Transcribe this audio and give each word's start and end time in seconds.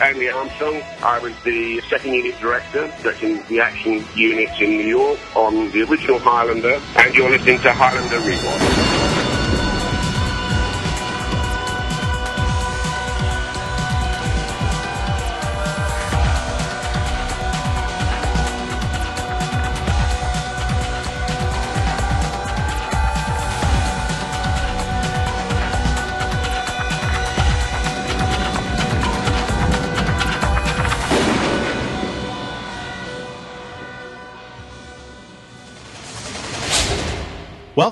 Andy 0.00 0.28
Armstrong. 0.28 0.82
I 1.02 1.18
was 1.20 1.34
the 1.42 1.80
second 1.88 2.12
unit 2.12 2.38
director, 2.40 2.92
directing 3.02 3.42
the 3.44 3.60
action 3.60 4.04
units 4.14 4.60
in 4.60 4.70
New 4.70 4.86
York 4.86 5.18
on 5.36 5.70
the 5.70 5.82
original 5.82 6.18
Highlander, 6.18 6.80
and 6.96 7.14
you're 7.14 7.30
listening 7.30 7.58
to 7.60 7.72
Highlander 7.72 8.18
Rewatch. 8.18 8.85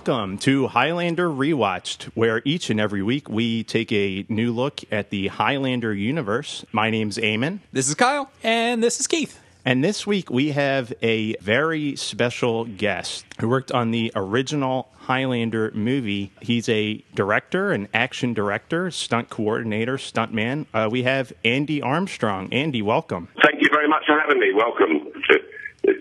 Welcome 0.06 0.36
to 0.41 0.66
Highlander 0.66 1.30
Rewatched, 1.30 2.10
where 2.12 2.42
each 2.44 2.69
and 2.69 2.78
every 2.78 3.02
week 3.02 3.30
we 3.30 3.64
take 3.64 3.91
a 3.91 4.27
new 4.28 4.52
look 4.52 4.80
at 4.92 5.08
the 5.08 5.28
Highlander 5.28 5.94
universe. 5.94 6.62
My 6.72 6.91
name's 6.91 7.16
Eamon. 7.16 7.60
This 7.72 7.88
is 7.88 7.94
Kyle. 7.94 8.30
And 8.42 8.82
this 8.82 9.00
is 9.00 9.06
Keith. 9.06 9.41
And 9.64 9.82
this 9.82 10.06
week 10.06 10.28
we 10.28 10.50
have 10.50 10.92
a 11.00 11.36
very 11.36 11.97
special 11.97 12.66
guest 12.66 13.25
who 13.41 13.48
worked 13.48 13.72
on 13.72 13.92
the 13.92 14.12
original 14.14 14.91
Highlander 14.94 15.72
movie. 15.75 16.32
He's 16.42 16.69
a 16.69 17.02
director, 17.14 17.72
an 17.72 17.88
action 17.94 18.34
director, 18.34 18.91
stunt 18.91 19.30
coordinator, 19.30 19.97
stuntman. 19.97 20.66
Uh, 20.75 20.91
we 20.92 21.05
have 21.05 21.32
Andy 21.47 21.80
Armstrong. 21.80 22.52
Andy, 22.52 22.82
welcome. 22.82 23.28
Thank 23.42 23.62
you 23.62 23.70
very 23.72 23.88
much 23.88 24.02
for 24.06 24.20
having 24.20 24.38
me. 24.38 24.52
Welcome. 24.55 25.12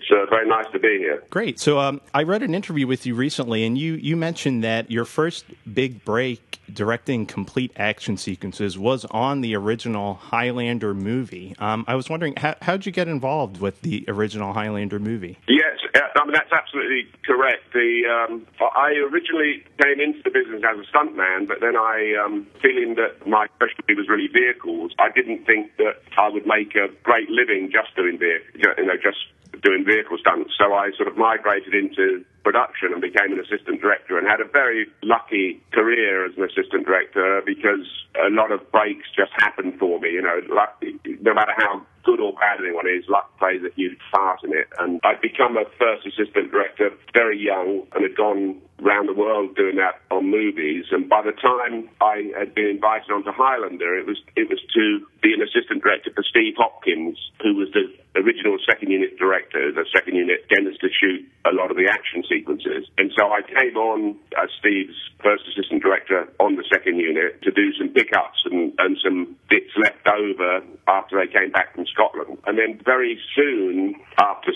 It's 0.04 0.10
uh, 0.10 0.26
very 0.28 0.46
nice 0.46 0.66
to 0.72 0.78
be 0.78 0.98
here. 0.98 1.22
Great. 1.30 1.58
So 1.58 1.78
um, 1.78 2.00
I 2.12 2.24
read 2.24 2.42
an 2.42 2.54
interview 2.54 2.86
with 2.86 3.06
you 3.06 3.14
recently, 3.14 3.64
and 3.64 3.78
you, 3.78 3.94
you 3.94 4.16
mentioned 4.16 4.62
that 4.62 4.90
your 4.90 5.04
first 5.04 5.46
big 5.72 6.04
break 6.04 6.60
directing 6.72 7.26
complete 7.26 7.72
action 7.76 8.16
sequences 8.16 8.78
was 8.78 9.04
on 9.06 9.40
the 9.40 9.54
original 9.54 10.14
Highlander 10.14 10.94
movie. 10.94 11.54
Um, 11.58 11.84
I 11.88 11.94
was 11.94 12.10
wondering, 12.10 12.34
how, 12.36 12.54
how'd 12.60 12.84
you 12.86 12.92
get 12.92 13.08
involved 13.08 13.60
with 13.60 13.80
the 13.80 14.04
original 14.08 14.52
Highlander 14.52 14.98
movie? 14.98 15.38
Yes, 15.48 15.78
uh, 15.94 16.00
I 16.16 16.24
mean, 16.24 16.34
that's 16.34 16.52
absolutely 16.52 17.06
correct. 17.24 17.72
The 17.72 18.02
um, 18.06 18.46
I 18.60 18.92
originally 19.10 19.64
came 19.82 20.00
into 20.00 20.20
the 20.22 20.30
business 20.30 20.62
as 20.68 20.78
a 20.78 20.96
stuntman, 20.96 21.48
but 21.48 21.60
then 21.60 21.76
I, 21.76 22.14
um, 22.24 22.46
feeling 22.60 22.94
that 22.96 23.26
my 23.26 23.46
specialty 23.56 23.94
was 23.94 24.08
really 24.08 24.28
vehicles, 24.28 24.92
I 24.98 25.10
didn't 25.14 25.46
think 25.46 25.76
that 25.78 26.02
I 26.18 26.28
would 26.28 26.46
make 26.46 26.74
a 26.74 26.88
great 27.02 27.28
living 27.30 27.70
just 27.72 27.94
doing 27.96 28.18
vehicles, 28.18 28.50
you 28.54 28.86
know, 28.86 28.96
just 28.96 29.18
doing 29.64 29.84
vehicle 29.84 30.18
stunts. 30.20 30.52
So 30.60 30.72
I 30.76 30.92
sort 30.96 31.08
of 31.08 31.16
migrated 31.16 31.74
into 31.74 32.24
production 32.44 32.92
and 32.92 33.00
became 33.00 33.32
an 33.32 33.40
assistant 33.40 33.80
director 33.80 34.18
and 34.20 34.28
had 34.28 34.44
a 34.44 34.48
very 34.52 34.86
lucky 35.02 35.64
career 35.72 36.26
as 36.28 36.36
an 36.36 36.44
assistant 36.44 36.84
director 36.84 37.40
because 37.44 37.88
a 38.20 38.28
lot 38.28 38.52
of 38.52 38.60
breaks 38.70 39.08
just 39.16 39.32
happened 39.40 39.80
for 39.80 39.98
me. 39.98 40.12
You 40.12 40.22
know, 40.22 40.40
luck, 40.52 40.76
no 41.24 41.32
matter 41.32 41.56
how 41.56 41.80
good 42.04 42.20
or 42.20 42.34
bad 42.34 42.60
anyone 42.60 42.84
is, 42.86 43.08
luck 43.08 43.32
plays 43.38 43.64
a 43.64 43.72
huge 43.74 43.96
part 44.12 44.44
in 44.44 44.52
it. 44.52 44.68
And 44.78 45.00
I'd 45.02 45.24
become 45.24 45.56
a 45.56 45.64
first 45.80 46.06
assistant 46.06 46.52
director 46.52 46.90
very 47.14 47.40
young 47.40 47.88
and 47.96 48.04
had 48.04 48.14
gone 48.14 48.60
around 48.84 49.08
the 49.08 49.16
world 49.16 49.56
doing 49.56 49.76
that 49.76 50.04
on 50.14 50.30
movies. 50.30 50.84
And 50.92 51.08
by 51.08 51.22
the 51.22 51.32
time 51.32 51.88
I 52.02 52.28
had 52.36 52.54
been 52.54 52.68
invited 52.68 53.10
onto 53.10 53.32
Highlander, 53.32 53.96
it 53.98 54.06
was 54.06 54.20
it 54.36 54.50
was 54.50 54.60
to 54.76 55.00
be 55.22 55.32
an 55.32 55.40
assistant 55.40 55.82
director 55.82 56.10
for 56.14 56.22
Steve 56.22 56.54
Hopkins, 56.58 57.16
who 57.42 57.56
was 57.56 57.72
the 57.72 57.88
original 58.16 58.56
second 58.62 58.90
unit 58.90 59.18
director. 59.18 59.72
The 59.72 59.86
second 59.94 60.16
unit 60.16 60.46
tends 60.48 60.78
to 60.78 60.88
shoot 60.88 61.26
a 61.44 61.52
lot 61.52 61.70
of 61.70 61.76
the 61.76 61.88
action 61.90 62.22
sequences. 62.28 62.86
And 62.98 63.10
so 63.16 63.26
I 63.30 63.42
came 63.42 63.76
on 63.76 64.16
as 64.40 64.48
Steve's 64.58 64.96
first 65.22 65.44
assistant 65.50 65.82
director 65.82 66.28
on 66.38 66.56
the 66.56 66.64
second 66.72 66.98
unit 66.98 67.42
to 67.42 67.50
do 67.50 67.72
some 67.78 67.88
pickups 67.90 68.44
and, 68.46 68.72
and 68.78 68.96
some 69.02 69.36
bits 69.50 69.70
left 69.76 70.06
over 70.06 70.62
after 70.88 71.18
they 71.18 71.30
came 71.30 71.50
back 71.50 71.74
from 71.74 71.86
Scotland. 71.86 72.38
And 72.46 72.58
then 72.58 72.80
very 72.84 73.18
soon 73.34 73.96
after 74.18 74.52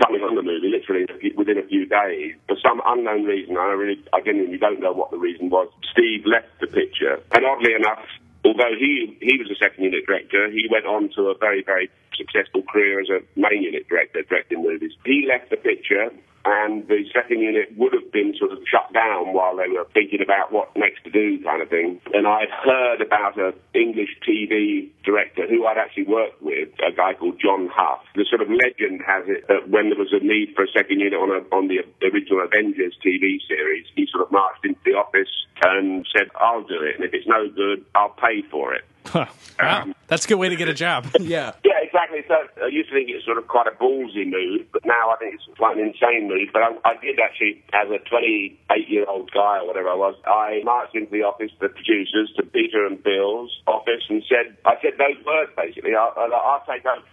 coming 0.00 0.22
on 0.22 0.34
the 0.34 0.42
movie, 0.42 0.72
literally 0.72 1.04
within 1.36 1.58
a 1.58 1.66
few 1.68 1.84
days, 1.84 2.34
for 2.48 2.56
some 2.64 2.80
unknown 2.86 3.24
reason, 3.24 3.56
I 3.56 3.72
really, 3.76 4.00
I 4.12 4.20
genuinely 4.24 4.58
don't 4.58 4.80
know 4.80 4.92
what 4.92 5.10
the 5.10 5.18
reason 5.18 5.50
was, 5.50 5.68
Steve 5.92 6.24
left 6.24 6.48
the 6.60 6.66
picture. 6.66 7.20
And 7.32 7.44
oddly 7.44 7.74
enough, 7.74 8.00
although 8.44 8.74
he 8.78 9.16
he 9.20 9.38
was 9.38 9.50
a 9.50 9.56
second 9.56 9.84
unit 9.84 10.06
director, 10.06 10.50
he 10.50 10.68
went 10.70 10.86
on 10.86 11.10
to 11.16 11.28
a 11.28 11.38
very 11.38 11.62
very 11.62 11.90
successful 12.16 12.62
career 12.62 13.00
as 13.00 13.08
a 13.08 13.20
main 13.36 13.62
unit 13.62 13.88
director, 13.88 14.22
directing 14.22 14.62
movies. 14.62 14.92
He 15.04 15.26
left 15.26 15.50
the 15.50 15.56
picture 15.56 16.10
and 16.44 16.86
the 16.88 17.04
second 17.12 17.40
unit 17.40 17.76
would 17.76 17.92
have 17.92 18.10
been 18.12 18.34
sort 18.38 18.52
of 18.52 18.58
shut 18.64 18.92
down 18.92 19.32
while 19.32 19.56
they 19.56 19.68
were 19.68 19.86
thinking 19.92 20.20
about 20.22 20.52
what 20.52 20.74
next 20.76 21.04
to 21.04 21.10
do 21.10 21.42
kind 21.44 21.62
of 21.62 21.68
thing. 21.68 22.00
And 22.14 22.26
I'd 22.26 22.50
heard 22.50 23.00
about 23.00 23.36
an 23.38 23.52
English 23.74 24.16
TV 24.26 24.90
director 25.04 25.46
who 25.46 25.66
I'd 25.66 25.78
actually 25.78 26.08
worked 26.08 26.42
with, 26.42 26.68
a 26.80 26.92
guy 26.94 27.14
called 27.14 27.40
John 27.40 27.68
Hough. 27.68 28.00
The 28.14 28.24
sort 28.28 28.40
of 28.40 28.48
legend 28.48 29.02
has 29.06 29.24
it 29.28 29.48
that 29.48 29.68
when 29.68 29.90
there 29.90 29.98
was 29.98 30.12
a 30.12 30.24
need 30.24 30.54
for 30.56 30.64
a 30.64 30.70
second 30.72 31.00
unit 31.00 31.14
on, 31.14 31.28
a, 31.28 31.40
on 31.54 31.68
the 31.68 31.84
original 32.06 32.40
Avengers 32.44 32.96
TV 33.04 33.38
series, 33.46 33.86
he 33.94 34.06
sort 34.10 34.24
of 34.24 34.32
marched 34.32 34.64
into 34.64 34.80
the 34.84 34.92
office 34.96 35.30
and 35.62 36.06
said, 36.16 36.28
I'll 36.40 36.62
do 36.62 36.80
it. 36.82 36.96
And 36.96 37.04
if 37.04 37.12
it's 37.12 37.26
no 37.26 37.48
good, 37.48 37.84
I'll 37.94 38.16
pay 38.16 38.42
for 38.50 38.74
it. 38.74 38.84
Huh. 39.06 39.26
Wow. 39.58 39.82
Um, 39.82 39.94
That's 40.08 40.24
a 40.24 40.28
good 40.28 40.36
way 40.36 40.48
to 40.48 40.56
get 40.56 40.68
a 40.68 40.74
job. 40.74 41.06
yeah. 41.20 41.52
Yeah, 41.64 41.79
exactly. 42.00 42.24
So 42.28 42.64
I 42.64 42.68
used 42.68 42.88
to 42.88 42.94
think 42.94 43.08
it 43.08 43.20
was 43.20 43.24
sort 43.24 43.38
of 43.38 43.46
quite 43.48 43.66
a 43.66 43.76
ballsy 43.76 44.24
move, 44.24 44.66
but 44.72 44.84
now 44.84 45.10
I 45.12 45.16
think 45.20 45.34
it's 45.36 45.44
quite 45.58 45.76
an 45.76 45.92
insane 45.92 46.28
move. 46.28 46.48
But 46.52 46.62
I, 46.62 46.70
I 46.84 46.94
did 47.00 47.20
actually, 47.20 47.62
as 47.72 47.88
a 47.92 47.98
28 48.08 48.88
year 48.88 49.04
old 49.08 49.30
guy 49.32 49.60
or 49.60 49.66
whatever 49.66 49.88
I 49.88 49.96
was, 49.96 50.16
I 50.26 50.60
marched 50.64 50.96
into 50.96 51.10
the 51.12 51.22
office, 51.22 51.52
the 51.60 51.68
producers, 51.68 52.32
to 52.36 52.42
Peter 52.42 52.86
and 52.86 53.02
Bill's 53.02 53.52
office 53.66 54.04
and 54.08 54.22
said, 54.28 54.56
I 54.64 54.80
said 54.82 54.96
those 54.96 55.20
words 55.24 55.52
basically, 55.56 55.94
I'll, 55.94 56.14
I'll, 56.16 56.32
I'll 56.32 56.64
take 56.66 56.84
over. 56.86 57.04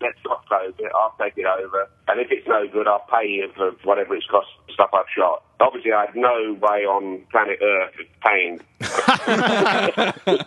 Let's 0.00 0.18
not 0.24 0.46
close 0.48 0.72
it. 0.78 0.90
I'll 0.96 1.14
take 1.20 1.36
it 1.36 1.44
over. 1.44 1.88
And 2.08 2.20
if 2.20 2.28
it's 2.30 2.48
no 2.48 2.66
good, 2.72 2.88
I'll 2.88 3.04
pay 3.12 3.28
you 3.28 3.52
for 3.54 3.72
whatever 3.84 4.16
it's 4.16 4.26
cost 4.26 4.48
stuff 4.72 4.90
I've 4.94 5.10
shot. 5.14 5.44
Obviously, 5.60 5.92
I 5.92 6.06
had 6.06 6.16
no 6.16 6.54
way 6.54 6.86
on 6.88 7.20
planet 7.30 7.58
Earth 7.60 7.92
of 8.00 8.06
paying. 8.24 8.60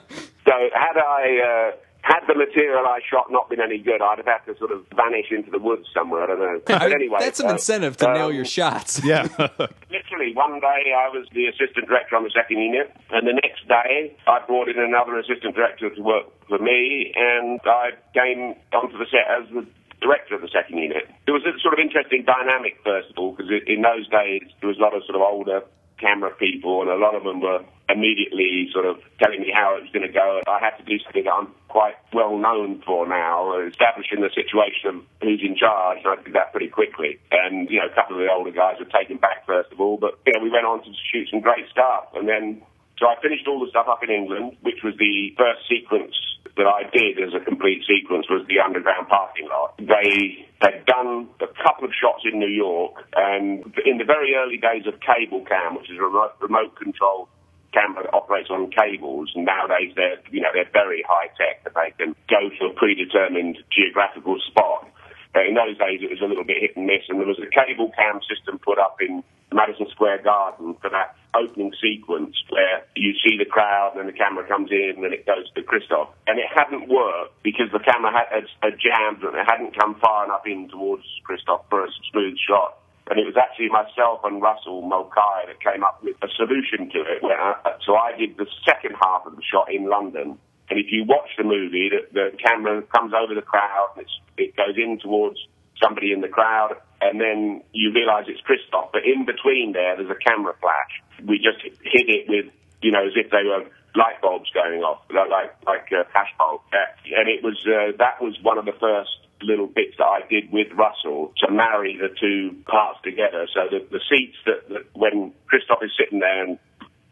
so 0.46 0.54
had 0.74 0.98
I 0.98 1.70
uh, 1.70 1.72
had 2.02 2.22
the 2.28 2.34
material 2.34 2.86
I 2.86 3.00
shot 3.08 3.28
not 3.30 3.50
been 3.50 3.62
any 3.62 3.78
good, 3.78 4.02
I'd 4.02 4.18
have 4.18 4.26
had 4.26 4.44
to 4.52 4.58
sort 4.58 4.72
of 4.72 4.86
vanish 4.96 5.30
into 5.30 5.52
the 5.52 5.60
woods 5.60 5.86
somewhere. 5.94 6.24
I 6.24 6.28
don't 6.28 6.40
know. 6.40 6.62
But 6.66 6.92
anyway, 6.92 7.20
that's 7.20 7.40
an 7.40 7.48
uh, 7.48 7.54
incentive 7.54 7.98
to 7.98 8.10
um, 8.10 8.14
nail 8.14 8.32
your 8.32 8.46
shots. 8.46 9.04
Yeah. 9.04 9.28
Literally, 9.38 10.34
one 10.34 10.60
day 10.60 10.94
I 10.98 11.10
was 11.14 11.28
the 11.34 11.46
assistant 11.46 11.88
director 11.88 12.16
on 12.16 12.24
the 12.24 12.34
second 12.34 12.58
unit, 12.58 12.92
and 13.12 13.28
the 13.28 13.34
next 13.34 13.68
day 13.68 14.18
I 14.28 14.40
brought 14.46 14.70
in 14.70 14.80
another 14.80 15.18
assistant 15.20 15.56
director 15.56 15.90
to 15.90 16.02
work 16.02 16.26
for 16.48 16.58
me, 16.58 17.14
and 17.16 17.60
I 17.66 17.92
came 18.14 18.56
onto 18.74 18.98
the 18.98 19.06
set 19.06 19.30
as 19.30 19.48
the 19.54 19.66
director 20.02 20.36
of 20.36 20.42
the 20.42 20.50
second 20.50 20.78
unit. 20.80 21.06
It 21.28 21.32
was 21.32 21.46
a 21.46 21.54
sort 21.62 21.78
of 21.78 21.80
interesting 21.80 22.26
dynamic, 22.26 22.82
first 22.84 23.12
of 23.12 23.18
all, 23.18 23.32
because 23.38 23.52
in 23.68 23.86
those 23.86 24.10
days 24.10 24.50
there 24.60 24.68
was 24.68 24.78
a 24.78 24.82
lot 24.82 24.98
of 24.98 25.06
sort 25.06 25.16
of 25.16 25.22
older 25.22 25.62
camera 26.02 26.34
people, 26.36 26.82
and 26.82 26.90
a 26.90 26.98
lot 26.98 27.14
of 27.14 27.24
them 27.24 27.40
were 27.40 27.64
immediately 27.88 28.68
sort 28.74 28.86
of 28.86 28.98
telling 29.22 29.42
me 29.42 29.52
how 29.54 29.78
it 29.78 29.84
was 29.86 29.92
going 29.94 30.08
to 30.08 30.12
go. 30.12 30.42
I 30.48 30.60
had 30.60 30.76
to 30.82 30.84
do 30.84 30.98
something 31.04 31.24
that 31.24 31.32
I'm 31.32 31.54
quite 31.70 31.96
well 32.12 32.38
known 32.38 32.82
for 32.82 33.08
now, 33.08 33.54
establishing 33.62 34.22
the 34.22 34.34
situation 34.34 34.90
of 34.90 34.96
who's 35.22 35.46
in 35.46 35.56
charge, 35.56 36.00
and 36.04 36.10
I 36.10 36.18
did 36.24 36.34
that 36.34 36.52
pretty 36.52 36.68
quickly. 36.74 37.20
And, 37.30 37.70
you 37.70 37.80
know, 37.80 37.86
a 37.86 37.96
couple 37.96 38.18
of 38.18 38.26
the 38.26 38.32
older 38.32 38.52
guys 38.52 38.82
were 38.82 38.90
taken 38.90 39.18
back 39.18 39.46
first 39.46 39.72
of 39.72 39.80
all, 39.80 39.98
but, 39.98 40.18
you 40.26 40.34
know, 40.34 40.42
we 40.42 40.50
went 40.50 40.66
on 40.66 40.84
to 40.84 40.90
shoot 41.12 41.30
some 41.30 41.42
great 41.42 41.70
stuff. 41.70 42.10
And 42.16 42.28
then, 42.28 42.64
so 42.98 43.06
I 43.08 43.16
finished 43.22 43.48
all 43.48 43.60
the 43.62 43.70
stuff 43.70 43.88
up 43.88 44.02
in 44.04 44.10
England, 44.10 44.58
which 44.62 44.82
was 44.84 44.96
the 44.98 45.36
first 45.38 45.68
sequence 45.70 46.16
that 46.58 46.68
I 46.68 46.84
did 46.92 47.20
as 47.20 47.34
a 47.34 47.44
complete 47.44 47.84
sequence 47.88 48.28
was 48.30 48.46
the 48.48 48.60
underground 48.60 49.08
parking 49.08 49.48
lot. 49.48 49.78
They 49.78 50.48
had 50.62 50.86
done 50.86 51.30
a 51.40 51.50
couple 51.64 51.86
of 51.88 51.94
shots 51.96 52.24
in 52.26 52.40
New 52.40 52.52
York, 52.52 53.02
and 53.16 53.64
in 53.86 53.98
the 53.98 54.06
very 54.06 54.36
early 54.36 54.58
days 54.58 54.86
of 54.88 55.00
cable 55.00 55.46
cam, 55.46 55.76
which 55.76 55.90
is 55.90 55.98
a 55.98 56.04
remote, 56.04 56.76
controlled 56.76 57.30
camera 57.74 58.04
that 58.04 58.14
operates 58.14 58.50
on 58.50 58.70
cables, 58.70 59.32
and 59.36 59.46
nowadays 59.46 59.96
they're 59.96 60.20
you 60.30 60.42
know 60.42 60.52
they're 60.54 60.70
very 60.74 61.04
high 61.08 61.32
tech 61.40 61.64
that 61.64 61.74
they 61.74 61.96
can 61.96 62.16
go 62.28 62.52
to 62.52 62.66
a 62.68 62.74
predetermined 62.76 63.58
geographical 63.72 64.38
spot. 64.48 64.88
Uh, 65.34 65.48
in 65.48 65.56
those 65.56 65.80
days, 65.80 66.04
it 66.04 66.12
was 66.12 66.20
a 66.20 66.28
little 66.28 66.44
bit 66.44 66.60
hit 66.60 66.76
and 66.76 66.86
miss, 66.86 67.08
and 67.08 67.20
there 67.20 67.28
was 67.28 67.40
a 67.40 67.48
cable 67.48 67.90
cam 67.96 68.20
system 68.28 68.60
put 68.60 68.78
up 68.78 69.00
in 69.00 69.24
Madison 69.54 69.88
Square 69.92 70.24
Garden 70.24 70.76
for 70.82 70.90
that 70.90 71.16
opening 71.36 71.72
sequence 71.80 72.36
where 72.50 72.84
you 72.96 73.14
see 73.24 73.38
the 73.38 73.46
crowd 73.46 73.96
and 73.96 74.00
then 74.02 74.08
the 74.08 74.18
camera 74.18 74.48
comes 74.48 74.72
in 74.72 74.96
and 74.96 75.04
then 75.04 75.14
it 75.14 75.26
goes 75.26 75.48
to 75.56 75.64
Christophe. 75.64 76.12
And 76.28 76.40
it 76.40 76.48
hadn't 76.48 76.88
worked 76.88 77.36
because 77.44 77.72
the 77.72 77.80
camera 77.80 78.12
had, 78.12 78.28
had, 78.32 78.48
had 78.64 78.76
jammed 78.80 79.24
and 79.24 79.36
it 79.36 79.48
hadn't 79.48 79.78
come 79.78 79.96
far 80.00 80.26
enough 80.26 80.44
in 80.46 80.70
towards 80.70 81.04
Christophe 81.24 81.68
for 81.70 81.86
a 81.86 81.92
smooth 82.12 82.36
shot. 82.48 82.80
And 83.10 83.20
it 83.20 83.26
was 83.28 83.36
actually 83.36 83.68
myself 83.68 84.24
and 84.24 84.42
Russell 84.42 84.84
Mulcahy 84.84 85.52
that 85.52 85.60
came 85.60 85.84
up 85.84 86.00
with 86.04 86.16
a 86.24 86.30
solution 86.36 86.88
to 86.96 87.00
it. 87.04 87.20
I, 87.24 87.60
uh, 87.66 87.70
uh, 87.70 87.78
so 87.86 87.96
I 87.96 88.16
did 88.16 88.38
the 88.38 88.48
second 88.64 88.96
half 88.96 89.26
of 89.26 89.36
the 89.36 89.44
shot 89.44 89.74
in 89.74 89.90
London 89.90 90.40
And 90.72 90.80
if 90.80 90.88
you 90.88 91.04
watch 91.04 91.28
the 91.38 91.44
movie, 91.44 91.92
the, 91.92 92.08
the 92.16 92.38
camera 92.40 92.82
comes 92.96 93.12
over 93.12 93.36
the 93.36 93.44
crowd, 93.44 93.92
and 93.98 94.08
it 94.38 94.56
goes 94.56 94.80
in 94.80 95.00
towards 95.04 95.36
somebody 95.82 96.12
in 96.12 96.22
the 96.22 96.28
crowd, 96.28 96.76
and 97.02 97.20
then 97.20 97.64
you 97.74 97.92
realise 97.94 98.26
it's 98.28 98.42
Christophe. 98.42 98.92
But 98.94 99.04
in 99.06 99.26
between 99.26 99.74
there, 99.74 99.98
there's 99.98 100.10
a 100.10 100.22
camera 100.30 100.54
flash. 100.62 100.94
We 101.26 101.38
just 101.38 101.62
hit 101.64 102.08
it 102.08 102.30
with, 102.30 102.54
you 102.82 102.92
know, 102.92 103.06
as 103.06 103.14
if 103.16 103.32
they 103.32 103.44
were 103.44 103.66
light 103.96 104.22
bulbs 104.22 104.50
going 104.54 104.82
off, 104.82 105.02
like 105.10 105.52
like 105.66 105.88
uh, 105.92 106.04
flash 106.12 106.32
bulb. 106.38 106.62
Uh, 106.72 107.18
and 107.18 107.28
it 107.28 107.44
was 107.44 107.58
uh, 107.66 107.98
that 107.98 108.22
was 108.22 108.38
one 108.42 108.58
of 108.58 108.66
the 108.66 108.78
first 108.80 109.18
little 109.44 109.68
bits 109.68 109.98
that 109.98 110.06
I 110.06 110.22
did 110.30 110.52
with 110.52 110.68
Russell 110.74 111.34
to 111.40 111.52
marry 111.52 111.98
the 111.98 112.14
two 112.14 112.56
parts 112.68 113.00
together. 113.04 113.48
So 113.54 113.68
the, 113.70 113.82
the 113.90 114.02
seats 114.10 114.38
that, 114.46 114.70
that 114.70 114.86
when 114.94 115.34
Christophe 115.48 115.84
is 115.84 115.92
sitting 115.98 116.20
there 116.20 116.44
and 116.46 116.60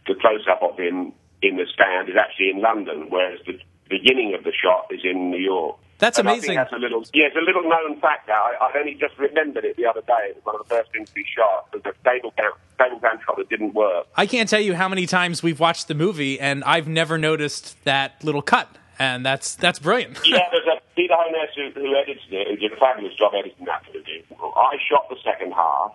the 0.07 0.15
close 0.15 0.45
up 0.49 0.61
of 0.61 0.77
him 0.77 1.13
in 1.41 1.57
the 1.57 1.65
stand 1.73 2.09
is 2.09 2.15
actually 2.19 2.51
in 2.51 2.61
London, 2.61 3.07
whereas 3.09 3.39
the 3.45 3.57
beginning 3.89 4.35
of 4.37 4.43
the 4.43 4.53
shot 4.53 4.87
is 4.91 5.01
in 5.03 5.31
New 5.31 5.41
York. 5.41 5.77
That's 5.99 6.17
And 6.17 6.27
I 6.27 6.31
amazing. 6.33 6.47
think 6.55 6.59
that's 6.59 6.73
a 6.73 6.77
little, 6.77 7.03
yeah, 7.13 7.25
it's 7.27 7.35
a 7.35 7.39
little 7.45 7.63
known 7.69 7.99
fact 7.99 8.27
now. 8.27 8.41
I, 8.41 8.55
I 8.73 8.79
only 8.79 8.95
just 8.95 9.17
remembered 9.19 9.65
it 9.65 9.75
the 9.77 9.85
other 9.85 10.01
day. 10.01 10.29
It 10.29 10.35
was 10.37 10.45
one 10.45 10.55
of 10.55 10.67
the 10.67 10.73
first 10.73 10.91
things 10.91 11.09
we 11.15 11.25
shot. 11.35 11.67
Was 11.73 11.81
a 11.85 11.93
cable 12.09 12.31
cam, 12.31 12.51
cable 12.79 12.99
cam 12.99 13.19
shot 13.25 13.37
that 13.37 13.49
didn't 13.49 13.73
work. 13.73 14.07
I 14.15 14.25
can't 14.25 14.49
tell 14.49 14.61
you 14.61 14.73
how 14.75 14.87
many 14.89 15.05
times 15.05 15.43
we've 15.43 15.59
watched 15.59 15.87
the 15.89 15.95
movie, 15.95 16.39
and 16.39 16.63
I've 16.63 16.87
never 16.87 17.17
noticed 17.17 17.75
that 17.83 18.23
little 18.23 18.41
cut, 18.41 18.69
and 18.97 19.25
that's 19.25 19.55
that's 19.55 19.79
brilliant. 19.79 20.19
yeah, 20.25 20.39
there's 20.51 20.65
a 20.67 20.79
Peter 20.95 21.13
Honess 21.17 21.51
who, 21.55 21.69
who 21.79 21.95
edited 21.95 22.31
it, 22.31 22.47
who 22.47 22.55
did 22.55 22.71
a 22.73 22.77
fabulous 22.77 23.13
job 23.15 23.33
editing 23.37 23.65
that. 23.65 23.83
I 24.41 24.75
shot 24.89 25.07
the 25.09 25.17
second 25.23 25.51
half, 25.51 25.93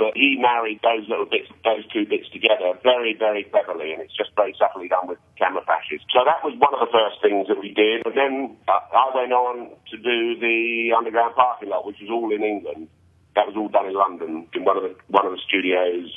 but 0.00 0.16
he 0.16 0.40
married 0.40 0.80
those 0.80 1.04
little 1.12 1.28
bits, 1.28 1.52
those 1.60 1.84
two 1.92 2.08
bits 2.08 2.24
together 2.32 2.72
very, 2.80 3.12
very 3.12 3.44
cleverly, 3.44 3.92
and 3.92 4.00
it's 4.00 4.16
just 4.16 4.32
very 4.32 4.56
subtly 4.56 4.88
done 4.88 5.04
with 5.04 5.20
camera 5.36 5.60
flashes. 5.68 6.00
So 6.08 6.24
that 6.24 6.40
was 6.40 6.56
one 6.56 6.72
of 6.72 6.80
the 6.80 6.88
first 6.88 7.20
things 7.20 7.52
that 7.52 7.60
we 7.60 7.76
did. 7.76 8.00
But 8.00 8.16
then 8.16 8.56
I 8.64 9.12
went 9.12 9.36
on 9.36 9.76
to 9.92 9.96
do 10.00 10.40
the 10.40 10.96
underground 10.96 11.36
parking 11.36 11.68
lot, 11.68 11.84
which 11.84 12.00
was 12.00 12.08
all 12.08 12.32
in 12.32 12.40
England. 12.40 12.88
That 13.36 13.44
was 13.44 13.60
all 13.60 13.68
done 13.68 13.92
in 13.92 13.94
London, 13.94 14.48
in 14.56 14.64
one 14.64 14.80
of 14.80 14.88
the 14.88 14.96
one 15.12 15.28
of 15.28 15.36
the 15.36 15.42
studios, 15.44 16.08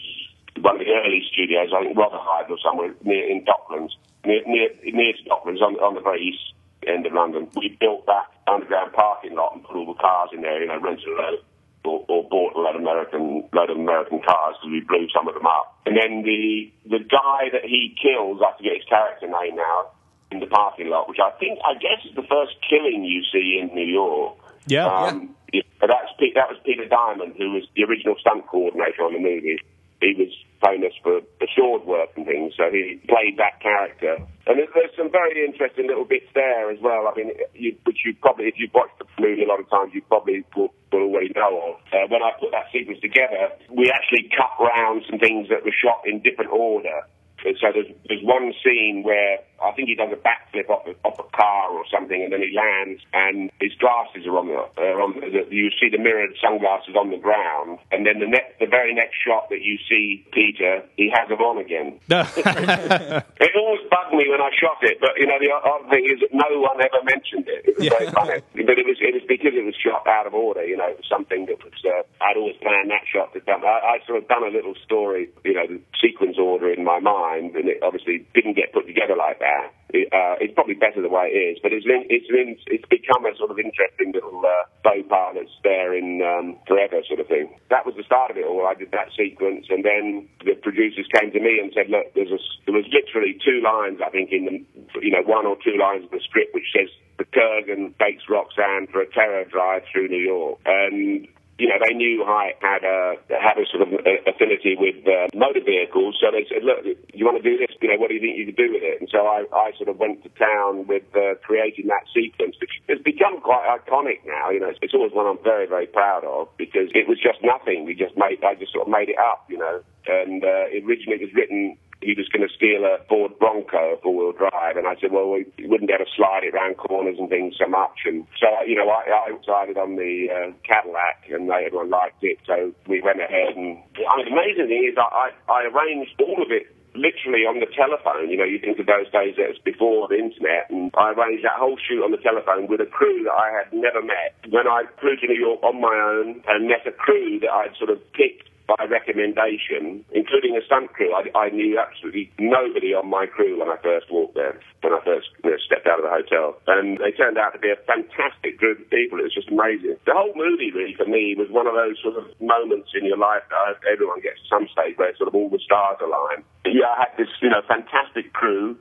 one 0.63 0.79
of 0.79 0.81
the 0.81 0.89
early 1.03 1.19
studios, 1.27 1.75
I 1.75 1.83
think 1.83 1.99
Rotherhithe 1.99 2.49
or 2.55 2.57
somewhere 2.63 2.95
near 3.03 3.27
in 3.27 3.43
Docklands, 3.43 3.99
near 4.23 4.47
near, 4.47 4.71
near 4.95 5.11
to 5.11 5.23
Docklands 5.27 5.59
on, 5.59 5.75
on 5.83 5.93
the 5.93 6.01
very 6.01 6.23
east 6.23 6.55
end 6.87 7.05
of 7.05 7.11
London. 7.11 7.51
We 7.59 7.75
built 7.83 8.07
that 8.07 8.31
underground 8.47 8.95
parking 8.95 9.35
lot 9.35 9.59
and 9.59 9.63
put 9.63 9.75
all 9.75 9.91
the 9.91 9.99
cars 9.99 10.31
in 10.31 10.39
there, 10.39 10.63
you 10.63 10.71
know, 10.71 10.79
rented 10.79 11.03
a 11.03 11.19
load 11.19 11.43
or, 11.83 12.05
or 12.07 12.23
bought 12.29 12.55
a 12.55 12.61
lot 12.61 12.75
of 12.75 12.81
American 12.81 13.47
load 13.53 13.69
of 13.69 13.77
American 13.77 14.21
cars 14.21 14.55
because 14.59 14.71
we 14.71 14.81
blew 14.81 15.07
some 15.13 15.27
of 15.27 15.35
them 15.35 15.45
up. 15.45 15.79
And 15.85 15.97
then 15.97 16.23
the 16.23 16.71
the 16.85 17.03
guy 17.03 17.51
that 17.51 17.63
he 17.63 17.95
kills, 17.95 18.41
I 18.41 18.55
forget 18.57 18.79
his 18.79 18.87
character 18.87 19.27
name 19.27 19.55
now, 19.55 19.91
in 20.33 20.39
the 20.39 20.47
parking 20.47 20.89
lot, 20.89 21.07
which 21.07 21.19
I 21.21 21.31
think 21.37 21.59
I 21.61 21.75
guess 21.75 22.01
is 22.09 22.15
the 22.15 22.25
first 22.25 22.57
killing 22.67 23.05
you 23.05 23.21
see 23.31 23.61
in 23.61 23.73
New 23.75 23.85
York. 23.85 24.37
Yeah. 24.65 24.87
Um, 24.87 25.35
yeah. 25.51 25.61
But 25.79 25.87
that's 25.93 26.11
that 26.35 26.49
was 26.49 26.57
Peter 26.65 26.87
Diamond, 26.87 27.35
who 27.37 27.51
was 27.51 27.63
the 27.75 27.83
original 27.83 28.15
stunt 28.19 28.47
coordinator 28.47 29.03
on 29.03 29.13
the 29.13 29.19
movie. 29.19 29.59
He 30.01 30.15
was 30.17 30.33
famous 30.63 30.95
for 31.03 31.19
the 31.39 31.47
sword 31.51 31.83
work 31.83 32.09
and 32.15 32.25
things, 32.25 32.55
so 32.55 32.71
he 32.71 33.03
played 33.11 33.35
that 33.37 33.59
character. 33.59 34.15
And 34.47 34.59
there's, 34.59 34.71
there's 34.73 34.95
some 34.95 35.11
very 35.11 35.43
interesting 35.43 35.87
little 35.87 36.07
bits 36.07 36.31
there 36.33 36.71
as 36.71 36.79
well. 36.79 37.11
I 37.11 37.13
mean, 37.15 37.35
you, 37.53 37.75
which 37.83 38.01
you 38.05 38.15
probably, 38.19 38.47
if 38.47 38.55
you've 38.57 38.73
watched 38.73 38.97
the 38.99 39.05
movie 39.19 39.43
a 39.43 39.47
lot 39.47 39.59
of 39.59 39.69
times, 39.69 39.91
you 39.93 40.01
probably 40.07 40.43
will, 40.55 40.73
will 40.91 41.11
already 41.11 41.31
know 41.35 41.75
of. 41.75 41.75
Uh, 41.91 42.07
when 42.07 42.23
I 42.23 42.31
put 42.39 42.51
that 42.51 42.71
sequence 42.71 42.99
together, 43.03 43.51
we 43.69 43.91
actually 43.91 44.31
cut 44.31 44.55
round 44.59 45.03
some 45.09 45.19
things 45.19 45.51
that 45.51 45.63
were 45.63 45.75
shot 45.75 46.07
in 46.07 46.23
different 46.23 46.51
order. 46.51 47.03
And 47.43 47.59
so 47.59 47.75
there's, 47.75 47.91
there's 48.07 48.23
one 48.23 48.55
scene 48.63 49.03
where 49.03 49.43
I 49.63 49.71
think 49.71 49.87
he 49.87 49.95
does 49.95 50.11
a 50.11 50.19
backflip 50.19 50.69
off 50.69 50.85
a, 50.87 50.93
off 51.07 51.17
a 51.19 51.27
car 51.35 51.71
or 51.71 51.83
something, 51.87 52.21
and 52.21 52.31
then 52.31 52.41
he 52.41 52.51
lands, 52.51 53.01
and 53.13 53.49
his 53.59 53.71
glasses 53.79 54.27
are 54.27 54.37
on 54.37 54.47
the, 54.47 54.59
uh, 54.59 54.99
on 54.99 55.15
the, 55.15 55.27
the 55.31 55.41
you 55.55 55.71
see 55.79 55.89
the 55.89 55.97
mirrored 55.97 56.35
sunglasses 56.43 56.95
on 56.99 57.09
the 57.09 57.17
ground, 57.17 57.79
and 57.91 58.05
then 58.05 58.19
the 58.19 58.27
next, 58.27 58.59
the 58.59 58.67
very 58.67 58.93
next 58.93 59.15
shot 59.23 59.49
that 59.49 59.61
you 59.61 59.79
see 59.87 60.25
Peter, 60.33 60.83
he 60.97 61.09
has 61.13 61.29
them 61.29 61.39
on 61.39 61.57
again. 61.57 61.99
It 63.43 63.51
always 63.59 63.83
bugged 63.91 64.13
me 64.15 64.25
when 64.29 64.41
I 64.41 64.49
shot 64.55 64.79
it, 64.81 64.97
but 64.99 65.15
you 65.17 65.27
know 65.27 65.37
the 65.39 65.51
odd 65.51 65.89
thing 65.91 66.05
is 66.07 66.19
that 66.23 66.31
no 66.33 66.47
one 66.59 66.79
ever 66.79 67.03
mentioned 67.03 67.47
it. 67.47 67.67
It 67.67 67.77
was 67.77 67.87
very 67.87 68.09
funny, 68.09 68.39
but 68.55 68.75
it 68.79 68.85
was 68.87 68.97
it 68.99 69.13
was 69.13 69.25
because 69.27 69.53
it 69.53 69.65
was 69.65 69.75
shot 69.75 70.07
out 70.07 70.27
of 70.27 70.33
order. 70.33 70.65
You 70.65 70.77
know, 70.77 70.87
it 70.89 70.97
was 70.97 71.09
something 71.09 71.45
that 71.47 71.59
was 71.63 71.75
uh, 71.85 72.03
I'd 72.23 72.37
always 72.37 72.55
planned 72.63 72.89
that 72.89 73.05
shot 73.05 73.33
to 73.33 73.41
come. 73.41 73.63
I, 73.63 73.99
I 73.99 74.05
sort 74.07 74.23
of 74.23 74.27
done 74.27 74.43
a 74.43 74.53
little 74.53 74.75
story, 74.83 75.29
you 75.43 75.53
know, 75.53 75.67
the 75.67 75.79
sequence 75.99 76.37
order 76.39 76.71
in 76.71 76.83
my 76.83 76.99
mind, 76.99 77.55
and 77.55 77.67
it 77.67 77.83
obviously 77.83 78.25
didn't 78.33 78.55
get 78.55 78.73
put 78.73 78.87
together 78.87 79.15
like 79.15 79.39
that. 79.39 79.52
It, 79.93 80.09
uh, 80.09 80.41
it's 80.41 80.53
probably 80.57 80.73
better 80.73 81.05
the 81.05 81.11
way 81.11 81.29
it 81.29 81.37
is, 81.53 81.57
but 81.61 81.69
it's 81.69 81.85
been, 81.85 82.09
it's 82.09 82.25
been, 82.25 82.57
it's 82.65 82.87
become 82.89 83.29
a 83.29 83.33
sort 83.37 83.53
of 83.53 83.61
interesting 83.61 84.09
little 84.09 84.41
uh, 84.41 84.65
faux 84.81 85.05
pas 85.05 85.37
that's 85.37 85.53
there 85.61 85.93
in 85.93 86.17
um, 86.25 86.57
forever 86.65 87.05
sort 87.05 87.21
of 87.21 87.29
thing. 87.29 87.53
That 87.69 87.85
was 87.85 87.93
the 87.93 88.01
start 88.01 88.33
of 88.33 88.37
it 88.41 88.45
all. 88.45 88.65
I 88.65 88.73
did 88.73 88.89
that 88.89 89.13
sequence, 89.13 89.69
and 89.69 89.85
then 89.85 90.25
the 90.41 90.57
producers 90.57 91.05
came 91.13 91.29
to 91.29 91.39
me 91.39 91.61
and 91.61 91.69
said, 91.77 91.93
"Look, 91.93 92.09
there's 92.17 92.33
a, 92.33 92.41
there 92.65 92.73
was 92.73 92.89
literally 92.89 93.37
two 93.37 93.61
lines, 93.61 94.01
I 94.01 94.09
think, 94.09 94.33
in 94.33 94.43
the, 94.49 94.57
you 95.05 95.13
know, 95.13 95.21
one 95.21 95.45
or 95.45 95.61
two 95.61 95.77
lines 95.77 96.05
of 96.05 96.11
the 96.11 96.21
script 96.25 96.53
which 96.53 96.73
says." 96.73 96.89
The 97.15 97.25
Kurgan 97.29 97.93
takes 98.01 98.23
Roxanne 98.27 98.87
for 98.87 98.99
a 98.99 99.05
terror 99.05 99.45
drive 99.45 99.83
through 99.93 100.07
New 100.07 100.17
York, 100.17 100.57
and 100.65 101.27
you 101.63 101.71
know, 101.71 101.79
they 101.79 101.95
knew 101.95 102.27
I 102.27 102.51
had 102.59 102.83
a 102.83 103.15
had 103.31 103.55
a 103.55 103.63
sort 103.71 103.87
of 103.87 103.95
uh, 103.95 104.19
affinity 104.27 104.75
with 104.75 104.99
uh, 105.07 105.31
motor 105.31 105.63
vehicles, 105.63 106.19
so 106.19 106.27
they 106.27 106.43
said, 106.51 106.59
"Look, 106.67 106.83
you 106.83 107.23
want 107.23 107.39
to 107.39 107.45
do 107.47 107.55
this? 107.55 107.71
You 107.79 107.87
know, 107.87 107.95
what 108.03 108.11
do 108.11 108.19
you 108.19 108.19
think 108.19 108.35
you 108.35 108.51
could 108.51 108.59
do 108.59 108.67
with 108.75 108.83
it?" 108.83 108.99
And 108.99 109.07
so 109.07 109.23
I, 109.23 109.47
I 109.55 109.71
sort 109.79 109.87
of 109.87 109.95
went 109.95 110.27
to 110.27 110.29
town 110.35 110.91
with 110.91 111.07
uh, 111.15 111.39
creating 111.39 111.87
that 111.87 112.03
sequence, 112.11 112.59
which 112.59 112.83
has 112.91 112.99
become 112.99 113.39
quite 113.39 113.63
iconic 113.63 114.27
now. 114.27 114.51
You 114.51 114.59
know, 114.59 114.75
it's, 114.75 114.79
it's 114.83 114.93
always 114.93 115.15
one 115.15 115.23
I'm 115.23 115.39
very, 115.39 115.63
very 115.63 115.87
proud 115.87 116.27
of 116.27 116.51
because 116.59 116.91
it 116.91 117.07
was 117.07 117.15
just 117.15 117.39
nothing. 117.47 117.87
We 117.87 117.95
just 117.95 118.19
made, 118.19 118.43
I 118.43 118.59
just 118.59 118.75
sort 118.75 118.83
of 118.83 118.91
made 118.91 119.07
it 119.07 119.17
up, 119.17 119.47
you 119.47 119.55
know. 119.55 119.79
And 120.03 120.43
uh, 120.43 120.67
originally 120.83 121.23
it 121.23 121.31
was 121.31 121.33
written 121.33 121.79
he 122.03 122.13
was 122.13 122.27
going 122.29 122.45
to 122.45 122.53
steal 122.53 122.83
a 122.83 122.99
Ford 123.07 123.33
Bronco, 123.39 123.99
four-wheel 124.03 124.35
drive, 124.35 124.77
and 124.77 124.87
I 124.87 124.95
said, 124.99 125.11
well, 125.11 125.31
we 125.31 125.47
wouldn't 125.63 125.87
be 125.87 125.95
able 125.95 126.05
to 126.05 126.15
slide 126.15 126.43
it 126.43 126.53
around 126.53 126.75
corners 126.75 127.17
and 127.17 127.29
things 127.29 127.55
so 127.57 127.67
much, 127.67 128.03
and 128.05 128.27
so 128.39 128.47
you 128.67 128.75
know, 128.75 128.87
I, 128.89 129.31
I 129.31 129.37
decided 129.37 129.77
on 129.77 129.95
the 129.95 130.27
uh, 130.29 130.51
Cadillac, 130.67 131.31
and 131.31 131.49
they, 131.49 131.65
everyone 131.65 131.89
liked 131.89 132.21
it, 132.21 132.37
so 132.45 132.75
we 132.87 133.01
went 133.01 133.23
ahead, 133.23 133.55
and 133.55 133.79
I 134.03 134.19
mean, 134.19 134.27
the 134.27 134.35
amazing 134.35 134.67
thing 134.67 134.83
is, 134.91 134.95
I, 134.99 135.31
I, 135.47 135.51
I 135.51 135.59
arranged 135.71 136.19
all 136.19 136.43
of 136.43 136.51
it 136.51 136.67
literally 136.95 137.45
on 137.49 137.59
the 137.59 137.69
telephone. 137.73 138.29
You 138.29 138.37
know, 138.37 138.47
you 138.47 138.61
think 138.61 138.79
of 138.79 138.85
those 138.85 139.09
days 139.09 139.35
that 139.37 139.49
was 139.49 139.61
before 139.61 140.07
the 140.07 140.17
internet, 140.17 140.69
and 140.69 140.93
I 140.93 141.13
arranged 141.13 141.43
that 141.45 141.57
whole 141.57 141.77
shoot 141.77 142.05
on 142.05 142.13
the 142.13 142.21
telephone 142.21 142.69
with 142.69 142.81
a 142.81 142.89
crew 142.89 143.25
that 143.25 143.33
I 143.33 143.49
had 143.49 143.73
never 143.73 144.01
met. 144.01 144.37
When 144.49 144.69
I 144.69 144.85
flew 145.01 145.17
to 145.17 145.27
New 145.27 145.39
York 145.39 145.61
on 145.63 145.81
my 145.81 145.93
own 145.93 146.41
and 146.47 146.69
met 146.69 146.85
a 146.85 146.93
crew 146.93 147.39
that 147.41 147.51
I'd 147.51 147.75
sort 147.77 147.89
of 147.89 147.99
picked 148.13 148.52
by 148.77 148.85
recommendation, 148.85 150.03
including 150.11 150.57
a 150.57 150.63
stunt 150.65 150.93
crew. 150.93 151.13
I, 151.13 151.29
I 151.37 151.49
knew 151.49 151.77
absolutely 151.77 152.31
nobody 152.39 152.93
on 152.93 153.09
my 153.09 153.25
crew 153.25 153.59
when 153.59 153.69
I 153.69 153.77
first 153.81 154.11
walked 154.11 154.35
there, 154.35 154.57
when 154.81 154.93
I 154.93 155.01
first 155.03 155.29
you 155.43 155.51
know, 155.51 155.57
stepped 155.61 155.87
out 155.87 155.99
of 155.99 156.05
the 156.05 156.13
hotel. 156.13 156.57
And 156.67 156.97
they 156.97 157.11
turned 157.11 157.37
out 157.37 157.53
to 157.53 157.59
be 157.59 157.69
a 157.69 157.79
fantastic 157.85 158.57
group 158.57 158.81
of 158.81 158.89
people. 158.89 159.19
It 159.19 159.29
was 159.29 159.35
just 159.35 159.49
amazing. 159.49 159.97
The 160.05 160.15
whole 160.15 160.33
movie, 160.35 160.71
really, 160.71 160.95
for 160.95 161.05
me, 161.05 161.35
was 161.37 161.49
one 161.49 161.67
of 161.67 161.75
those 161.77 161.99
sort 162.01 162.17
of 162.17 162.25
moments 162.41 162.91
in 162.97 163.05
your 163.05 163.19
life 163.19 163.45
that 163.49 163.79
everyone 163.85 164.21
gets 164.21 164.41
to 164.41 164.47
some 164.49 164.65
stage 164.71 164.97
where 164.97 165.13
sort 165.17 165.29
of 165.29 165.35
all 165.35 165.49
the 165.49 165.61
stars 165.61 166.01
align. 166.01 166.43
Yeah, 166.65 166.89
I 166.89 167.07
had 167.07 167.13
this, 167.17 167.29
you 167.41 167.49
know, 167.49 167.61
fantastic 167.67 168.33
crew. 168.33 168.77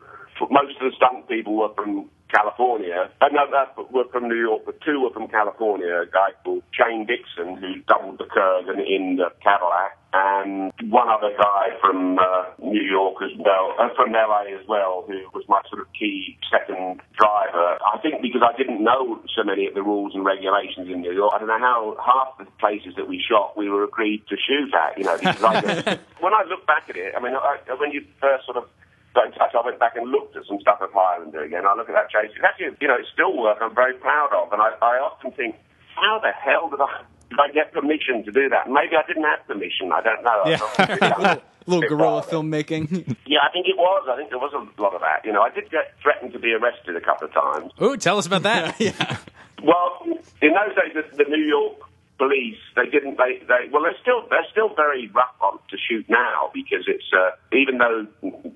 Most 0.50 0.74
of 0.80 0.90
the 0.90 0.94
stunt 0.96 1.28
people 1.28 1.54
were 1.54 1.70
from 1.76 2.10
California. 2.32 3.10
Uh, 3.20 3.28
no, 3.32 3.44
that 3.52 3.76
were 3.92 4.08
from 4.10 4.28
New 4.28 4.40
York, 4.40 4.62
but 4.64 4.80
two 4.80 5.00
were 5.00 5.12
from 5.12 5.28
California. 5.28 6.02
A 6.02 6.06
guy 6.06 6.32
called 6.42 6.62
Shane 6.72 7.06
Dixon, 7.06 7.56
who 7.60 7.80
doubled 7.86 8.18
the 8.18 8.24
Kurgan 8.24 8.80
in 8.80 9.16
the 9.16 9.28
Cadillac, 9.44 10.00
and 10.12 10.72
one 10.90 11.08
other 11.08 11.32
guy 11.36 11.76
from 11.80 12.18
uh, 12.18 12.44
New 12.58 12.82
York 12.82 13.16
as 13.22 13.32
well, 13.38 13.76
uh, 13.78 13.88
from 13.96 14.12
LA 14.12 14.52
as 14.58 14.66
well, 14.68 15.04
who 15.06 15.20
was 15.32 15.44
my 15.48 15.60
sort 15.68 15.80
of 15.80 15.88
key 15.92 16.36
second 16.50 17.00
driver. 17.16 17.78
I 17.84 17.98
think 18.00 18.20
because 18.22 18.42
I 18.42 18.56
didn't 18.56 18.82
know 18.82 19.20
so 19.36 19.44
many 19.44 19.66
of 19.66 19.74
the 19.74 19.82
rules 19.82 20.14
and 20.14 20.24
regulations 20.24 20.88
in 20.88 21.00
New 21.00 21.12
York, 21.12 21.32
I 21.34 21.38
don't 21.38 21.48
know 21.48 21.60
how 21.60 21.96
half 22.00 22.38
the 22.38 22.50
places 22.58 22.94
that 22.96 23.08
we 23.08 23.20
shot 23.20 23.56
we 23.56 23.68
were 23.68 23.84
agreed 23.84 24.24
to 24.28 24.36
shoot 24.36 24.72
at. 24.72 24.98
You 24.98 25.04
know, 25.04 25.16
because 25.16 25.42
I, 25.42 25.98
when 26.20 26.32
I 26.32 26.44
look 26.48 26.66
back 26.66 26.88
at 26.88 26.96
it, 26.96 27.14
I 27.16 27.20
mean, 27.20 27.34
I, 27.34 27.58
when 27.78 27.92
you 27.92 28.04
first 28.20 28.44
sort 28.44 28.56
of 28.56 28.68
got 29.14 29.26
in 29.26 29.32
touch, 29.32 29.52
I 29.54 29.64
went 29.64 29.78
back 29.78 29.96
and 29.96 30.10
looked 30.10 30.36
at 30.36 30.44
some 30.46 30.60
stuff 30.60 30.80
of 30.80 30.90
Highlander 30.92 31.42
again. 31.42 31.66
I 31.66 31.74
look 31.74 31.88
at 31.88 31.94
that 31.94 32.10
chase. 32.10 32.32
It's 32.34 32.44
actually, 32.44 32.76
you 32.80 32.88
know, 32.88 32.96
it's 32.98 33.08
still 33.12 33.36
work 33.36 33.58
I'm 33.60 33.74
very 33.74 33.94
proud 33.94 34.32
of. 34.32 34.52
And 34.52 34.60
I, 34.60 34.72
I 34.80 34.98
often 35.00 35.32
think, 35.32 35.56
how 35.94 36.20
the 36.22 36.32
hell 36.32 36.70
did 36.70 36.80
I, 36.80 37.04
did 37.28 37.38
I 37.40 37.48
get 37.52 37.72
permission 37.72 38.24
to 38.24 38.32
do 38.32 38.48
that? 38.48 38.68
Maybe 38.68 38.96
I 38.96 39.06
didn't 39.06 39.24
have 39.24 39.46
permission. 39.46 39.92
I 39.92 40.00
don't 40.00 40.24
know. 40.24 40.40
Yeah. 40.46 41.36
little 41.66 41.88
guerrilla 41.88 42.22
filmmaking. 42.22 43.16
Yeah, 43.32 43.38
I 43.48 43.50
think 43.50 43.66
it 43.66 43.78
was. 43.78 44.06
I 44.12 44.16
think 44.16 44.28
there 44.28 44.38
was 44.38 44.52
a 44.52 44.82
lot 44.82 44.92
of 44.92 45.00
that. 45.00 45.24
You 45.24 45.32
know, 45.32 45.40
I 45.40 45.48
did 45.48 45.70
get 45.70 45.94
threatened 46.02 46.34
to 46.34 46.38
be 46.38 46.52
arrested 46.52 46.96
a 46.96 47.00
couple 47.00 47.28
of 47.28 47.32
times. 47.32 47.72
Ooh, 47.80 47.96
tell 47.96 48.18
us 48.18 48.26
about 48.26 48.42
that. 48.42 48.76
yeah. 48.78 49.16
Well, 49.64 50.04
in 50.42 50.52
those 50.52 50.76
days, 50.76 50.92
the, 50.92 51.24
the 51.24 51.30
New 51.30 51.40
York 51.42 51.80
police 52.18 52.58
they 52.76 52.86
didn't 52.86 53.16
they, 53.16 53.42
they 53.48 53.68
well 53.72 53.82
they're 53.82 53.98
still 54.00 54.22
they're 54.30 54.46
still 54.50 54.68
very 54.76 55.08
rough 55.08 55.34
on 55.40 55.58
to 55.70 55.76
shoot 55.88 56.04
now 56.08 56.50
because 56.54 56.84
it's 56.86 57.10
uh, 57.12 57.30
even 57.56 57.78
though 57.78 58.06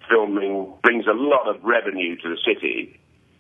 filming 0.08 0.72
brings 0.82 1.06
a 1.06 1.14
lot 1.14 1.48
of 1.48 1.62
revenue 1.62 2.16
to 2.16 2.28
the 2.28 2.38
city 2.44 2.98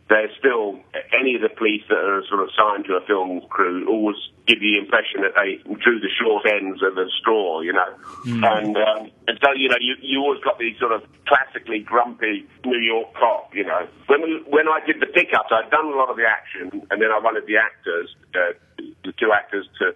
there's 0.08 0.30
still 0.38 0.78
any 1.18 1.34
of 1.34 1.42
the 1.42 1.50
police 1.50 1.82
that 1.88 1.98
are 1.98 2.22
sort 2.30 2.42
of 2.42 2.50
signed 2.54 2.84
to 2.86 2.94
a 2.94 3.02
film 3.06 3.42
crew 3.50 3.88
always 3.88 4.16
give 4.46 4.62
you 4.62 4.78
the 4.78 4.86
impression 4.86 5.22
that 5.26 5.34
they 5.34 5.58
drew 5.82 5.98
the 5.98 6.10
short 6.14 6.46
ends 6.46 6.80
of 6.82 6.94
the 6.94 7.10
straw, 7.18 7.60
you 7.60 7.72
know. 7.72 7.90
And 8.22 8.76
um, 8.76 9.10
and 9.26 9.38
so 9.42 9.50
you 9.58 9.68
know 9.68 9.78
you 9.80 9.96
you 10.00 10.20
always 10.22 10.42
got 10.44 10.58
these 10.58 10.78
sort 10.78 10.92
of 10.92 11.02
classically 11.26 11.80
grumpy 11.80 12.46
New 12.64 12.78
York 12.78 13.14
cop, 13.14 13.50
you 13.54 13.64
know. 13.64 13.88
When 14.06 14.22
we, 14.22 14.42
when 14.46 14.68
I 14.68 14.78
did 14.86 15.00
the 15.00 15.10
pickups, 15.10 15.50
I'd 15.50 15.70
done 15.70 15.86
a 15.86 15.96
lot 15.96 16.08
of 16.08 16.16
the 16.16 16.26
action, 16.26 16.86
and 16.90 17.02
then 17.02 17.10
I 17.10 17.18
wanted 17.18 17.46
the 17.46 17.58
actors, 17.58 18.14
uh, 18.34 18.54
the 18.78 19.12
two 19.18 19.32
actors, 19.34 19.66
to 19.80 19.90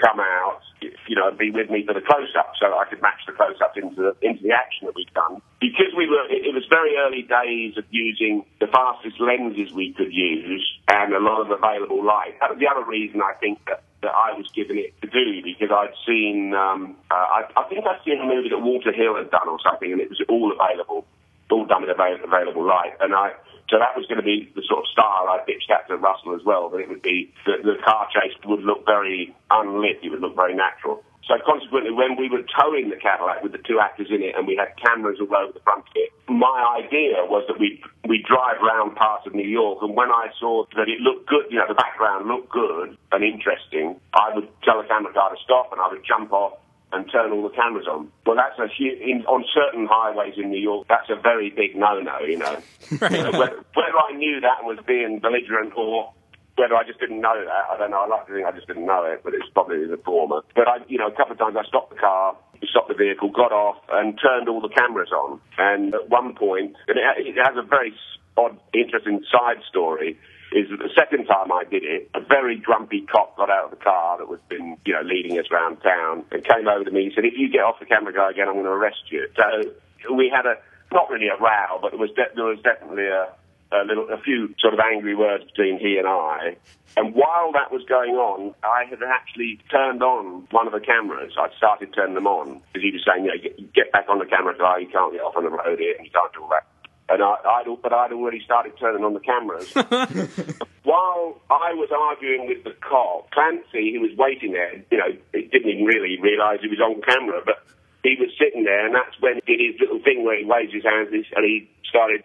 come 0.00 0.18
out, 0.18 0.60
you 0.80 1.14
know, 1.14 1.28
and 1.28 1.38
be 1.38 1.50
with 1.50 1.68
me 1.70 1.84
for 1.84 1.92
the 1.92 2.00
close-up, 2.00 2.54
so 2.58 2.66
I 2.72 2.84
could 2.88 3.02
match 3.02 3.20
the 3.26 3.32
close-ups 3.32 3.76
into 3.76 3.96
the, 4.00 4.12
into 4.26 4.42
the 4.42 4.52
action 4.52 4.86
that 4.86 4.96
we'd 4.96 5.12
done. 5.12 5.42
Because 5.60 5.92
we 5.96 6.08
were, 6.08 6.24
it, 6.28 6.54
was 6.54 6.64
very 6.68 6.96
early 6.96 7.22
days 7.22 7.76
of 7.76 7.84
using 7.90 8.44
the 8.60 8.66
fastest 8.66 9.20
lenses 9.20 9.72
we 9.72 9.92
could 9.92 10.12
use 10.12 10.64
and 10.88 11.12
a 11.12 11.20
lot 11.20 11.44
of 11.44 11.50
available 11.52 12.04
light. 12.04 12.40
That 12.40 12.50
was 12.50 12.58
the 12.58 12.68
other 12.68 12.84
reason 12.88 13.20
I 13.20 13.34
think 13.38 13.60
that, 13.68 13.84
that 14.02 14.12
I 14.16 14.32
was 14.32 14.48
given 14.56 14.78
it 14.78 14.96
to 15.02 15.08
do 15.08 15.42
because 15.44 15.68
I'd 15.68 15.94
seen, 16.08 16.54
um, 16.54 16.96
uh, 17.10 17.14
I, 17.14 17.44
I 17.56 17.68
think 17.68 17.84
I'd 17.84 18.00
seen 18.04 18.20
a 18.20 18.26
movie 18.26 18.48
that 18.48 18.58
Walter 18.58 18.92
Hill 18.92 19.16
had 19.16 19.30
done 19.30 19.48
or 19.48 19.58
something, 19.60 19.92
and 19.92 20.00
it 20.00 20.08
was 20.08 20.20
all 20.28 20.50
available, 20.50 21.04
all 21.50 21.66
done 21.66 21.82
with 21.82 21.90
avail- 21.90 22.24
available 22.24 22.64
light, 22.66 22.96
and 23.00 23.14
I. 23.14 23.32
So 23.70 23.78
that 23.78 23.94
was 23.94 24.02
going 24.10 24.18
to 24.18 24.26
be 24.26 24.50
the 24.58 24.66
sort 24.66 24.82
of 24.82 24.90
style 24.90 25.30
I 25.30 25.38
pitched 25.46 25.70
that 25.70 25.86
to 25.86 25.94
Russell 25.94 26.34
as 26.34 26.42
well, 26.42 26.68
that 26.74 26.82
it 26.82 26.90
would 26.90 27.06
be, 27.06 27.30
the, 27.46 27.62
the 27.62 27.78
car 27.86 28.10
chase 28.10 28.34
would 28.42 28.66
look 28.66 28.82
very 28.84 29.30
unlit, 29.46 30.02
it 30.02 30.10
would 30.10 30.20
look 30.20 30.34
very 30.34 30.58
natural. 30.58 31.06
So 31.30 31.38
consequently, 31.46 31.94
when 31.94 32.18
we 32.18 32.26
were 32.26 32.42
towing 32.58 32.90
the 32.90 32.98
Cadillac 32.98 33.46
with 33.46 33.54
the 33.54 33.62
two 33.62 33.78
actors 33.78 34.10
in 34.10 34.18
it 34.18 34.34
and 34.34 34.50
we 34.50 34.58
had 34.58 34.74
cameras 34.74 35.22
all 35.22 35.30
over 35.30 35.54
the 35.54 35.62
front 35.62 35.86
of 35.86 35.94
it, 35.94 36.10
my 36.26 36.82
idea 36.82 37.22
was 37.22 37.46
that 37.46 37.62
we 37.62 37.78
we 38.10 38.18
drive 38.26 38.58
round 38.58 38.98
parts 38.98 39.30
of 39.30 39.34
New 39.38 39.46
York, 39.46 39.78
and 39.82 39.94
when 39.94 40.10
I 40.10 40.34
saw 40.42 40.66
that 40.74 40.90
it 40.90 40.98
looked 40.98 41.30
good, 41.30 41.46
you 41.46 41.62
know, 41.62 41.70
the 41.70 41.78
background 41.78 42.26
looked 42.26 42.50
good 42.50 42.98
and 43.14 43.22
interesting, 43.22 44.00
I 44.10 44.34
would 44.34 44.50
tell 44.66 44.82
the 44.82 44.88
camera 44.88 45.14
guy 45.14 45.30
to 45.30 45.38
stop, 45.46 45.70
and 45.70 45.78
I 45.78 45.86
would 45.86 46.02
jump 46.02 46.32
off 46.32 46.58
and 46.92 47.10
turn 47.10 47.32
all 47.32 47.42
the 47.42 47.54
cameras 47.54 47.86
on. 47.86 48.10
Well, 48.26 48.36
that's 48.36 48.58
a 48.58 48.66
hu- 48.66 48.98
in, 48.98 49.22
on 49.26 49.44
certain 49.54 49.86
highways 49.90 50.34
in 50.36 50.50
New 50.50 50.60
York. 50.60 50.86
That's 50.88 51.08
a 51.10 51.20
very 51.20 51.50
big 51.50 51.76
no-no, 51.76 52.20
you 52.26 52.38
know. 52.38 52.58
whether, 52.98 53.62
whether 53.74 53.98
I 53.98 54.12
knew 54.16 54.40
that 54.40 54.58
and 54.58 54.66
was 54.66 54.78
being 54.86 55.20
belligerent 55.20 55.72
or 55.76 56.12
whether 56.56 56.74
I 56.74 56.84
just 56.84 57.00
didn't 57.00 57.20
know 57.20 57.38
that, 57.44 57.64
I 57.72 57.78
don't 57.78 57.90
know. 57.90 58.04
I 58.04 58.06
like 58.06 58.26
to 58.26 58.34
think 58.34 58.46
I 58.46 58.52
just 58.52 58.66
didn't 58.66 58.86
know 58.86 59.04
it, 59.04 59.22
but 59.24 59.34
it's 59.34 59.48
probably 59.54 59.86
the 59.86 59.96
former. 60.04 60.42
But 60.54 60.68
I, 60.68 60.76
you 60.88 60.98
know, 60.98 61.06
a 61.06 61.14
couple 61.14 61.32
of 61.32 61.38
times 61.38 61.56
I 61.56 61.64
stopped 61.64 61.90
the 61.90 62.00
car, 62.00 62.36
stopped 62.68 62.88
the 62.88 62.94
vehicle, 62.94 63.30
got 63.30 63.52
off, 63.52 63.78
and 63.90 64.18
turned 64.20 64.48
all 64.48 64.60
the 64.60 64.68
cameras 64.68 65.10
on. 65.10 65.40
And 65.56 65.94
at 65.94 66.10
one 66.10 66.34
point, 66.34 66.76
and 66.88 66.98
it, 66.98 67.32
it 67.32 67.36
has 67.40 67.56
a 67.56 67.62
very 67.62 67.94
odd, 68.36 68.58
interesting 68.74 69.24
side 69.30 69.62
story. 69.68 70.18
Is 70.52 70.68
that 70.70 70.78
the 70.78 70.90
second 70.98 71.26
time 71.26 71.52
I 71.52 71.62
did 71.64 71.84
it, 71.84 72.10
a 72.14 72.20
very 72.20 72.58
grumpy 72.58 73.02
cop 73.02 73.36
got 73.36 73.50
out 73.50 73.66
of 73.66 73.70
the 73.70 73.82
car 73.82 74.18
that 74.18 74.28
was 74.28 74.40
been, 74.48 74.76
you 74.84 74.94
know, 74.94 75.02
leading 75.02 75.38
us 75.38 75.46
around 75.50 75.76
town 75.78 76.24
and 76.32 76.42
came 76.44 76.66
over 76.66 76.84
to 76.84 76.90
me 76.90 77.04
and 77.04 77.12
said, 77.14 77.24
"If 77.24 77.34
you 77.38 77.48
get 77.48 77.62
off 77.62 77.78
the 77.78 77.86
camera 77.86 78.12
guy 78.12 78.30
again, 78.30 78.48
I'm 78.48 78.54
going 78.54 78.64
to 78.66 78.72
arrest 78.72 79.10
you." 79.10 79.28
So 79.36 79.70
we 80.14 80.28
had 80.28 80.46
a 80.46 80.56
not 80.92 81.08
really 81.08 81.28
a 81.28 81.36
row, 81.36 81.78
but 81.80 81.92
there 81.92 82.00
was 82.00 82.10
de- 82.10 82.34
there 82.34 82.46
was 82.46 82.58
definitely 82.62 83.06
a 83.06 83.30
a 83.72 83.84
little, 83.86 84.08
a 84.10 84.18
few 84.18 84.54
sort 84.58 84.74
of 84.74 84.80
angry 84.80 85.14
words 85.14 85.44
between 85.44 85.78
he 85.78 85.96
and 85.96 86.06
I. 86.06 86.56
And 86.96 87.14
while 87.14 87.52
that 87.52 87.70
was 87.70 87.84
going 87.88 88.14
on, 88.14 88.54
I 88.64 88.84
had 88.90 88.98
actually 89.02 89.60
turned 89.70 90.02
on 90.02 90.46
one 90.50 90.66
of 90.66 90.72
the 90.72 90.80
cameras. 90.80 91.34
I'd 91.38 91.54
started 91.56 91.94
turning 91.94 92.14
them 92.14 92.26
on 92.26 92.60
because 92.72 92.82
he 92.82 92.90
was 92.90 93.06
saying, 93.06 93.24
you 93.24 93.30
know, 93.30 93.40
get, 93.40 93.72
get 93.72 93.92
back 93.92 94.06
on 94.08 94.18
the 94.18 94.26
camera 94.26 94.58
guy. 94.58 94.78
You 94.78 94.88
can't 94.88 95.12
get 95.12 95.22
off 95.22 95.36
on 95.36 95.44
the 95.44 95.50
road 95.50 95.78
here 95.78 95.94
and 95.96 96.04
you 96.04 96.10
can't 96.10 96.32
do 96.32 96.42
all 96.42 96.50
that. 96.50 96.66
And 97.10 97.22
I, 97.22 97.34
I'd, 97.44 97.66
but 97.82 97.92
I'd 97.92 98.12
already 98.12 98.40
started 98.44 98.78
turning 98.78 99.02
on 99.02 99.14
the 99.14 99.20
cameras. 99.20 99.74
While 100.84 101.40
I 101.50 101.74
was 101.74 101.90
arguing 101.90 102.46
with 102.46 102.62
the 102.62 102.70
cop, 102.80 103.32
Clancy, 103.32 103.92
who 103.92 104.00
was 104.00 104.16
waiting 104.16 104.52
there, 104.52 104.78
you 104.90 104.98
know, 104.98 105.10
he 105.34 105.42
didn't 105.50 105.68
even 105.68 105.84
really 105.84 106.20
realise 106.22 106.60
he 106.62 106.68
was 106.68 106.78
on 106.78 107.02
camera, 107.02 107.42
but 107.44 107.66
he 108.04 108.16
was 108.18 108.30
sitting 108.38 108.62
there, 108.64 108.86
and 108.86 108.94
that's 108.94 109.20
when 109.20 109.40
he 109.42 109.56
did 109.56 109.72
his 109.72 109.80
little 109.80 109.98
thing 110.00 110.24
where 110.24 110.38
he 110.38 110.44
waved 110.44 110.72
his 110.72 110.84
hands 110.84 111.10
and 111.10 111.44
he 111.44 111.68
started 111.88 112.22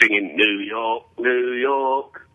singing 0.00 0.34
New 0.36 0.58
York, 0.58 1.04
New 1.18 1.52
York. 1.54 2.25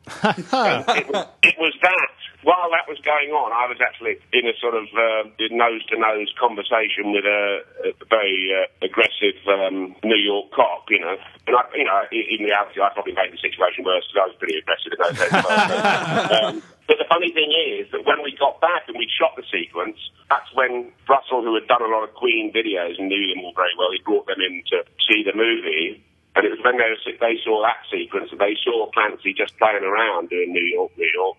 It, 0.98 1.08
was, 1.10 1.28
it 1.44 1.56
was 1.58 1.74
that. 1.82 2.10
While 2.42 2.74
that 2.74 2.90
was 2.90 2.98
going 3.06 3.30
on, 3.38 3.54
I 3.54 3.70
was 3.70 3.78
actually 3.78 4.18
in 4.34 4.50
a 4.50 4.56
sort 4.58 4.74
of 4.74 4.90
uh, 4.98 5.30
nose 5.54 5.86
to 5.94 5.96
nose 5.98 6.34
conversation 6.42 7.14
with 7.14 7.22
a, 7.22 7.62
a 7.86 8.06
very 8.10 8.50
uh, 8.50 8.66
aggressive 8.82 9.38
um, 9.46 9.94
New 10.02 10.18
York 10.18 10.50
cop, 10.50 10.90
you 10.90 10.98
know. 10.98 11.14
And 11.46 11.54
I, 11.54 11.62
you 11.78 11.86
know, 11.86 12.02
in, 12.10 12.24
in 12.34 12.40
reality, 12.50 12.82
I 12.82 12.90
probably 12.98 13.14
made 13.14 13.30
the 13.30 13.38
situation 13.38 13.86
worse 13.86 14.10
because 14.10 14.26
I 14.26 14.28
was 14.34 14.38
pretty 14.42 14.58
aggressive 14.58 14.90
in 14.90 15.00
those 15.06 15.18
days. 15.22 15.34
um, 16.34 16.54
but 16.90 16.98
the 16.98 17.06
funny 17.06 17.30
thing 17.32 17.54
is 17.54 17.86
that 17.94 18.02
when 18.10 18.26
we 18.26 18.34
got 18.42 18.60
back 18.60 18.90
and 18.90 18.98
we 18.98 19.06
shot 19.06 19.38
the 19.38 19.46
sequence, 19.54 20.02
that's 20.28 20.50
when 20.58 20.90
Russell, 21.06 21.46
who 21.46 21.54
had 21.54 21.70
done 21.70 21.86
a 21.86 21.92
lot 21.94 22.04
of 22.04 22.12
Queen 22.18 22.50
videos 22.50 22.98
and 22.98 23.06
knew 23.06 23.22
them 23.30 23.46
all 23.46 23.54
very 23.54 23.72
well, 23.78 23.94
he 23.94 24.02
brought 24.02 24.26
them 24.26 24.42
in 24.42 24.66
to 24.74 24.82
see 25.06 25.22
the 25.22 25.38
movie. 25.38 26.02
And 26.36 26.48
it 26.48 26.52
was 26.56 26.64
when 26.64 26.80
they, 26.80 26.88
were, 26.88 27.18
they 27.20 27.36
saw 27.44 27.60
that 27.68 27.84
sequence 27.92 28.32
they 28.32 28.56
saw 28.64 28.88
Clancy 28.92 29.34
just 29.36 29.58
playing 29.60 29.84
around 29.84 30.30
doing 30.30 30.54
New 30.54 30.64
York, 30.64 30.92
New 30.98 31.12
York. 31.14 31.36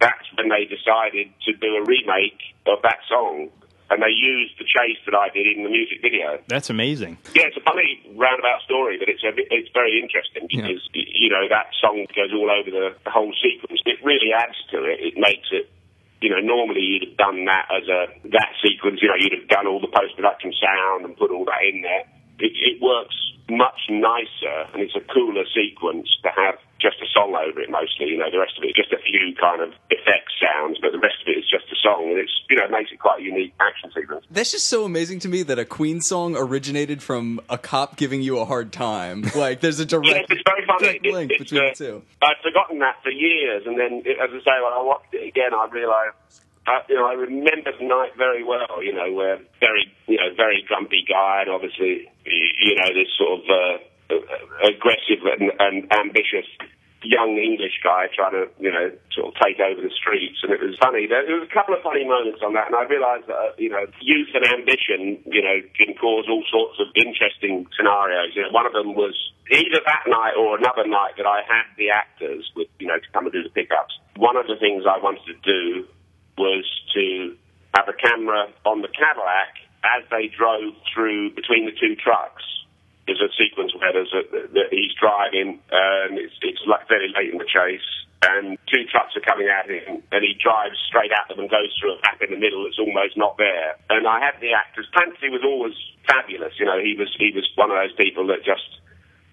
That's 0.00 0.26
when 0.36 0.48
they 0.48 0.68
decided 0.70 1.32
to 1.46 1.52
do 1.56 1.70
a 1.80 1.82
remake 1.82 2.54
of 2.66 2.78
that 2.82 3.02
song. 3.08 3.50
And 3.88 4.02
they 4.02 4.10
used 4.10 4.58
the 4.58 4.66
chase 4.66 4.98
that 5.06 5.14
I 5.14 5.30
did 5.30 5.46
in 5.46 5.62
the 5.62 5.70
music 5.70 6.02
video. 6.02 6.42
That's 6.50 6.70
amazing. 6.70 7.18
Yeah, 7.38 7.46
it's 7.46 7.56
a 7.56 7.62
funny 7.62 8.02
roundabout 8.18 8.62
story, 8.66 8.98
but 8.98 9.06
it's 9.08 9.22
a 9.22 9.30
it's 9.30 9.70
very 9.70 10.02
interesting 10.02 10.50
because 10.50 10.82
y 10.90 11.06
you 11.06 11.30
know 11.30 11.46
that 11.46 11.70
song 11.78 12.02
goes 12.10 12.34
all 12.34 12.50
over 12.50 12.66
the, 12.66 12.98
the 13.06 13.12
whole 13.14 13.30
sequence. 13.38 13.78
It 13.86 14.02
really 14.02 14.34
adds 14.34 14.58
to 14.74 14.82
it. 14.90 14.98
It 14.98 15.14
makes 15.14 15.46
it. 15.54 15.70
You 16.18 16.34
know, 16.34 16.42
normally 16.42 16.82
you'd 16.82 17.14
have 17.14 17.16
done 17.16 17.44
that 17.46 17.70
as 17.70 17.86
a 17.86 18.10
that 18.34 18.58
sequence. 18.58 18.98
You 19.02 19.06
know, 19.06 19.18
you'd 19.22 19.38
have 19.38 19.48
done 19.48 19.70
all 19.70 19.78
the 19.78 19.92
post 19.94 20.18
production 20.18 20.50
sound 20.58 21.06
and 21.06 21.14
put 21.16 21.30
all 21.30 21.44
that 21.46 21.62
in 21.62 21.82
there. 21.82 22.10
It, 22.38 22.52
it 22.54 22.82
works 22.82 23.14
much 23.48 23.78
nicer, 23.88 24.66
and 24.74 24.82
it's 24.82 24.96
a 24.96 25.00
cooler 25.12 25.44
sequence 25.54 26.08
to 26.22 26.30
have 26.34 26.56
just 26.80 26.96
a 27.00 27.06
song 27.14 27.32
over 27.34 27.60
it 27.60 27.70
mostly. 27.70 28.06
You 28.06 28.18
know, 28.18 28.30
the 28.30 28.38
rest 28.38 28.58
of 28.58 28.64
it 28.64 28.68
is 28.68 28.76
just 28.76 28.92
a 28.92 28.98
few 28.98 29.34
kind 29.40 29.62
of 29.62 29.70
effect 29.90 30.28
sounds, 30.42 30.78
but 30.82 30.92
the 30.92 30.98
rest 30.98 31.16
of 31.22 31.28
it 31.28 31.38
is 31.38 31.44
just 31.48 31.64
a 31.72 31.76
song, 31.80 32.10
and 32.10 32.18
it's 32.18 32.32
you 32.50 32.56
know 32.56 32.64
it 32.64 32.70
makes 32.70 32.90
it 32.92 32.98
quite 32.98 33.20
a 33.20 33.22
unique 33.22 33.54
action 33.60 33.90
sequence. 33.94 34.26
That's 34.30 34.50
just 34.52 34.66
so 34.68 34.84
amazing 34.84 35.20
to 35.20 35.28
me 35.28 35.42
that 35.44 35.58
a 35.58 35.64
Queen 35.64 36.00
song 36.00 36.36
originated 36.36 37.02
from 37.02 37.40
a 37.48 37.56
cop 37.56 37.96
giving 37.96 38.20
you 38.20 38.38
a 38.38 38.44
hard 38.44 38.72
time. 38.72 39.24
Like, 39.36 39.60
there's 39.60 39.78
a 39.80 39.82
Yes, 39.82 39.90
direct, 39.90 40.30
it's 40.30 40.42
very 40.48 40.64
funny. 40.66 40.98
It- 41.02 41.12
link 41.12 41.32
between 41.38 41.60
uh, 41.60 41.68
the 41.68 41.74
two. 41.74 42.02
I'd 42.22 42.36
forgotten 42.42 42.78
that 42.78 42.96
for 43.02 43.10
years, 43.10 43.64
and 43.66 43.78
then, 43.78 43.98
as 44.06 44.30
I 44.32 44.38
say, 44.40 44.56
when 44.64 44.72
I 44.72 44.82
watched 44.82 45.12
it 45.12 45.28
again, 45.28 45.52
I 45.52 45.68
realised, 45.70 46.14
uh, 46.66 46.82
you 46.88 46.96
know, 46.96 47.06
I 47.06 47.14
remember 47.14 47.70
the 47.78 47.86
night 47.86 48.12
very 48.16 48.42
well. 48.42 48.82
You 48.82 48.92
know, 48.92 49.12
where 49.12 49.38
very, 49.60 49.92
you 50.06 50.16
know, 50.16 50.34
very 50.36 50.64
grumpy 50.66 51.04
guy, 51.08 51.42
and 51.46 51.50
obviously, 51.50 52.10
you 52.24 52.74
know, 52.76 52.90
this 52.92 53.10
sort 53.16 53.40
of 53.40 53.42
uh, 53.46 53.76
aggressive 54.66 55.22
and, 55.24 55.52
and 55.58 55.92
ambitious 55.92 56.46
young 57.06 57.38
English 57.38 57.78
guy 57.86 58.10
trying 58.10 58.34
to, 58.34 58.50
you 58.58 58.72
know, 58.72 58.90
sort 59.14 59.30
of 59.30 59.34
take 59.38 59.62
over 59.62 59.78
the 59.78 59.92
streets. 59.94 60.42
And 60.42 60.50
it 60.50 60.58
was 60.58 60.74
funny. 60.82 61.06
There, 61.06 61.22
there 61.22 61.38
was 61.38 61.46
a 61.46 61.54
couple 61.54 61.74
of 61.74 61.80
funny 61.86 62.02
moments 62.02 62.42
on 62.42 62.58
that, 62.58 62.66
and 62.66 62.74
I 62.74 62.82
realised 62.88 63.30
that, 63.30 63.38
uh, 63.38 63.54
you 63.56 63.70
know, 63.70 63.86
youth 64.02 64.34
and 64.34 64.42
ambition, 64.42 65.22
you 65.26 65.42
know, 65.42 65.62
can 65.78 65.94
cause 65.94 66.26
all 66.26 66.42
sorts 66.50 66.82
of 66.82 66.90
interesting 66.98 67.70
scenarios. 67.78 68.34
You 68.34 68.48
know, 68.48 68.52
one 68.52 68.66
of 68.66 68.74
them 68.74 68.98
was 68.98 69.14
either 69.50 69.78
that 69.86 70.10
night 70.10 70.34
or 70.34 70.58
another 70.58 70.86
night 70.86 71.14
that 71.16 71.26
I 71.26 71.46
had 71.46 71.70
the 71.78 71.94
actors 71.94 72.50
with, 72.58 72.68
you 72.82 72.90
know, 72.90 72.98
to 72.98 73.08
come 73.14 73.30
and 73.30 73.32
do 73.32 73.42
the 73.42 73.54
pickups. 73.54 73.94
One 74.18 74.36
of 74.36 74.50
the 74.50 74.58
things 74.58 74.82
I 74.82 74.98
wanted 74.98 75.22
to 75.30 75.36
do 75.46 75.86
was 76.38 76.64
to 76.94 77.36
have 77.76 77.88
a 77.88 77.96
camera 77.96 78.48
on 78.64 78.82
the 78.82 78.88
Cadillac 78.88 79.60
as 79.84 80.02
they 80.10 80.28
drove 80.32 80.74
through 80.92 81.34
between 81.34 81.66
the 81.66 81.72
two 81.72 81.94
trucks. 81.96 82.42
There's 83.06 83.22
a 83.22 83.30
sequence 83.38 83.70
where 83.76 83.92
there's 83.92 84.12
a, 84.12 84.22
that 84.58 84.68
he's 84.70 84.90
driving, 84.98 85.62
and 85.70 86.18
it's, 86.18 86.34
it's 86.42 86.58
like 86.66 86.88
very 86.88 87.12
late 87.14 87.30
in 87.30 87.38
the 87.38 87.46
chase, 87.46 87.86
and 88.26 88.58
two 88.66 88.82
trucks 88.90 89.14
are 89.14 89.22
coming 89.22 89.46
at 89.46 89.70
him, 89.70 90.02
and 90.10 90.20
he 90.26 90.34
drives 90.34 90.74
straight 90.90 91.14
at 91.14 91.30
them 91.30 91.38
and 91.38 91.46
goes 91.46 91.70
through 91.78 91.94
a 91.94 92.00
gap 92.02 92.18
in 92.18 92.34
the 92.34 92.40
middle 92.40 92.64
that's 92.64 92.82
almost 92.82 93.14
not 93.14 93.38
there. 93.38 93.78
And 93.90 94.08
I 94.08 94.18
had 94.18 94.40
the 94.42 94.58
actors. 94.58 94.90
Clancy 94.90 95.30
was 95.30 95.46
always 95.46 95.78
fabulous. 96.02 96.58
You 96.58 96.66
know, 96.66 96.82
he 96.82 96.98
was 96.98 97.14
he 97.14 97.30
was 97.30 97.46
one 97.54 97.70
of 97.70 97.78
those 97.78 97.94
people 97.94 98.26
that 98.34 98.42
just, 98.42 98.66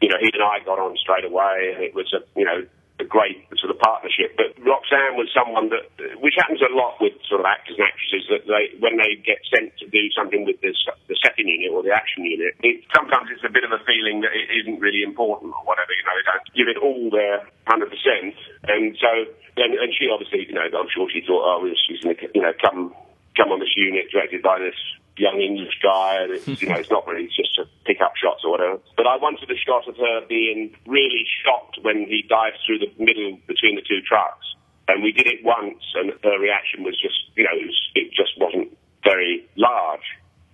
you 0.01 0.09
know, 0.09 0.21
he 0.21 0.29
and 0.29 0.43
I 0.43 0.61
got 0.61 0.77
on 0.77 0.93
straight 1.01 1.25
away, 1.25 1.73
and 1.73 1.81
it 1.81 1.95
was 1.95 2.13
a 2.13 2.21
you 2.37 2.45
know 2.45 2.61
a 3.03 3.07
great 3.07 3.43
sort 3.59 3.69
of 3.69 3.77
partnership. 3.83 4.39
But 4.39 4.55
Roxanne 4.63 5.19
was 5.19 5.27
someone 5.35 5.67
that, 5.75 5.91
which 6.23 6.39
happens 6.39 6.63
a 6.63 6.71
lot 6.71 7.03
with 7.03 7.13
sort 7.27 7.43
of 7.43 7.45
actors 7.45 7.75
and 7.75 7.83
actresses, 7.83 8.23
that 8.31 8.47
they 8.47 8.71
when 8.79 8.95
they 8.95 9.19
get 9.19 9.43
sent 9.51 9.75
to 9.83 9.85
do 9.91 10.07
something 10.15 10.47
with 10.47 10.63
this, 10.63 10.79
the 11.11 11.19
second 11.19 11.51
unit 11.51 11.69
or 11.75 11.83
the 11.83 11.91
action 11.91 12.23
unit, 12.23 12.55
it, 12.63 12.87
sometimes 12.95 13.27
it's 13.27 13.43
a 13.43 13.51
bit 13.51 13.67
of 13.67 13.75
a 13.75 13.83
feeling 13.83 14.23
that 14.23 14.31
it 14.31 14.47
isn't 14.63 14.79
really 14.79 15.03
important 15.03 15.51
or 15.51 15.63
whatever. 15.67 15.91
You 15.91 16.05
know, 16.07 16.15
they 16.15 16.27
don't 16.31 16.47
give 16.55 16.67
it 16.71 16.79
all 16.79 17.11
their 17.11 17.43
hundred 17.67 17.91
percent, 17.91 18.39
and 18.71 18.95
so 18.95 19.11
and, 19.59 19.75
and 19.75 19.91
she 19.93 20.07
obviously, 20.09 20.47
you 20.47 20.55
know, 20.55 20.65
I'm 20.65 20.89
sure 20.89 21.11
she 21.11 21.21
thought, 21.21 21.43
oh, 21.43 21.67
she's 21.85 22.01
going 22.01 22.15
to, 22.15 22.27
you 22.33 22.41
know, 22.41 22.55
come 22.63 22.95
come 23.35 23.51
on 23.51 23.59
this 23.59 23.75
unit 23.75 24.09
directed 24.09 24.41
by 24.41 24.59
this 24.59 24.77
young 25.17 25.39
English 25.39 25.79
guy. 25.81 26.23
And 26.23 26.33
it's, 26.33 26.47
you 26.61 26.69
know, 26.69 26.75
it's 26.75 26.91
not 26.91 27.07
really 27.07 27.25
it's 27.25 27.35
just 27.35 27.69
pick 27.85 28.01
up 28.01 28.13
shots 28.15 28.41
or 28.43 28.51
whatever. 28.51 28.79
But 28.97 29.07
I 29.07 29.17
wanted 29.17 29.49
a 29.49 29.57
shot 29.57 29.87
of 29.87 29.97
her 29.97 30.25
being 30.27 30.75
really 30.85 31.25
shocked 31.43 31.79
when 31.81 32.05
he 32.07 32.23
dives 32.27 32.57
through 32.65 32.79
the 32.79 32.91
middle 32.97 33.39
between 33.47 33.75
the 33.75 33.81
two 33.81 34.01
trucks. 34.01 34.45
And 34.87 35.01
we 35.01 35.13
did 35.13 35.27
it 35.27 35.39
once, 35.45 35.79
and 35.95 36.11
her 36.23 36.37
reaction 36.39 36.83
was 36.83 36.99
just, 37.01 37.15
you 37.35 37.43
know, 37.45 37.55
it, 37.55 37.67
was, 37.67 37.81
it 37.95 38.11
just 38.11 38.35
wasn't 38.37 38.77
very 39.03 39.47
large. 39.55 40.03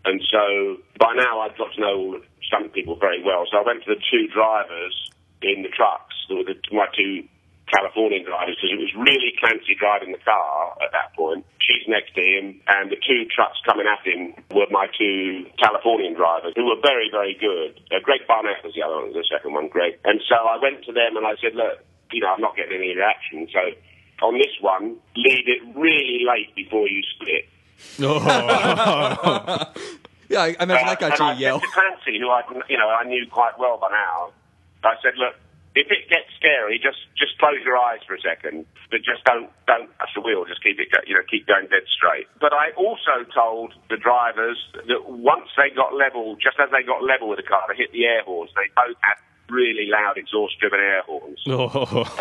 And 0.05 0.21
so 0.31 0.77
by 0.99 1.13
now 1.15 1.41
I'd 1.41 1.57
got 1.57 1.73
to 1.73 1.81
know 1.81 1.97
all 1.97 2.11
the 2.11 2.21
stunt 2.45 2.73
people 2.73 2.95
very 2.95 3.23
well. 3.23 3.45
So 3.51 3.57
I 3.57 3.63
went 3.65 3.83
to 3.85 3.95
the 3.95 4.01
two 4.11 4.27
drivers 4.27 4.93
in 5.41 5.63
the 5.63 5.69
trucks, 5.69 6.15
my 6.71 6.85
two 6.95 7.23
Californian 7.69 8.25
drivers, 8.25 8.57
because 8.57 8.73
it 8.73 8.81
was 8.81 8.89
really 8.97 9.33
Clancy 9.39 9.75
driving 9.77 10.11
the 10.11 10.17
car 10.25 10.73
at 10.81 10.91
that 10.91 11.13
point. 11.15 11.45
She's 11.61 11.85
next 11.87 12.13
to 12.17 12.21
him, 12.21 12.59
and 12.67 12.89
the 12.89 12.97
two 12.97 13.25
trucks 13.29 13.57
coming 13.65 13.85
at 13.85 14.01
him 14.05 14.33
were 14.51 14.65
my 14.73 14.87
two 14.97 15.45
Californian 15.61 16.15
drivers, 16.17 16.53
who 16.55 16.65
were 16.65 16.81
very, 16.81 17.09
very 17.13 17.37
good. 17.37 17.77
Uh, 17.93 17.99
Greg 18.01 18.21
Barnett 18.27 18.63
was 18.63 18.73
the 18.73 18.81
other 18.81 19.05
one, 19.05 19.13
the 19.13 19.23
second 19.29 19.53
one, 19.53 19.67
Greg. 19.69 19.99
And 20.03 20.19
so 20.27 20.35
I 20.35 20.57
went 20.61 20.83
to 20.85 20.91
them 20.91 21.15
and 21.17 21.25
I 21.25 21.35
said, 21.41 21.53
look, 21.53 21.85
you 22.11 22.21
know, 22.21 22.33
I'm 22.33 22.41
not 22.41 22.55
getting 22.57 22.77
any 22.77 22.95
reaction, 22.95 23.47
so 23.53 23.61
on 24.25 24.37
this 24.37 24.53
one, 24.59 24.97
leave 25.15 25.45
it 25.47 25.61
really 25.77 26.25
late 26.25 26.53
before 26.55 26.87
you 26.89 27.01
split. 27.15 27.45
Yeah, 30.29 30.41
I, 30.41 30.55
I 30.59 30.63
imagine 30.63 30.87
that 30.87 30.99
got 30.99 31.11
and 31.11 31.19
you 31.19 31.25
I 31.25 31.33
to 31.33 31.39
yell. 31.41 31.59
Clancy, 31.59 32.19
who 32.19 32.29
I, 32.29 32.43
you 32.69 32.77
know, 32.77 32.87
I 32.87 33.03
knew 33.03 33.25
quite 33.31 33.57
well 33.57 33.79
by 33.81 33.89
now, 33.89 34.29
I 34.83 34.93
said, 35.01 35.13
look, 35.17 35.33
if 35.75 35.87
it 35.93 36.09
gets 36.09 36.29
scary, 36.37 36.81
just 36.81 36.97
just 37.13 37.37
close 37.37 37.61
your 37.61 37.77
eyes 37.77 38.01
for 38.07 38.15
a 38.17 38.21
second, 38.21 38.65
but 38.89 39.05
just 39.05 39.21
don't 39.25 39.49
don't 39.69 39.89
touch 40.01 40.13
the 40.15 40.21
wheel. 40.21 40.45
Just 40.49 40.63
keep 40.63 40.79
it, 40.81 40.89
you 41.05 41.13
know, 41.13 41.25
keep 41.29 41.45
going 41.45 41.69
dead 41.69 41.85
straight. 41.85 42.25
But 42.41 42.53
I 42.53 42.73
also 42.73 43.21
told 43.29 43.73
the 43.89 43.97
drivers 43.97 44.57
that 44.73 45.05
once 45.05 45.49
they 45.53 45.69
got 45.69 45.93
level, 45.93 46.35
just 46.41 46.57
as 46.57 46.73
they 46.73 46.81
got 46.81 47.05
level 47.05 47.29
with 47.29 47.37
the 47.37 47.45
car, 47.45 47.69
they 47.69 47.77
hit 47.77 47.93
the 47.93 48.05
air 48.05 48.25
horns. 48.25 48.49
They 48.57 48.65
both 48.73 48.97
had 49.05 49.21
really 49.49 49.89
loud 49.89 50.17
exhaust-driven 50.17 50.79
air 50.79 51.01
horns. 51.03 51.41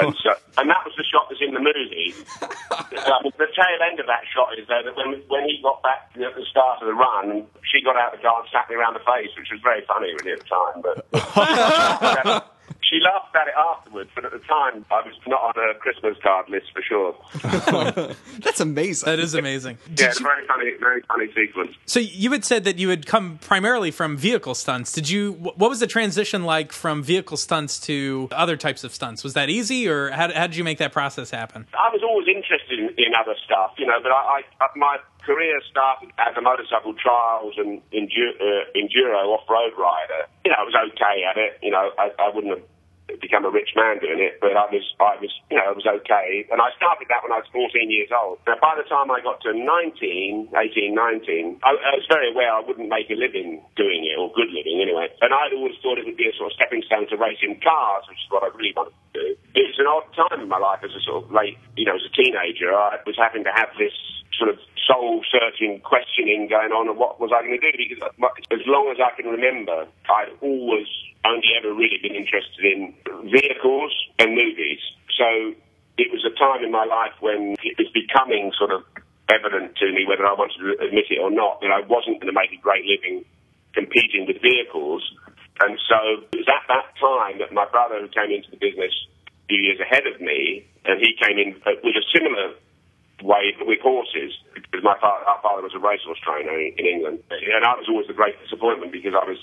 And, 0.00 0.16
so, 0.16 0.32
and 0.56 0.68
that 0.68 0.80
was 0.84 0.96
the 0.96 1.04
shot 1.04 1.28
that's 1.28 1.44
in 1.44 1.52
the 1.52 1.60
movie. 1.60 2.16
Um, 2.98 3.24
the 3.38 3.48
tail 3.52 3.80
end 3.88 4.00
of 4.00 4.06
that 4.06 4.24
shot 4.34 4.52
is 4.58 4.66
though 4.68 4.82
that 4.84 4.96
when, 4.96 5.22
when 5.28 5.44
he 5.48 5.60
got 5.62 5.82
back 5.82 6.10
at 6.12 6.34
the 6.34 6.44
start 6.50 6.82
of 6.82 6.88
the 6.88 6.94
run, 6.94 7.46
she 7.64 7.80
got 7.84 7.96
out 7.96 8.12
of 8.12 8.20
the 8.20 8.22
car 8.22 8.40
and 8.40 8.48
slapped 8.50 8.70
me 8.70 8.76
around 8.76 8.94
the 8.94 9.04
face, 9.04 9.30
which 9.38 9.48
was 9.52 9.60
very 9.62 9.84
funny 9.86 10.12
really 10.12 10.32
at 10.32 10.40
the 10.40 10.48
time. 10.48 10.82
But 10.82 12.52
she 12.88 13.00
laughed 13.04 13.30
about 13.30 13.48
it 13.48 13.54
afterwards, 13.56 14.10
but 14.14 14.24
at 14.24 14.32
the 14.32 14.38
time 14.40 14.84
I 14.90 15.02
was 15.06 15.14
not 15.26 15.40
on 15.42 15.52
her 15.56 15.74
Christmas 15.78 16.16
card 16.22 16.48
list 16.48 16.66
for 16.72 16.82
sure. 16.82 17.14
That's 18.40 18.60
amazing. 18.60 19.06
That 19.06 19.18
is 19.18 19.34
amazing. 19.34 19.78
Yeah, 19.96 20.06
it's 20.06 20.20
you- 20.20 20.26
very 20.26 20.46
funny, 20.46 20.70
very 20.80 21.02
funny 21.02 21.26
sequence. 21.34 21.76
so 21.86 22.00
you 22.00 22.32
had 22.32 22.44
said 22.44 22.64
that 22.64 22.78
you 22.78 22.88
had 22.88 23.06
come 23.06 23.38
primarily 23.38 23.90
from 23.90 24.16
vehicle 24.16 24.54
stunts. 24.54 24.92
Did 24.92 25.08
you? 25.10 25.32
What 25.32 25.58
was 25.70 25.80
the 25.80 25.86
transition 25.86 26.44
like 26.44 26.72
from 26.72 27.02
vehicle 27.02 27.36
stunts 27.36 27.78
to 27.80 28.28
other 28.32 28.56
types 28.56 28.84
of 28.84 28.94
stunts? 28.94 29.22
Was 29.24 29.34
that 29.34 29.48
easy, 29.50 29.88
or 29.88 30.10
how, 30.10 30.32
how 30.32 30.46
did 30.46 30.56
you 30.56 30.64
make 30.64 30.78
that 30.78 30.92
process 30.92 31.30
happen? 31.30 31.66
I 31.74 31.90
was 31.92 32.02
always 32.02 32.26
interested 32.28 32.78
in, 32.78 32.88
in 32.96 33.12
other 33.18 33.34
stuff, 33.44 33.72
you 33.78 33.86
know, 33.86 33.98
but 34.02 34.12
I, 34.12 34.42
I 34.60 34.66
my 34.76 34.96
career 35.24 35.60
started 35.70 36.10
as 36.18 36.34
a 36.36 36.40
motorcycle 36.40 36.94
trials 36.94 37.54
and 37.58 37.82
endu- 37.92 38.38
uh, 38.40 38.64
enduro 38.74 39.26
off-road 39.36 39.72
rider. 39.76 40.24
You 40.44 40.50
know, 40.52 40.56
I 40.58 40.62
was 40.64 40.74
okay 40.94 41.22
at 41.28 41.36
it. 41.36 41.58
You 41.62 41.70
know, 41.70 41.90
I, 41.98 42.10
I 42.18 42.30
wouldn't 42.34 42.56
have 42.58 42.64
become 43.20 43.44
a 43.44 43.52
rich 43.52 43.74
man 43.76 43.98
doing 43.98 44.22
it, 44.22 44.38
but 44.40 44.56
I 44.56 44.66
was, 44.70 44.84
I 44.98 45.18
was, 45.20 45.30
you 45.50 45.56
know, 45.58 45.68
I 45.68 45.74
was 45.74 45.86
okay. 45.86 46.46
And 46.50 46.62
I 46.62 46.70
started 46.78 47.06
that 47.10 47.22
when 47.22 47.34
I 47.34 47.42
was 47.42 47.48
14 47.52 47.70
years 47.90 48.08
old. 48.14 48.38
Now, 48.46 48.56
by 48.62 48.78
the 48.78 48.86
time 48.86 49.10
I 49.10 49.20
got 49.20 49.42
to 49.46 49.52
19, 49.52 50.54
18, 50.54 50.94
19, 50.94 51.60
I, 51.62 51.70
I 51.74 51.92
was 51.98 52.06
very 52.08 52.30
aware 52.30 52.50
I 52.50 52.62
wouldn't 52.62 52.88
make 52.88 53.10
a 53.10 53.18
living 53.18 53.60
doing 53.76 54.06
it, 54.06 54.16
or 54.18 54.32
good 54.32 54.50
living 54.50 54.80
anyway. 54.80 55.10
And 55.20 55.34
I'd 55.34 55.54
always 55.54 55.76
thought 55.82 55.98
it 55.98 56.06
would 56.06 56.18
be 56.18 56.30
a 56.30 56.34
sort 56.34 56.50
of 56.50 56.56
stepping 56.56 56.82
stone 56.86 57.06
to 57.10 57.16
racing 57.16 57.60
cars, 57.60 58.06
which 58.08 58.18
is 58.18 58.28
what 58.30 58.46
I 58.46 58.54
really 58.54 58.72
wanted 58.74 58.94
to 58.94 59.12
do. 59.14 59.26
It 59.58 59.66
was 59.74 59.78
an 59.82 59.88
odd 59.90 60.08
time 60.14 60.40
in 60.40 60.48
my 60.48 60.58
life 60.58 60.80
as 60.86 60.94
a 60.94 61.02
sort 61.02 61.24
of 61.24 61.32
late, 61.34 61.58
you 61.76 61.84
know, 61.84 61.96
as 61.98 62.04
a 62.06 62.12
teenager. 62.14 62.70
I 62.70 63.02
was 63.04 63.18
having 63.18 63.44
to 63.44 63.52
have 63.54 63.74
this 63.78 63.94
sort 64.38 64.50
of 64.50 64.58
soul 64.86 65.22
searching 65.28 65.80
questioning 65.84 66.48
going 66.48 66.72
on 66.72 66.88
of 66.88 66.96
what 66.96 67.20
was 67.20 67.30
I 67.34 67.42
going 67.42 67.58
to 67.58 67.60
do 67.60 67.76
because 67.76 68.00
uh, 68.00 68.54
as 68.54 68.62
long 68.66 68.88
as 68.88 68.96
I 69.02 69.10
can 69.20 69.30
remember, 69.30 69.84
I'd 70.08 70.32
always 70.40 70.88
only 71.24 71.50
ever 71.58 71.74
really 71.74 71.98
been 72.02 72.14
interested 72.14 72.62
in 72.62 72.94
vehicles 73.30 73.92
and 74.18 74.34
movies. 74.34 74.78
So 75.18 75.54
it 75.98 76.08
was 76.14 76.22
a 76.22 76.32
time 76.38 76.62
in 76.62 76.70
my 76.70 76.84
life 76.86 77.14
when 77.20 77.58
it 77.62 77.74
was 77.74 77.90
becoming 77.90 78.52
sort 78.54 78.70
of 78.70 78.86
evident 79.28 79.76
to 79.76 79.86
me, 79.92 80.06
whether 80.06 80.24
I 80.24 80.32
wanted 80.32 80.58
to 80.62 80.78
admit 80.80 81.10
it 81.10 81.20
or 81.20 81.30
not, 81.30 81.60
that 81.60 81.74
I 81.74 81.84
wasn't 81.84 82.22
going 82.22 82.32
to 82.32 82.38
make 82.38 82.54
a 82.54 82.60
great 82.62 82.86
living 82.86 83.24
competing 83.74 84.26
with 84.26 84.40
vehicles. 84.40 85.04
And 85.60 85.76
so 85.90 86.24
it 86.32 86.38
was 86.38 86.48
at 86.48 86.64
that 86.70 86.94
time 86.96 87.42
that 87.42 87.52
my 87.52 87.66
brother, 87.68 88.00
who 88.00 88.08
came 88.08 88.30
into 88.30 88.50
the 88.50 88.60
business 88.62 88.94
a 89.26 89.46
few 89.50 89.58
years 89.58 89.80
ahead 89.82 90.06
of 90.06 90.20
me, 90.22 90.64
and 90.86 91.02
he 91.02 91.12
came 91.18 91.36
in 91.36 91.58
uh, 91.66 91.76
with 91.82 91.98
a 91.98 92.04
similar 92.14 92.54
way 93.22 93.50
with 93.66 93.82
horses 93.82 94.32
because 94.54 94.82
my 94.86 94.94
father, 95.02 95.26
our 95.26 95.42
father 95.42 95.62
was 95.66 95.74
a 95.74 95.82
racehorse 95.82 96.22
trainer 96.22 96.54
in, 96.54 96.86
England, 96.86 97.18
and 97.30 97.64
I 97.66 97.74
was 97.74 97.90
always 97.90 98.06
the 98.06 98.14
great 98.14 98.38
disappointment 98.38 98.92
because 98.92 99.12
I 99.12 99.26
was 99.26 99.38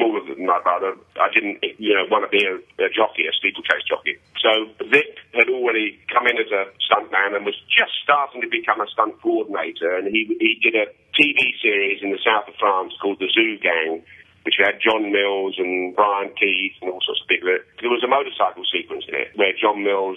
smaller 0.00 0.24
than 0.24 0.48
my 0.48 0.56
brother. 0.64 0.96
I 1.20 1.28
didn't, 1.28 1.60
you 1.76 1.92
know, 1.92 2.08
want 2.08 2.24
to 2.24 2.32
be 2.32 2.40
a, 2.40 2.56
a 2.80 2.88
jockey, 2.88 3.28
a 3.28 3.32
steeplechase 3.36 3.84
jockey. 3.84 4.16
So 4.40 4.72
Vic 4.88 5.20
had 5.36 5.52
already 5.52 6.00
come 6.08 6.24
in 6.24 6.40
as 6.40 6.48
a 6.48 6.72
stuntman 6.88 7.36
and 7.36 7.44
was 7.44 7.56
just 7.68 7.92
starting 8.00 8.40
to 8.40 8.48
become 8.48 8.80
a 8.80 8.88
stunt 8.88 9.20
coordinator, 9.20 10.00
and 10.00 10.08
he 10.08 10.24
he 10.40 10.56
did 10.64 10.72
a 10.72 10.88
TV 11.12 11.52
series 11.60 12.00
in 12.00 12.16
the 12.16 12.22
south 12.24 12.48
of 12.48 12.56
France 12.56 12.96
called 12.96 13.20
The 13.20 13.28
Zoo 13.28 13.60
Gang. 13.60 14.00
Which 14.40 14.56
had 14.56 14.80
John 14.80 15.12
Mills 15.12 15.60
and 15.60 15.94
Brian 15.94 16.32
Keith 16.32 16.72
and 16.80 16.88
all 16.88 17.04
sorts 17.04 17.20
of 17.20 17.28
people. 17.28 17.52
There 17.52 17.92
was 17.92 18.00
a 18.00 18.08
motorcycle 18.08 18.64
sequence 18.72 19.04
in 19.04 19.12
it 19.12 19.36
where 19.36 19.52
John 19.52 19.84
Mills 19.84 20.16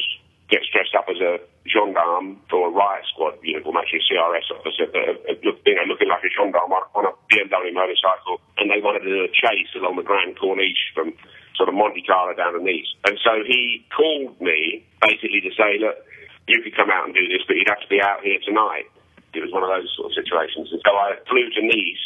gets 0.53 0.69
dressed 0.69 0.93
up 0.93 1.09
as 1.09 1.17
a 1.17 1.41
gendarme 1.65 2.37
for 2.45 2.69
a 2.69 2.71
riot 2.71 3.01
squad 3.09 3.41
uniform, 3.41 3.81
actually 3.81 4.05
a 4.05 4.07
CRS 4.07 4.47
officer, 4.53 4.85
but, 4.93 5.41
you 5.41 5.73
know, 5.73 5.85
looking 5.89 6.09
like 6.13 6.21
a 6.21 6.29
gendarme 6.29 6.69
on, 6.69 7.09
a 7.09 7.13
BMW 7.33 7.73
motorcycle, 7.73 8.37
and 8.61 8.69
they 8.69 8.77
wanted 8.77 9.01
to 9.01 9.09
do 9.09 9.25
a 9.25 9.33
chase 9.33 9.73
along 9.73 9.97
the 9.97 10.05
Grande 10.05 10.37
Corniche 10.37 10.93
from 10.93 11.17
sort 11.57 11.69
of 11.69 11.75
Monte 11.75 12.05
Carlo 12.05 12.37
down 12.37 12.53
to 12.53 12.61
Nice. 12.61 12.85
And 13.09 13.17
so 13.25 13.41
he 13.41 13.81
called 13.89 14.37
me 14.37 14.85
basically 15.01 15.41
to 15.41 15.51
say, 15.57 15.81
look, 15.81 15.97
you 16.45 16.61
could 16.61 16.77
come 16.77 16.93
out 16.93 17.09
and 17.09 17.13
do 17.17 17.25
this, 17.25 17.41
but 17.49 17.57
you'd 17.57 17.71
have 17.71 17.81
to 17.81 17.89
be 17.89 18.01
out 18.01 18.21
here 18.21 18.37
tonight. 18.45 18.85
It 19.33 19.41
was 19.41 19.49
one 19.49 19.65
of 19.65 19.73
those 19.73 19.89
sort 19.97 20.11
of 20.11 20.13
situations. 20.13 20.69
And 20.69 20.81
so 20.85 20.91
I 20.93 21.17
flew 21.25 21.49
to 21.49 21.61
Nice, 21.65 22.05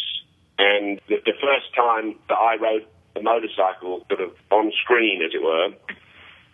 and 0.58 1.04
the, 1.12 1.20
the 1.28 1.36
first 1.44 1.68
time 1.76 2.16
that 2.32 2.40
I 2.40 2.56
rode 2.56 2.88
a 3.18 3.22
motorcycle 3.22 4.06
sort 4.08 4.22
of 4.22 4.32
on 4.52 4.72
screen, 4.84 5.22
as 5.26 5.34
it 5.34 5.42
were, 5.42 5.74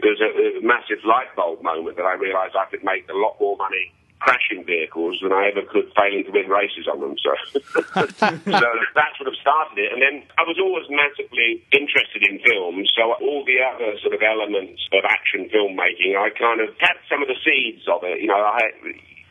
there 0.04 0.12
was 0.12 0.22
a, 0.22 0.60
a 0.60 0.62
massive 0.62 1.00
light 1.08 1.32
bulb 1.36 1.64
moment 1.64 1.96
that 1.96 2.06
I 2.06 2.20
realised 2.20 2.56
I 2.60 2.68
could 2.68 2.84
make 2.84 3.08
a 3.10 3.16
lot 3.16 3.40
more 3.40 3.56
money 3.56 3.96
crashing 4.24 4.64
vehicles 4.64 5.20
than 5.20 5.36
I 5.36 5.52
ever 5.52 5.68
could 5.68 5.92
failing 6.00 6.24
to 6.24 6.32
win 6.32 6.48
races 6.48 6.88
on 6.88 7.04
them. 7.04 7.16
So, 7.20 7.36
so 8.00 8.68
that 8.96 9.12
sort 9.20 9.28
of 9.28 9.36
started 9.36 9.76
it. 9.76 9.92
And 9.92 10.00
then 10.00 10.24
I 10.40 10.48
was 10.48 10.56
always 10.56 10.88
massively 10.88 11.60
interested 11.76 12.24
in 12.24 12.40
films. 12.40 12.88
So 12.96 13.04
all 13.20 13.44
the 13.44 13.60
other 13.60 14.00
sort 14.00 14.16
of 14.16 14.24
elements 14.24 14.80
of 14.96 15.04
action 15.04 15.52
filmmaking, 15.52 16.16
I 16.16 16.32
kind 16.40 16.64
of 16.64 16.72
had 16.80 16.96
some 17.12 17.20
of 17.20 17.28
the 17.28 17.36
seeds 17.44 17.84
of 17.92 18.08
it. 18.08 18.24
You 18.24 18.32
know, 18.32 18.40
I 18.40 18.64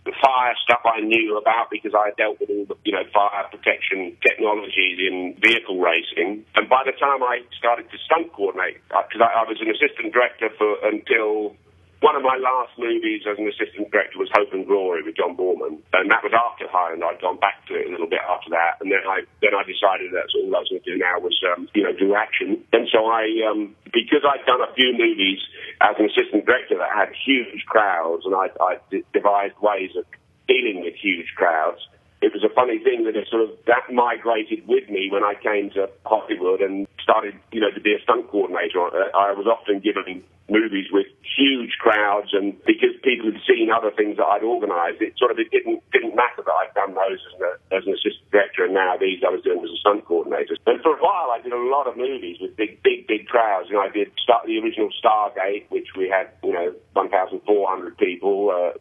the 0.04 0.12
fire 0.18 0.54
stuff 0.66 0.82
I 0.82 1.00
knew 1.00 1.38
about 1.38 1.70
because 1.70 1.94
I 1.94 2.10
dealt 2.18 2.40
with 2.40 2.50
all 2.50 2.66
the, 2.66 2.76
you 2.82 2.92
know, 2.92 3.06
fire 3.14 3.46
protection 3.50 4.16
technologies 4.18 4.98
in 4.98 5.38
vehicle 5.38 5.78
racing. 5.78 6.44
And 6.58 6.68
by 6.68 6.82
the 6.84 6.92
time 6.98 7.22
I 7.22 7.46
started 7.54 7.86
to 7.90 7.98
stunt 8.06 8.32
coordinate, 8.34 8.82
uh, 8.90 9.06
because 9.06 9.22
I, 9.22 9.30
I 9.30 9.44
was 9.46 9.62
an 9.62 9.70
assistant 9.70 10.12
director 10.12 10.50
for 10.58 10.74
until 10.82 11.54
one 12.02 12.18
of 12.18 12.26
my 12.26 12.34
last 12.34 12.74
movies 12.76 13.22
as 13.30 13.38
an 13.38 13.46
assistant 13.46 13.86
director 13.94 14.18
was 14.18 14.26
Hope 14.34 14.50
and 14.52 14.66
Glory 14.66 15.06
with 15.06 15.14
John 15.14 15.38
Boorman, 15.38 15.78
and 15.94 16.10
that 16.10 16.26
was 16.26 16.34
after 16.34 16.66
Highland. 16.66 17.06
I'd 17.06 17.22
gone 17.22 17.38
back 17.38 17.62
to 17.70 17.78
it 17.78 17.86
a 17.86 17.90
little 17.94 18.10
bit 18.10 18.18
after 18.26 18.50
that, 18.50 18.82
and 18.82 18.90
then 18.90 19.06
I 19.06 19.22
then 19.38 19.54
I 19.54 19.62
decided 19.62 20.10
that's 20.10 20.34
all 20.34 20.50
I 20.50 20.66
was 20.66 20.68
going 20.68 20.82
to 20.82 20.90
do 20.90 20.98
now 20.98 21.22
was 21.22 21.38
um, 21.54 21.70
you 21.78 21.86
know 21.86 21.94
do 21.94 22.18
action. 22.18 22.58
And 22.74 22.90
so 22.90 23.06
I 23.06 23.30
um, 23.46 23.78
because 23.94 24.26
I'd 24.26 24.42
done 24.50 24.60
a 24.60 24.74
few 24.74 24.90
movies 24.98 25.38
as 25.78 25.94
an 26.02 26.10
assistant 26.10 26.42
director 26.42 26.74
that 26.82 26.90
had 26.90 27.14
huge 27.14 27.62
crowds, 27.70 28.26
and 28.26 28.34
I, 28.34 28.50
I 28.58 28.82
d- 28.90 29.06
devised 29.14 29.54
ways 29.62 29.94
of 29.94 30.02
dealing 30.50 30.82
with 30.82 30.98
huge 30.98 31.30
crowds. 31.38 31.86
It 32.22 32.30
was 32.30 32.46
a 32.46 32.54
funny 32.54 32.78
thing 32.78 33.02
that 33.10 33.18
it 33.18 33.26
sort 33.26 33.42
of 33.42 33.50
that 33.66 33.90
migrated 33.90 34.62
with 34.70 34.86
me 34.88 35.10
when 35.10 35.26
I 35.26 35.34
came 35.34 35.74
to 35.74 35.90
Hollywood 36.06 36.62
and 36.62 36.86
started, 37.02 37.34
you 37.50 37.60
know, 37.60 37.74
to 37.74 37.82
be 37.82 37.98
a 37.98 38.00
stunt 38.06 38.30
coordinator. 38.30 38.78
I 39.10 39.34
was 39.34 39.50
often 39.50 39.82
given 39.82 40.22
movies 40.46 40.86
with 40.94 41.10
huge 41.26 41.74
crowds, 41.82 42.30
and 42.30 42.54
because 42.62 42.94
people 43.02 43.26
had 43.26 43.42
seen 43.42 43.74
other 43.74 43.90
things 43.90 44.22
that 44.22 44.26
I'd 44.30 44.46
organised, 44.46 45.02
it 45.02 45.18
sort 45.18 45.34
of 45.34 45.42
it 45.42 45.50
didn't 45.50 45.82
didn't 45.90 46.14
matter 46.14 46.46
that 46.46 46.56
I'd 46.62 46.74
done 46.78 46.94
those 46.94 47.18
as, 47.18 47.34
as 47.74 47.82
an 47.90 47.98
assistant 47.98 48.30
director, 48.30 48.70
and 48.70 48.74
now 48.74 48.94
these 48.94 49.18
I 49.26 49.34
was 49.34 49.42
doing 49.42 49.58
as 49.58 49.74
a 49.74 49.80
stunt 49.82 50.06
coordinator. 50.06 50.54
And 50.62 50.78
for 50.78 50.94
a 50.94 51.02
while, 51.02 51.34
I 51.34 51.42
did 51.42 51.50
a 51.50 51.58
lot 51.58 51.90
of 51.90 51.98
movies 51.98 52.38
with 52.38 52.54
big, 52.54 52.82
big, 52.86 53.10
big 53.10 53.26
crowds. 53.26 53.66
You 53.66 53.82
know, 53.82 53.86
I 53.86 53.90
did 53.90 54.14
start 54.22 54.46
the 54.46 54.62
original 54.62 54.94
Stargate, 54.94 55.66
which 55.74 55.98
we 55.98 56.06
had, 56.06 56.30
you 56.46 56.54
know, 56.54 56.70
1,400 56.94 57.42
people. 57.98 58.54
Uh, 58.54 58.78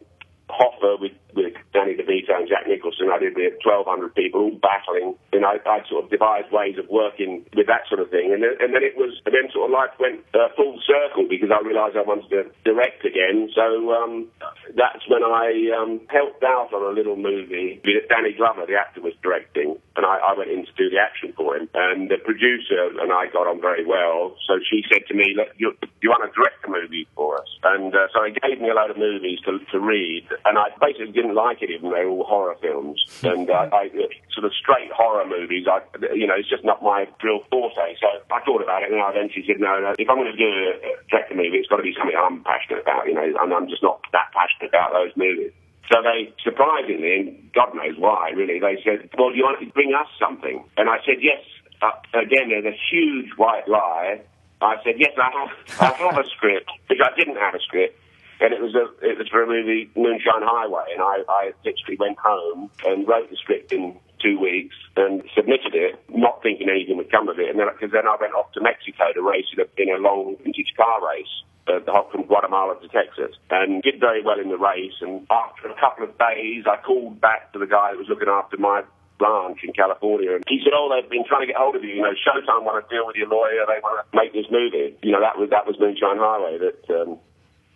Hoffa 0.52 1.00
with, 1.00 1.12
with 1.34 1.54
Danny 1.72 1.94
DeVito 1.94 2.36
and 2.36 2.48
Jack 2.48 2.68
Nicholson. 2.68 3.10
I 3.12 3.18
did 3.18 3.36
with 3.36 3.58
1,200 3.64 4.14
people 4.14 4.48
all 4.48 4.58
battling. 4.60 5.14
And 5.32 5.44
I, 5.44 5.58
I 5.64 5.80
sort 5.88 6.04
of 6.04 6.10
devised 6.10 6.52
ways 6.52 6.76
of 6.78 6.88
working 6.88 7.44
with 7.56 7.66
that 7.66 7.88
sort 7.88 8.00
of 8.00 8.10
thing. 8.10 8.32
And 8.32 8.42
then, 8.42 8.54
and 8.60 8.74
then 8.74 8.84
it 8.84 8.96
was, 8.96 9.16
and 9.24 9.34
then 9.34 9.50
sort 9.52 9.70
of 9.70 9.72
life 9.72 9.94
went 9.98 10.20
uh, 10.34 10.52
full 10.56 10.78
circle 10.84 11.26
because 11.28 11.50
I 11.50 11.60
realised 11.64 11.96
I 11.96 12.04
wanted 12.04 12.28
to 12.30 12.42
direct 12.64 13.04
again. 13.04 13.48
So 13.54 13.92
um, 13.92 14.28
that's 14.76 15.04
when 15.08 15.24
I 15.24 15.72
um, 15.76 16.04
helped 16.08 16.44
out 16.44 16.72
on 16.72 16.82
a 16.84 16.94
little 16.94 17.16
movie 17.16 17.80
that 17.84 18.08
Danny 18.08 18.32
Glover, 18.36 18.66
the 18.66 18.76
actor, 18.76 19.00
was 19.00 19.14
directing. 19.22 19.76
And 19.96 20.04
I, 20.04 20.20
I 20.20 20.32
went 20.36 20.50
in 20.50 20.64
to 20.64 20.74
do 20.76 20.88
the 20.88 21.00
action 21.00 21.32
for 21.36 21.56
him. 21.56 21.68
And 21.74 22.10
the 22.10 22.18
producer 22.20 22.92
and 23.00 23.12
I 23.12 23.28
got 23.32 23.46
on 23.46 23.60
very 23.60 23.84
well. 23.84 24.36
So 24.46 24.60
she 24.60 24.84
said 24.90 25.06
to 25.08 25.14
me, 25.14 25.34
look, 25.36 25.48
you, 25.56 25.72
you 26.00 26.10
want 26.10 26.24
to 26.24 26.32
direct 26.32 26.64
a 26.64 26.70
movie 26.70 27.06
for 27.14 27.40
us? 27.40 27.48
And 27.62 27.94
uh, 27.94 28.08
so 28.12 28.24
he 28.24 28.32
gave 28.36 28.60
me 28.60 28.68
a 28.68 28.74
load 28.74 28.90
of 28.90 28.98
movies 28.98 29.38
to, 29.46 29.58
to 29.72 29.78
read. 29.78 30.26
And 30.44 30.58
I 30.58 30.74
basically 30.80 31.12
didn't 31.22 31.38
like 31.38 31.62
it, 31.62 31.70
even 31.70 31.88
though 31.88 31.96
they 31.96 32.04
were 32.04 32.22
all 32.22 32.26
horror 32.26 32.56
films. 32.60 32.98
And 33.22 33.48
uh, 33.48 33.70
I, 33.70 33.86
sort 34.34 34.44
of 34.44 34.52
straight 34.58 34.90
horror 34.90 35.24
movies, 35.24 35.70
I, 35.70 35.78
you 36.12 36.26
know, 36.26 36.34
it's 36.34 36.50
just 36.50 36.66
not 36.66 36.82
my 36.82 37.06
real 37.22 37.46
forte. 37.48 37.94
So 38.02 38.08
I 38.34 38.42
thought 38.42 38.60
about 38.60 38.82
it, 38.82 38.90
and 38.90 38.98
I 38.98 39.14
eventually 39.14 39.46
said, 39.46 39.62
no, 39.62 39.78
no 39.78 39.94
if 39.94 40.10
I'm 40.10 40.18
going 40.18 40.28
to 40.28 40.36
do 40.36 40.50
a, 40.50 40.98
direct 41.08 41.30
movie, 41.30 41.62
it's 41.62 41.70
got 41.70 41.78
to 41.78 41.86
be 41.86 41.94
something 41.94 42.18
I'm 42.18 42.42
passionate 42.42 42.82
about, 42.82 43.06
you 43.06 43.14
know, 43.14 43.22
and 43.22 43.54
I'm 43.54 43.70
just 43.70 43.82
not 43.82 44.02
that 44.10 44.34
passionate 44.34 44.74
about 44.74 44.90
those 44.90 45.14
movies. 45.14 45.54
So 45.86 46.02
they, 46.02 46.34
surprisingly, 46.42 47.14
and 47.14 47.52
God 47.54 47.74
knows 47.78 47.94
why, 47.96 48.34
really, 48.34 48.58
they 48.58 48.82
said, 48.82 49.06
well, 49.14 49.30
do 49.30 49.38
you 49.38 49.46
want 49.46 49.62
to 49.62 49.70
bring 49.70 49.94
us 49.94 50.10
something? 50.18 50.66
And 50.76 50.90
I 50.90 50.98
said, 51.06 51.22
yes. 51.22 51.40
Uh, 51.78 51.94
again, 52.14 52.50
there's 52.50 52.66
a 52.66 52.78
huge 52.90 53.30
white 53.38 53.66
lie. 53.66 54.20
I 54.60 54.76
said, 54.82 54.98
yes, 54.98 55.14
I 55.14 55.30
have, 55.30 55.50
I 55.78 55.90
have 55.94 56.18
a 56.18 56.26
script, 56.30 56.70
because 56.88 57.06
I 57.06 57.14
didn't 57.14 57.38
have 57.38 57.54
a 57.54 57.62
script 57.62 58.01
and 58.42 58.52
it 58.52 58.60
was 58.60 58.74
a 58.74 58.90
it 59.06 59.16
was 59.16 59.28
for 59.30 59.42
a 59.42 59.46
movie 59.46 59.88
Moonshine 59.94 60.42
Highway, 60.42 60.90
and 60.90 61.00
I, 61.00 61.22
I 61.30 61.42
literally 61.64 61.96
went 61.98 62.18
home 62.18 62.70
and 62.84 63.06
wrote 63.06 63.30
the 63.30 63.36
script 63.36 63.72
in 63.72 63.94
two 64.18 64.38
weeks 64.38 64.74
and 64.96 65.22
submitted 65.34 65.74
it, 65.74 65.94
not 66.10 66.42
thinking 66.42 66.68
anything 66.68 66.96
would 66.98 67.10
come 67.10 67.28
of 67.28 67.38
it, 67.38 67.48
and 67.48 67.58
then 67.58 67.70
because 67.70 67.94
then 67.94 68.06
I 68.06 68.18
went 68.18 68.34
off 68.34 68.50
to 68.58 68.60
Mexico 68.60 69.14
to 69.14 69.22
race 69.22 69.46
in 69.54 69.62
a, 69.62 69.66
in 69.78 69.94
a 69.94 70.02
long 70.02 70.36
vintage 70.42 70.74
car 70.76 70.98
race. 70.98 71.30
The 71.62 71.78
hop 71.86 72.10
from 72.10 72.26
Guatemala 72.26 72.74
to 72.82 72.88
Texas, 72.90 73.38
and 73.48 73.86
did 73.86 74.00
very 74.02 74.18
well 74.18 74.40
in 74.42 74.50
the 74.50 74.58
race. 74.58 74.98
And 75.00 75.22
after 75.30 75.70
a 75.70 75.78
couple 75.78 76.02
of 76.02 76.18
days, 76.18 76.66
I 76.66 76.82
called 76.82 77.20
back 77.20 77.52
to 77.54 77.60
the 77.62 77.70
guy 77.70 77.94
who 77.94 78.02
was 78.02 78.10
looking 78.10 78.26
after 78.26 78.58
my 78.58 78.82
ranch 79.22 79.62
in 79.62 79.70
California. 79.72 80.34
And 80.34 80.42
he 80.50 80.58
said, 80.58 80.74
"Oh, 80.74 80.90
they've 80.90 81.08
been 81.08 81.22
trying 81.22 81.46
to 81.46 81.46
get 81.46 81.54
hold 81.54 81.78
of 81.78 81.84
you. 81.86 81.94
You 81.94 82.02
know, 82.02 82.18
Showtime 82.18 82.66
want 82.66 82.82
to 82.82 82.90
deal 82.90 83.06
with 83.06 83.14
your 83.14 83.30
lawyer. 83.30 83.62
They 83.70 83.78
want 83.78 84.02
to 84.02 84.04
make 84.10 84.34
this 84.34 84.50
movie. 84.50 84.98
You 85.06 85.12
know, 85.14 85.22
that 85.22 85.38
was 85.38 85.50
that 85.54 85.62
was 85.62 85.78
Moonshine 85.78 86.18
Highway 86.18 86.58
that 86.58 86.82
um, 86.90 87.22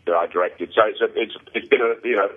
that 0.07 0.15
I 0.15 0.27
directed. 0.27 0.73
So 0.75 0.83
it's 0.87 1.01
a, 1.01 1.09
it's 1.15 1.37
it's 1.55 1.69
been 1.69 1.83
a 1.83 1.95
you 2.07 2.17
know 2.17 2.31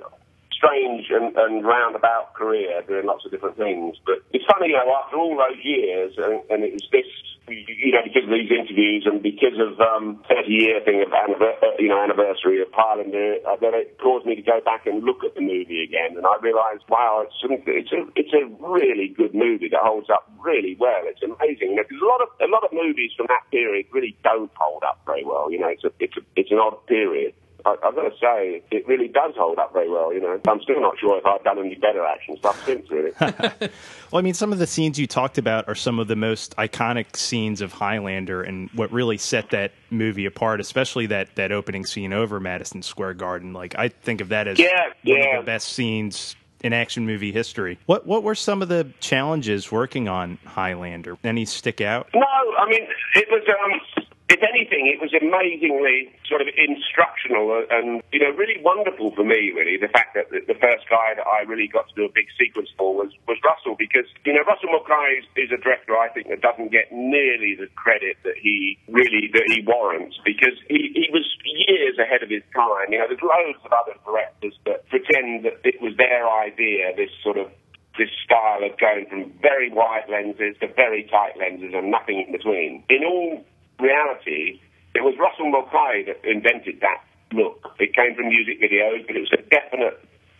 strange 0.59 1.07
and, 1.09 1.35
and 1.37 1.63
roundabout 1.63 2.35
career 2.35 2.83
doing 2.87 3.07
lots 3.07 3.25
of 3.25 3.31
different 3.31 3.55
things. 3.55 3.95
But 4.05 4.19
it's 4.33 4.43
funny, 4.45 4.69
you 4.69 4.77
know, 4.77 4.91
after 4.99 5.15
all 5.15 5.39
those 5.39 5.63
years, 5.63 6.13
and, 6.17 6.43
and 6.51 6.63
it 6.67 6.75
was 6.75 6.83
this, 6.91 7.07
you 7.47 7.95
know, 7.95 8.03
because 8.03 8.27
of 8.27 8.35
these 8.35 8.51
interviews 8.51 9.07
and 9.07 9.23
because 9.23 9.55
of 9.57 9.79
um, 9.79 10.21
30 10.27 10.51
year 10.51 10.83
thing 10.83 11.01
of 11.01 11.09
uh, 11.09 11.47
you 11.79 11.87
know 11.87 12.03
anniversary 12.03 12.61
of 12.61 12.67
Highlander, 12.75 13.39
uh, 13.47 13.55
that 13.63 13.73
it 13.73 13.97
caused 13.97 14.27
me 14.27 14.35
to 14.35 14.43
go 14.43 14.59
back 14.61 14.85
and 14.85 15.01
look 15.01 15.23
at 15.23 15.33
the 15.33 15.41
movie 15.41 15.81
again, 15.81 16.13
and 16.13 16.27
I 16.27 16.35
realised, 16.43 16.83
wow, 16.89 17.25
it's 17.25 17.39
it's 17.65 17.91
a 17.95 18.05
it's 18.13 18.33
a 18.35 18.45
really 18.61 19.07
good 19.07 19.33
movie 19.33 19.69
that 19.71 19.81
holds 19.81 20.11
up 20.11 20.29
really 20.43 20.75
well. 20.77 21.01
It's 21.09 21.23
amazing. 21.23 21.73
You 21.73 21.81
know, 21.81 21.87
a 21.89 22.05
lot 22.05 22.21
of 22.21 22.29
a 22.37 22.49
lot 22.51 22.63
of 22.63 22.69
movies 22.69 23.11
from 23.17 23.25
that 23.33 23.49
period 23.49 23.87
really 23.91 24.15
don't 24.23 24.51
hold 24.53 24.83
up 24.83 25.01
very 25.07 25.25
well. 25.25 25.49
You 25.49 25.57
know, 25.57 25.69
it's 25.69 25.83
a 25.83 25.91
it's 25.99 26.17
a 26.17 26.21
it's 26.35 26.51
an 26.51 26.59
odd 26.59 26.85
period. 26.85 27.33
I, 27.65 27.75
I've 27.83 27.95
got 27.95 28.03
to 28.03 28.11
say, 28.19 28.61
it 28.71 28.87
really 28.87 29.07
does 29.07 29.33
hold 29.37 29.59
up 29.59 29.73
very 29.73 29.89
well. 29.89 30.13
You 30.13 30.21
know, 30.21 30.39
I'm 30.47 30.61
still 30.61 30.79
not 30.81 30.97
sure 30.99 31.17
if 31.17 31.25
I've 31.25 31.43
done 31.43 31.59
any 31.59 31.75
better 31.75 32.05
action 32.05 32.37
stuff 32.37 32.63
since. 32.65 32.89
Really. 32.89 33.11
well, 33.19 33.69
I 34.13 34.21
mean, 34.21 34.33
some 34.33 34.51
of 34.53 34.59
the 34.59 34.67
scenes 34.67 34.99
you 34.99 35.07
talked 35.07 35.37
about 35.37 35.67
are 35.67 35.75
some 35.75 35.99
of 35.99 36.07
the 36.07 36.15
most 36.15 36.55
iconic 36.57 37.15
scenes 37.15 37.61
of 37.61 37.73
Highlander, 37.73 38.41
and 38.41 38.69
what 38.71 38.91
really 38.91 39.17
set 39.17 39.49
that 39.51 39.71
movie 39.89 40.25
apart, 40.25 40.59
especially 40.59 41.07
that 41.07 41.35
that 41.35 41.51
opening 41.51 41.85
scene 41.85 42.13
over 42.13 42.39
Madison 42.39 42.81
Square 42.81 43.15
Garden. 43.15 43.53
Like, 43.53 43.75
I 43.77 43.89
think 43.89 44.21
of 44.21 44.29
that 44.29 44.47
as 44.47 44.59
yeah, 44.59 44.87
one 45.03 45.17
yeah. 45.17 45.37
of 45.39 45.45
the 45.45 45.51
best 45.51 45.69
scenes 45.69 46.35
in 46.63 46.73
action 46.73 47.05
movie 47.05 47.31
history. 47.31 47.79
What 47.85 48.05
what 48.05 48.23
were 48.23 48.35
some 48.35 48.61
of 48.61 48.69
the 48.69 48.91
challenges 48.99 49.71
working 49.71 50.07
on 50.07 50.37
Highlander? 50.45 51.17
Any 51.23 51.45
stick 51.45 51.81
out? 51.81 52.09
No, 52.13 52.21
I 52.21 52.69
mean 52.69 52.87
it 53.15 53.27
was. 53.29 53.43
Um, 53.47 53.98
if 54.29 54.45
anything, 54.45 54.85
it 54.85 55.01
was 55.01 55.09
amazingly 55.17 56.13
sort 56.29 56.45
of 56.45 56.47
instructional 56.53 57.65
and, 57.73 58.05
you 58.13 58.21
know, 58.21 58.29
really 58.37 58.61
wonderful 58.61 59.09
for 59.17 59.25
me, 59.25 59.49
really, 59.57 59.75
the 59.81 59.89
fact 59.89 60.13
that 60.13 60.29
the 60.29 60.57
first 60.61 60.85
guy 60.85 61.17
that 61.17 61.25
I 61.25 61.49
really 61.49 61.65
got 61.65 61.89
to 61.89 61.95
do 61.97 62.05
a 62.05 62.13
big 62.13 62.29
sequence 62.37 62.69
for 62.77 62.93
was, 62.93 63.09
was 63.25 63.41
Russell, 63.41 63.73
because, 63.73 64.05
you 64.29 64.33
know, 64.37 64.45
Russell 64.45 64.69
Mulcahy 64.69 65.25
is, 65.25 65.25
is 65.33 65.49
a 65.49 65.57
director, 65.57 65.97
I 65.97 66.13
think, 66.13 66.29
that 66.29 66.45
doesn't 66.45 66.69
get 66.69 66.93
nearly 66.93 67.57
the 67.57 67.65
credit 67.73 68.21
that 68.21 68.37
he 68.37 68.77
really, 68.85 69.33
that 69.33 69.49
he 69.49 69.65
warrants, 69.65 70.21
because 70.21 70.53
he, 70.69 70.93
he 70.93 71.09
was 71.09 71.25
years 71.41 71.97
ahead 71.97 72.21
of 72.21 72.29
his 72.29 72.45
time. 72.53 72.93
You 72.93 73.01
know, 73.01 73.09
there's 73.09 73.25
loads 73.25 73.57
of 73.65 73.73
other 73.73 73.97
directors 74.05 74.53
that 74.69 74.85
pretend 74.93 75.41
that 75.49 75.57
it 75.65 75.81
was 75.81 75.97
their 75.97 76.29
idea, 76.29 76.93
this 76.93 77.09
sort 77.25 77.41
of 77.41 77.49
this 77.97 78.13
style 78.23 78.63
of 78.63 78.77
going 78.79 79.05
from 79.09 79.33
very 79.41 79.69
wide 79.73 80.07
lenses 80.07 80.55
to 80.61 80.71
very 80.73 81.03
tight 81.11 81.35
lenses 81.35 81.73
and 81.75 81.91
nothing 81.91 82.23
in 82.25 82.31
between. 82.31 82.83
In 82.87 83.03
all 83.03 83.43
reality, 83.79 84.59
it 84.95 85.03
was 85.03 85.15
Russell 85.19 85.49
Mulcahy 85.49 86.03
that 86.07 86.19
invented 86.23 86.81
that 86.81 87.03
look. 87.31 87.75
It 87.79 87.95
came 87.95 88.15
from 88.15 88.29
music 88.29 88.59
videos, 88.61 89.05
but 89.07 89.15
it 89.15 89.23
was 89.23 89.33
a 89.33 89.43
definite 89.49 89.97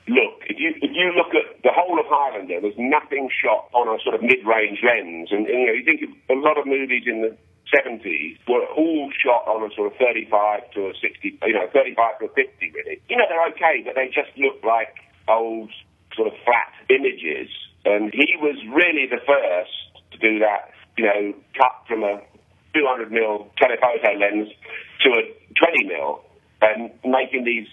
look. 0.08 0.42
If 0.50 0.58
you 0.58 0.74
if 0.82 0.92
you 0.92 1.14
look 1.14 1.34
at 1.38 1.62
the 1.64 1.72
whole 1.72 2.00
of 2.00 2.06
Highlander, 2.10 2.62
there's 2.62 2.78
nothing 2.78 3.30
shot 3.30 3.70
on 3.74 3.88
a 3.88 4.02
sort 4.02 4.16
of 4.16 4.22
mid-range 4.22 4.82
lens, 4.82 5.30
and, 5.32 5.46
and 5.46 5.58
you 5.60 5.68
know 5.68 5.76
you 5.78 5.86
think 5.86 6.02
a 6.30 6.38
lot 6.38 6.58
of 6.58 6.66
movies 6.66 7.06
in 7.06 7.22
the 7.22 7.38
70s 7.70 8.38
were 8.48 8.66
all 8.74 9.12
shot 9.14 9.46
on 9.46 9.62
a 9.62 9.74
sort 9.76 9.92
of 9.92 9.98
35 9.98 10.72
to 10.74 10.90
a 10.90 10.94
60, 10.98 11.38
you 11.46 11.54
know, 11.54 11.70
35 11.72 12.20
to 12.20 12.26
a 12.26 12.34
50 12.34 12.72
really. 12.74 13.02
You 13.10 13.18
know, 13.18 13.26
they're 13.30 13.48
okay, 13.54 13.86
but 13.86 13.96
they 13.96 14.08
just 14.08 14.34
look 14.38 14.58
like 14.64 14.98
old 15.28 15.70
sort 16.16 16.28
of 16.28 16.34
flat 16.46 16.74
images. 16.90 17.50
And 17.86 18.12
he 18.12 18.36
was 18.42 18.58
really 18.74 19.06
the 19.08 19.22
first 19.22 19.78
to 20.12 20.18
do 20.18 20.40
that, 20.40 20.74
you 20.98 21.06
know, 21.06 21.34
cut 21.54 21.86
from 21.88 22.04
a 22.04 22.22
200 22.74 23.12
mil 23.12 23.48
telephoto 23.58 24.14
lens 24.18 24.50
to 25.02 25.10
a 25.10 25.22
20 25.58 25.86
mil 25.86 26.22
and 26.62 26.92
making 27.04 27.44
these 27.46 27.68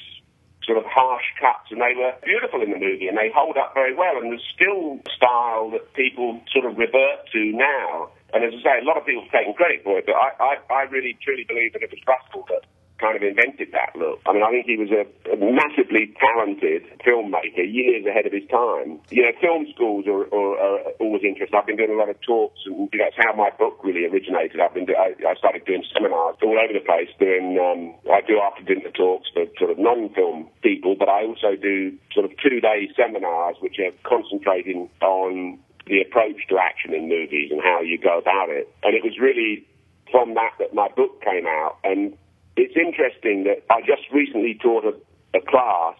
sort 0.67 0.79
of 0.79 0.85
harsh 0.85 1.25
cuts, 1.41 1.71
and 1.71 1.81
they 1.81 1.95
were 1.95 2.13
beautiful 2.27 2.61
in 2.61 2.71
the 2.75 2.79
movie, 2.79 3.07
and 3.07 3.17
they 3.17 3.31
hold 3.31 3.57
up 3.57 3.73
very 3.73 3.95
well, 3.95 4.19
and 4.19 4.35
there's 4.35 4.51
still 4.51 4.99
style 5.15 5.71
that 5.71 5.95
people 5.95 6.43
sort 6.51 6.67
of 6.67 6.77
revert 6.77 7.23
to 7.31 7.55
now. 7.55 8.11
And 8.35 8.43
as 8.43 8.51
I 8.51 8.63
say, 8.63 8.75
a 8.83 8.85
lot 8.85 8.99
of 8.99 9.07
people 9.07 9.23
have 9.23 9.31
taken 9.31 9.55
credit 9.55 9.87
for 9.87 9.99
it, 9.99 10.07
but 10.07 10.19
I, 10.19 10.35
I, 10.43 10.53
I 10.75 10.83
really 10.91 11.17
truly 11.23 11.47
believe 11.47 11.73
that 11.75 11.83
it 11.83 11.91
was 11.91 12.03
Russell 12.03 12.45
that 12.51 12.67
kind 12.99 13.17
of 13.17 13.23
invented 13.23 13.73
that 13.73 13.93
look. 13.97 14.21
I 14.27 14.33
mean, 14.33 14.43
I 14.43 14.51
think 14.51 14.67
he 14.67 14.77
was 14.77 14.89
a, 14.89 15.05
a 15.29 15.37
massively 15.37 16.13
talented 16.17 16.85
filmmaker, 17.05 17.65
years 17.65 18.07
ahead 18.07 18.27
of 18.27 18.33
his 18.33 18.49
time. 18.49 19.01
You 19.11 19.29
know, 19.29 19.33
film 19.41 19.67
schools 19.75 20.07
are, 20.09 20.25
are, 20.33 20.55
are 20.57 20.79
always 21.01 21.23
interesting. 21.23 21.57
I've 21.57 21.67
been 21.67 21.77
doing 21.77 21.93
a 21.93 22.01
lot 22.01 22.09
of 22.09 22.21
talks, 22.21 22.61
and 22.65 22.89
you 22.93 22.99
know, 22.99 23.05
that's 23.05 23.21
how 23.21 23.37
my 23.37 23.51
book 23.59 23.85
really 23.85 24.05
originated. 24.05 24.61
I've 24.61 24.75
been 24.75 24.87
do- 24.87 24.97
I, 24.97 25.13
I 25.29 25.35
started 25.37 25.65
doing 25.65 25.85
seminars 25.93 26.37
all 26.43 26.57
over 26.57 26.73
the 26.73 26.85
place. 26.85 27.13
Doing 27.21 27.61
um, 27.61 27.95
I 28.09 28.21
do 28.25 28.41
after 28.41 28.65
dinner 28.65 28.91
talks 28.91 29.29
for 29.33 29.45
sort 29.59 29.71
of 29.71 29.79
non-film 29.79 30.49
people, 30.63 30.97
but 30.99 31.09
I 31.09 31.25
also 31.25 31.57
do 31.57 31.93
sort 32.13 32.25
of 32.25 32.33
two-day 32.41 32.89
seminars 32.97 33.57
which 33.61 33.77
are 33.79 33.93
concentrating 34.09 34.89
on 35.03 35.59
the 35.87 36.01
approach 36.01 36.49
to 36.49 36.59
action 36.59 36.93
in 36.95 37.09
movies 37.09 37.51
and 37.53 37.61
how 37.63 37.81
you 37.81 37.99
go 37.99 38.19
about 38.19 38.51
it. 38.51 38.69
And 38.83 38.95
it 38.95 39.05
was 39.05 39.19
really 39.21 39.67
from 40.11 40.35
that 40.35 40.53
that 40.59 40.75
my 40.75 40.89
book 40.89 41.23
came 41.23 41.47
out. 41.47 41.79
And 41.85 42.17
it's 42.57 42.77
interesting 42.77 43.45
that 43.45 43.65
I 43.71 43.81
just 43.81 44.09
recently 44.13 44.59
taught 44.61 44.85
a, 44.85 44.95
a 45.37 45.41
class 45.41 45.97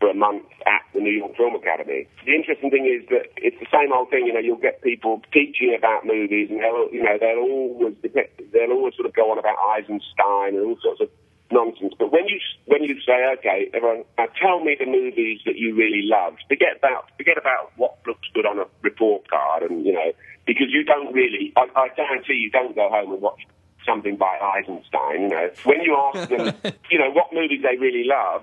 for 0.00 0.10
a 0.10 0.14
month 0.14 0.44
at 0.66 0.84
the 0.92 1.00
New 1.00 1.16
York 1.16 1.36
Film 1.36 1.54
Academy. 1.54 2.06
The 2.26 2.34
interesting 2.34 2.70
thing 2.70 2.84
is 2.84 3.08
that 3.08 3.32
it's 3.36 3.56
the 3.58 3.70
same 3.72 3.92
old 3.92 4.10
thing. 4.10 4.26
You 4.26 4.34
know, 4.34 4.40
you'll 4.40 4.60
get 4.60 4.82
people 4.82 5.22
teaching 5.32 5.74
about 5.76 6.04
movies, 6.04 6.50
and 6.50 6.60
they'll, 6.60 6.92
you 6.92 7.02
know, 7.02 7.16
they'll 7.16 7.40
always 7.40 7.94
they'll 8.52 8.76
always 8.76 8.94
sort 8.94 9.06
of 9.06 9.14
go 9.14 9.32
on 9.32 9.38
about 9.38 9.56
Eisenstein 9.72 10.60
and 10.60 10.66
all 10.66 10.78
sorts 10.82 11.00
of 11.00 11.08
nonsense. 11.50 11.94
But 11.98 12.12
when 12.12 12.28
you 12.28 12.38
when 12.66 12.84
you 12.84 13.00
say, 13.00 13.16
okay, 13.38 13.70
everyone, 13.72 14.04
now 14.18 14.28
tell 14.36 14.60
me 14.60 14.76
the 14.78 14.86
movies 14.86 15.40
that 15.46 15.56
you 15.56 15.74
really 15.74 16.04
loved. 16.04 16.44
Forget 16.48 16.76
about 16.76 17.08
forget 17.16 17.38
about 17.38 17.72
what 17.76 17.96
looks 18.06 18.28
good 18.34 18.44
on 18.44 18.58
a 18.58 18.66
report 18.82 19.30
card, 19.30 19.62
and 19.62 19.86
you 19.86 19.92
know, 19.92 20.12
because 20.44 20.68
you 20.68 20.84
don't 20.84 21.14
really. 21.14 21.52
I, 21.56 21.64
I 21.76 21.88
guarantee 21.96 22.44
you 22.44 22.50
don't 22.50 22.74
go 22.74 22.90
home 22.90 23.12
and 23.12 23.22
watch 23.22 23.40
something 23.86 24.16
by 24.16 24.38
Eisenstein. 24.40 25.22
You 25.22 25.28
know, 25.28 25.50
when 25.64 25.80
you 25.82 25.96
ask 25.96 26.28
them, 26.28 26.54
you 26.90 26.98
know, 26.98 27.10
what 27.10 27.32
movies 27.32 27.62
they 27.62 27.76
really 27.76 28.04
love, 28.04 28.42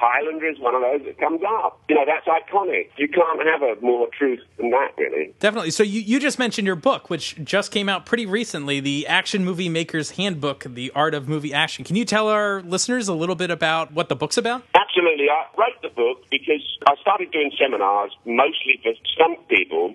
Highlander 0.00 0.48
is 0.48 0.58
one 0.58 0.74
of 0.74 0.80
those 0.80 1.02
that 1.04 1.18
comes 1.18 1.42
up. 1.46 1.78
You 1.88 1.94
know, 1.96 2.04
that's 2.06 2.26
iconic. 2.26 2.88
You 2.96 3.06
can't 3.08 3.40
have 3.46 3.62
a 3.62 3.80
more 3.82 4.08
truth 4.16 4.40
than 4.56 4.70
that, 4.70 4.92
really. 4.96 5.34
Definitely. 5.40 5.72
So 5.72 5.82
you, 5.82 6.00
you 6.00 6.18
just 6.18 6.38
mentioned 6.38 6.66
your 6.66 6.76
book, 6.76 7.10
which 7.10 7.36
just 7.44 7.70
came 7.70 7.88
out 7.88 8.06
pretty 8.06 8.24
recently, 8.24 8.80
the 8.80 9.06
Action 9.06 9.44
Movie 9.44 9.68
Maker's 9.68 10.12
Handbook, 10.12 10.64
The 10.66 10.90
Art 10.94 11.12
of 11.12 11.28
Movie 11.28 11.52
Action. 11.52 11.84
Can 11.84 11.96
you 11.96 12.06
tell 12.06 12.28
our 12.28 12.62
listeners 12.62 13.08
a 13.08 13.14
little 13.14 13.34
bit 13.34 13.50
about 13.50 13.92
what 13.92 14.08
the 14.08 14.16
book's 14.16 14.38
about? 14.38 14.62
Absolutely. 14.74 15.26
I 15.28 15.44
wrote 15.58 15.82
the 15.82 15.90
book 15.90 16.24
because 16.30 16.62
I 16.86 16.94
started 17.02 17.30
doing 17.30 17.52
seminars 17.60 18.12
mostly 18.24 18.80
for 18.82 18.92
stunt 19.12 19.46
people, 19.48 19.94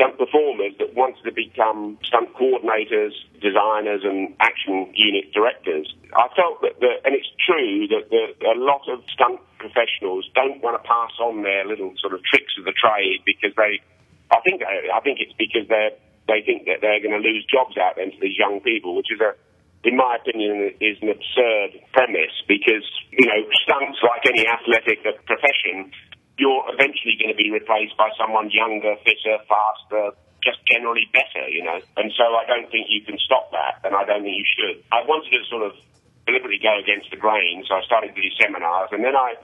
stunt 0.00 0.16
performers 0.16 0.72
that 0.80 0.96
wanted 0.96 1.20
to 1.28 1.32
become 1.32 2.00
stunt 2.08 2.32
coordinators, 2.32 3.12
designers, 3.44 4.00
and 4.00 4.32
action 4.40 4.88
unit 4.96 5.28
directors. 5.36 5.92
I 6.16 6.32
felt 6.32 6.64
that, 6.64 6.80
the, 6.80 6.96
and 7.04 7.12
it's 7.12 7.28
true 7.44 7.84
that 7.92 8.08
the, 8.08 8.32
a 8.48 8.56
lot 8.56 8.88
of 8.88 9.04
stunt 9.12 9.44
professionals 9.60 10.24
don't 10.32 10.64
want 10.64 10.80
to 10.80 10.84
pass 10.88 11.12
on 11.20 11.44
their 11.44 11.68
little 11.68 11.92
sort 12.00 12.16
of 12.16 12.24
tricks 12.24 12.56
of 12.56 12.64
the 12.64 12.72
trade 12.72 13.20
because 13.28 13.52
they, 13.60 13.84
I 14.32 14.40
think, 14.40 14.64
I 14.64 15.00
think 15.04 15.20
it's 15.20 15.36
because 15.36 15.68
they're 15.68 15.92
they 16.28 16.46
think 16.46 16.70
that 16.70 16.78
they're 16.78 17.02
going 17.02 17.16
to 17.16 17.18
lose 17.18 17.42
jobs 17.50 17.74
out 17.74 17.98
then 17.98 18.14
to 18.14 18.18
these 18.22 18.38
young 18.38 18.60
people, 18.62 18.94
which 18.94 19.10
is 19.10 19.18
a 19.18 19.34
in 19.82 19.96
my 19.96 20.16
opinion, 20.20 20.76
is 20.80 21.00
an 21.00 21.08
absurd 21.08 21.80
premise 21.96 22.36
because, 22.46 22.84
you 23.10 23.24
know, 23.24 23.40
stunts 23.64 23.98
like 24.04 24.28
any 24.28 24.44
athletic 24.46 25.00
profession, 25.24 25.90
you're 26.40 26.64
eventually 26.72 27.20
going 27.20 27.28
to 27.28 27.36
be 27.36 27.52
replaced 27.52 28.00
by 28.00 28.08
someone 28.16 28.48
younger, 28.48 28.96
fitter, 29.04 29.36
faster, 29.44 30.16
just 30.40 30.56
generally 30.72 31.04
better, 31.12 31.44
you 31.52 31.60
know. 31.60 31.76
And 32.00 32.08
so 32.16 32.24
I 32.24 32.48
don't 32.48 32.72
think 32.72 32.88
you 32.88 33.04
can 33.04 33.20
stop 33.20 33.52
that, 33.52 33.84
and 33.84 33.92
I 33.92 34.08
don't 34.08 34.24
think 34.24 34.40
you 34.40 34.48
should. 34.48 34.80
I 34.88 35.04
wanted 35.04 35.28
to 35.36 35.44
sort 35.52 35.68
of 35.68 35.76
deliberately 36.24 36.56
go 36.64 36.80
against 36.80 37.12
the 37.12 37.20
grain, 37.20 37.60
so 37.68 37.76
I 37.76 37.84
started 37.84 38.16
these 38.16 38.32
seminars, 38.40 38.88
and 38.96 39.04
then 39.04 39.12
I, 39.12 39.36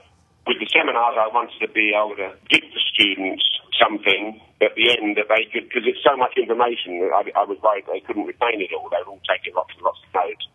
with 0.49 0.57
the 0.57 0.65
seminars, 0.73 1.21
I 1.21 1.29
wanted 1.29 1.61
to 1.61 1.69
be 1.69 1.93
able 1.93 2.17
to 2.17 2.33
give 2.49 2.65
the 2.65 2.83
students 2.97 3.45
something 3.77 4.41
at 4.57 4.73
the 4.73 4.89
end 4.97 5.21
that 5.21 5.29
they 5.29 5.45
could, 5.53 5.69
because 5.69 5.85
it's 5.85 6.01
so 6.01 6.17
much 6.17 6.33
information 6.33 6.97
I, 7.13 7.29
I 7.37 7.45
was 7.45 7.61
worried 7.61 7.85
they 7.85 8.01
couldn't 8.01 8.25
retain 8.25 8.57
it 8.57 8.73
all. 8.73 8.89
They 8.89 8.97
were 9.05 9.21
all 9.21 9.25
taking 9.29 9.53
lots 9.53 9.69
and 9.77 9.85
lots 9.85 10.01
of 10.01 10.09
notes. 10.17 10.45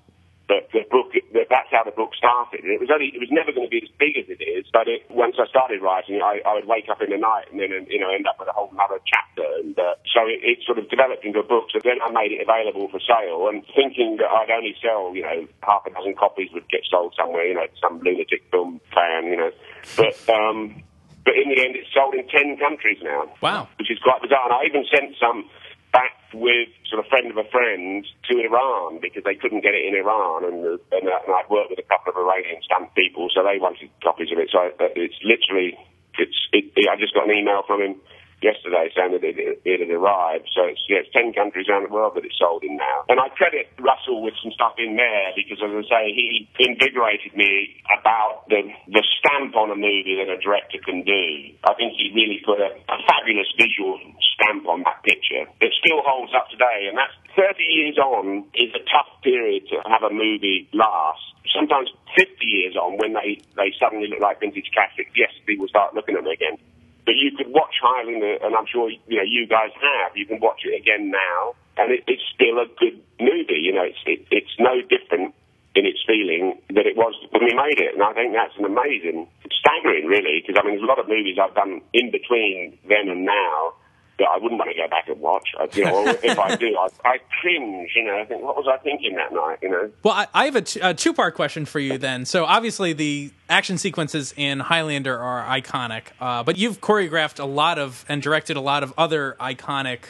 But 0.50 0.74
the 0.74 0.82
book, 0.90 1.14
that's 1.32 1.72
how 1.72 1.82
the 1.84 1.96
book 1.96 2.14
started. 2.14 2.64
It 2.64 2.80
was 2.80 2.92
only, 2.92 3.12
it 3.12 3.20
was 3.20 3.32
never 3.32 3.52
going 3.52 3.66
to 3.66 3.72
be 3.72 3.80
as 3.80 3.92
big 3.96 4.20
as 4.20 4.28
it 4.28 4.44
is. 4.44 4.68
But 4.72 4.88
it, 4.88 5.08
once 5.08 5.36
I 5.40 5.48
started 5.48 5.80
writing, 5.80 6.20
I, 6.20 6.44
I 6.44 6.54
would 6.54 6.68
wake 6.68 6.92
up 6.92 7.00
in 7.00 7.10
the 7.10 7.18
night 7.18 7.48
and 7.50 7.60
then, 7.60 7.72
you 7.88 8.00
know, 8.00 8.12
end 8.12 8.28
up 8.28 8.36
with 8.38 8.48
a 8.48 8.56
whole 8.56 8.70
other 8.76 9.00
chapter. 9.08 9.44
And 9.64 9.76
uh, 9.78 9.96
so 10.12 10.28
it, 10.28 10.44
it 10.44 10.58
sort 10.64 10.78
of 10.78 10.88
developed 10.92 11.24
into 11.24 11.40
a 11.40 11.46
book. 11.46 11.72
So 11.72 11.80
then 11.82 11.98
I 12.04 12.12
made 12.12 12.32
it 12.36 12.44
available 12.44 12.92
for 12.92 13.00
sale, 13.00 13.48
and 13.48 13.64
thinking 13.74 14.20
that 14.20 14.28
I'd 14.28 14.52
only 14.52 14.76
sell, 14.80 15.16
you 15.16 15.22
know, 15.22 15.48
half 15.64 15.88
a 15.88 15.90
dozen 15.90 16.14
copies 16.14 16.52
would 16.52 16.68
get 16.68 16.84
sold 16.88 17.14
somewhere, 17.16 17.46
you 17.46 17.54
know, 17.54 17.66
some 17.80 18.00
lunatic 18.04 18.44
film 18.50 18.80
fan, 18.92 19.32
you 19.32 19.36
know. 19.36 19.52
But 19.96 20.16
um, 20.28 20.82
but 21.24 21.34
in 21.38 21.48
the 21.54 21.58
end, 21.62 21.76
it's 21.78 21.88
sold 21.94 22.14
in 22.14 22.26
10 22.26 22.58
countries 22.58 22.98
now. 23.02 23.30
Wow. 23.40 23.68
Which 23.78 23.90
is 23.90 23.98
quite 24.02 24.20
bizarre. 24.22 24.50
And 24.50 24.54
I 24.54 24.66
even 24.66 24.84
sent 24.90 25.14
some 25.20 25.48
back 25.92 26.18
with 26.34 26.68
sort 26.88 27.00
of 27.00 27.08
friend 27.08 27.30
of 27.30 27.36
a 27.36 27.48
friend 27.48 28.04
to 28.28 28.34
Iran 28.40 28.98
because 29.00 29.24
they 29.24 29.36
couldn't 29.36 29.62
get 29.62 29.74
it 29.74 29.84
in 29.84 29.94
Iran. 29.94 30.44
And, 30.44 30.58
and, 30.64 31.04
uh, 31.08 31.24
and 31.24 31.32
I'd 31.32 31.48
worked 31.48 31.70
with 31.70 31.78
a 31.78 31.88
couple 31.88 32.12
of 32.12 32.18
Iranian 32.18 32.60
stamp 32.64 32.94
people, 32.94 33.28
so 33.32 33.44
they 33.44 33.60
wanted 33.60 33.90
copies 34.02 34.32
of 34.32 34.38
it. 34.38 34.48
So 34.52 34.58
uh, 34.58 34.92
it's 34.96 35.16
literally, 35.24 35.76
it's, 36.18 36.38
it, 36.52 36.72
I 36.88 36.96
just 36.96 37.14
got 37.14 37.28
an 37.28 37.36
email 37.36 37.62
from 37.66 37.80
him 37.80 38.00
yesterday 38.42 38.90
saying 38.92 39.14
that 39.14 39.24
it, 39.24 39.38
it, 39.38 39.78
had 39.80 39.90
arrived. 39.90 40.50
So 40.52 40.66
it's, 40.66 40.82
yeah, 40.90 41.06
it's 41.06 41.14
10 41.14 41.32
countries 41.32 41.70
around 41.70 41.86
the 41.86 41.94
world 41.94 42.18
that 42.18 42.26
it's 42.26 42.36
sold 42.36 42.66
in 42.66 42.76
now. 42.76 43.06
And 43.08 43.22
I 43.22 43.30
credit 43.32 43.70
Russell 43.78 44.20
with 44.20 44.34
some 44.42 44.52
stuff 44.52 44.74
in 44.76 44.98
there 44.98 45.32
because, 45.38 45.62
as 45.62 45.70
I 45.70 45.84
say, 45.86 46.02
he 46.12 46.50
invigorated 46.58 47.32
me 47.38 47.78
about 47.88 48.50
the, 48.50 48.66
the 48.90 49.02
stamp 49.18 49.54
on 49.54 49.70
a 49.70 49.78
movie 49.78 50.18
that 50.18 50.28
a 50.28 50.38
director 50.42 50.82
can 50.82 51.06
do. 51.06 51.24
I 51.64 51.72
think 51.78 51.94
he 51.96 52.10
really 52.12 52.42
put 52.44 52.58
a, 52.58 52.74
a 52.74 52.98
fabulous 53.06 53.48
visual 53.54 53.96
stamp 54.34 54.66
on 54.66 54.82
that 54.84 55.00
picture 55.06 55.46
that 55.46 55.70
still 55.78 56.02
holds 56.02 56.34
up 56.34 56.50
today. 56.50 56.90
And 56.90 56.98
that's 56.98 57.14
30 57.38 57.62
years 57.62 57.96
on 57.96 58.44
is 58.58 58.74
a 58.74 58.82
tough 58.90 59.08
period 59.22 59.70
to 59.70 59.80
have 59.88 60.02
a 60.02 60.12
movie 60.12 60.68
last. 60.74 61.22
Sometimes 61.54 61.90
50 62.16 62.44
years 62.44 62.76
on, 62.76 62.98
when 62.98 63.14
they, 63.14 63.40
they 63.56 63.72
suddenly 63.78 64.08
look 64.08 64.20
like 64.20 64.40
vintage 64.40 64.70
classics, 64.72 65.10
yes, 65.16 65.30
people 65.46 65.68
start 65.68 65.94
looking 65.94 66.16
at 66.16 66.24
them 66.24 66.32
again. 66.32 66.58
But 67.04 67.16
you 67.18 67.32
could 67.36 67.50
watch 67.50 67.74
Highlander, 67.82 68.38
uh, 68.40 68.46
and 68.46 68.54
I'm 68.54 68.66
sure 68.66 68.90
you 68.90 69.16
know 69.18 69.26
you 69.26 69.46
guys 69.46 69.70
have. 69.74 70.16
You 70.16 70.26
can 70.26 70.38
watch 70.40 70.62
it 70.64 70.78
again 70.78 71.10
now, 71.10 71.54
and 71.76 71.90
it, 71.90 72.04
it's 72.06 72.22
still 72.34 72.58
a 72.58 72.66
good 72.78 73.00
movie. 73.18 73.58
You 73.62 73.74
know, 73.74 73.82
it's 73.82 73.98
it, 74.06 74.26
it's 74.30 74.54
no 74.58 74.80
different 74.82 75.34
in 75.74 75.86
its 75.86 75.98
feeling 76.06 76.60
that 76.70 76.86
it 76.86 76.96
was 76.96 77.14
when 77.30 77.42
we 77.42 77.54
made 77.54 77.80
it, 77.80 77.94
and 77.94 78.02
I 78.02 78.12
think 78.12 78.34
that's 78.34 78.54
an 78.58 78.66
amazing, 78.66 79.26
staggering, 79.50 80.06
really. 80.06 80.44
Because 80.44 80.60
I 80.60 80.62
mean, 80.62 80.76
there's 80.78 80.86
a 80.86 80.90
lot 80.90 81.00
of 81.00 81.08
movies 81.08 81.38
I've 81.42 81.54
done 81.54 81.80
in 81.92 82.10
between 82.10 82.78
then 82.86 83.08
and 83.08 83.24
now 83.24 83.74
wouldn't 84.42 84.58
want 84.58 84.70
to 84.70 84.76
go 84.76 84.88
back 84.88 85.08
and 85.08 85.20
watch. 85.20 85.48
I, 85.58 85.68
you 85.72 85.84
know, 85.84 86.06
if 86.22 86.38
I 86.38 86.56
do, 86.56 86.76
I, 86.76 86.88
I 87.04 87.18
cringe. 87.40 87.90
You 87.94 88.04
know, 88.04 88.18
I 88.18 88.24
think, 88.24 88.42
what 88.42 88.56
was 88.56 88.66
I 88.68 88.76
thinking 88.78 89.14
that 89.16 89.32
night? 89.32 89.58
You 89.62 89.70
know. 89.70 89.90
Well, 90.02 90.14
I, 90.14 90.26
I 90.34 90.44
have 90.46 90.56
a, 90.56 90.62
t- 90.62 90.80
a 90.80 90.94
two 90.94 91.12
part 91.12 91.34
question 91.34 91.64
for 91.64 91.78
you 91.78 91.98
then. 91.98 92.24
So 92.24 92.44
obviously 92.44 92.92
the 92.92 93.30
action 93.48 93.78
sequences 93.78 94.34
in 94.36 94.60
Highlander 94.60 95.18
are 95.18 95.44
iconic, 95.44 96.04
uh, 96.20 96.42
but 96.42 96.58
you've 96.58 96.80
choreographed 96.80 97.38
a 97.38 97.44
lot 97.44 97.78
of 97.78 98.04
and 98.08 98.20
directed 98.20 98.56
a 98.56 98.60
lot 98.60 98.82
of 98.82 98.92
other 98.98 99.36
iconic 99.40 100.00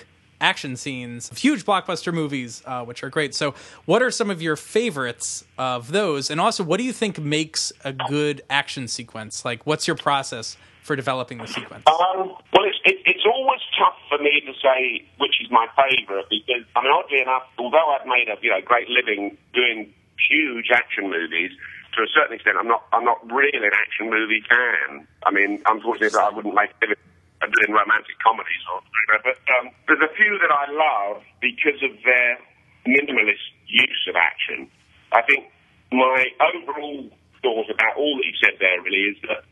action 0.43 0.77
scenes, 0.77 1.31
huge 1.39 1.65
blockbuster 1.65 2.13
movies, 2.13 2.63
uh, 2.67 2.85
which 2.85 3.03
are 3.03 3.09
great. 3.09 3.35
So, 3.35 3.55
what 3.87 4.03
are 4.03 4.11
some 4.11 4.29
of 4.29 4.43
your 4.43 4.57
favorites 4.57 5.45
of 5.57 5.93
those? 5.93 6.31
And 6.31 6.41
also, 6.41 6.65
what 6.65 6.79
do 6.79 6.85
you 6.85 6.93
think 6.93 7.19
makes 7.19 7.73
a 7.85 7.93
good 7.93 8.43
action 8.51 8.89
sequence? 8.89 9.45
Like, 9.45 9.65
what's 9.67 9.87
your 9.87 9.97
process 9.97 10.57
for 10.83 10.97
developing 10.97 11.39
the 11.39 11.47
sequence? 11.47 11.85
Um, 11.87 12.35
well, 12.53 12.65
it, 12.85 12.99
it's 13.07 13.27
always 13.27 13.61
tough 13.79 13.99
for 14.09 14.19
me 14.19 14.43
to 14.47 14.53
say 14.59 15.07
which 15.19 15.39
is 15.41 15.51
my 15.51 15.67
favourite 15.79 16.27
because, 16.31 16.67
I 16.75 16.83
mean, 16.83 16.93
oddly 16.93 17.23
enough, 17.23 17.47
although 17.59 17.95
I've 17.95 18.07
made 18.07 18.29
a 18.29 18.37
you 18.43 18.51
know 18.51 18.61
great 18.65 18.89
living 18.89 19.37
doing 19.55 19.93
huge 20.19 20.71
action 20.73 21.11
movies, 21.11 21.51
to 21.95 22.03
a 22.03 22.11
certain 22.11 22.35
extent, 22.35 22.57
I'm 22.59 22.69
not 22.69 22.87
I'm 22.93 23.05
not 23.05 23.23
really 23.31 23.59
an 23.59 23.75
action 23.75 24.11
movie 24.11 24.43
fan. 24.49 25.07
I 25.23 25.31
mean, 25.31 25.63
unfortunately, 25.67 26.19
I 26.19 26.31
wouldn't 26.31 26.55
make 26.55 26.71
it 26.83 26.99
doing 27.43 27.75
romantic 27.75 28.15
comedies 28.23 28.63
or 28.71 28.79
whatever. 28.83 29.35
But 29.35 29.39
um, 29.59 29.75
there's 29.87 30.03
a 30.03 30.13
few 30.15 30.39
that 30.39 30.53
I 30.53 30.71
love 30.71 31.23
because 31.43 31.79
of 31.83 31.91
their 32.07 32.39
minimalist 32.87 33.47
use 33.67 34.03
of 34.09 34.15
action. 34.15 34.71
I 35.13 35.23
think 35.23 35.51
my 35.91 36.27
overall 36.39 37.11
thought 37.43 37.69
about 37.71 37.99
all 37.99 38.17
that 38.17 38.27
you 38.27 38.37
said 38.39 38.55
there 38.63 38.81
really 38.83 39.13
is 39.13 39.19
that 39.27 39.43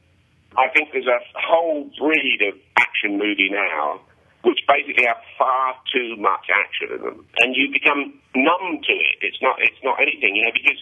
I 0.59 0.69
think 0.75 0.91
there's 0.93 1.07
a 1.07 1.21
whole 1.35 1.91
breed 1.99 2.41
of 2.49 2.59
action 2.79 3.19
movie 3.19 3.51
now 3.51 4.01
which 4.43 4.61
basically 4.65 5.05
have 5.05 5.21
far 5.37 5.77
too 5.93 6.17
much 6.17 6.49
action 6.49 6.97
in 6.97 7.01
them, 7.05 7.19
and 7.45 7.53
you 7.53 7.69
become 7.69 8.17
numb 8.33 8.81
to 8.81 8.93
it. 8.93 9.21
It's 9.21 9.41
not 9.45 9.61
it's 9.61 9.81
not 9.85 10.01
anything, 10.01 10.37
you 10.37 10.45
know, 10.45 10.55
because 10.57 10.81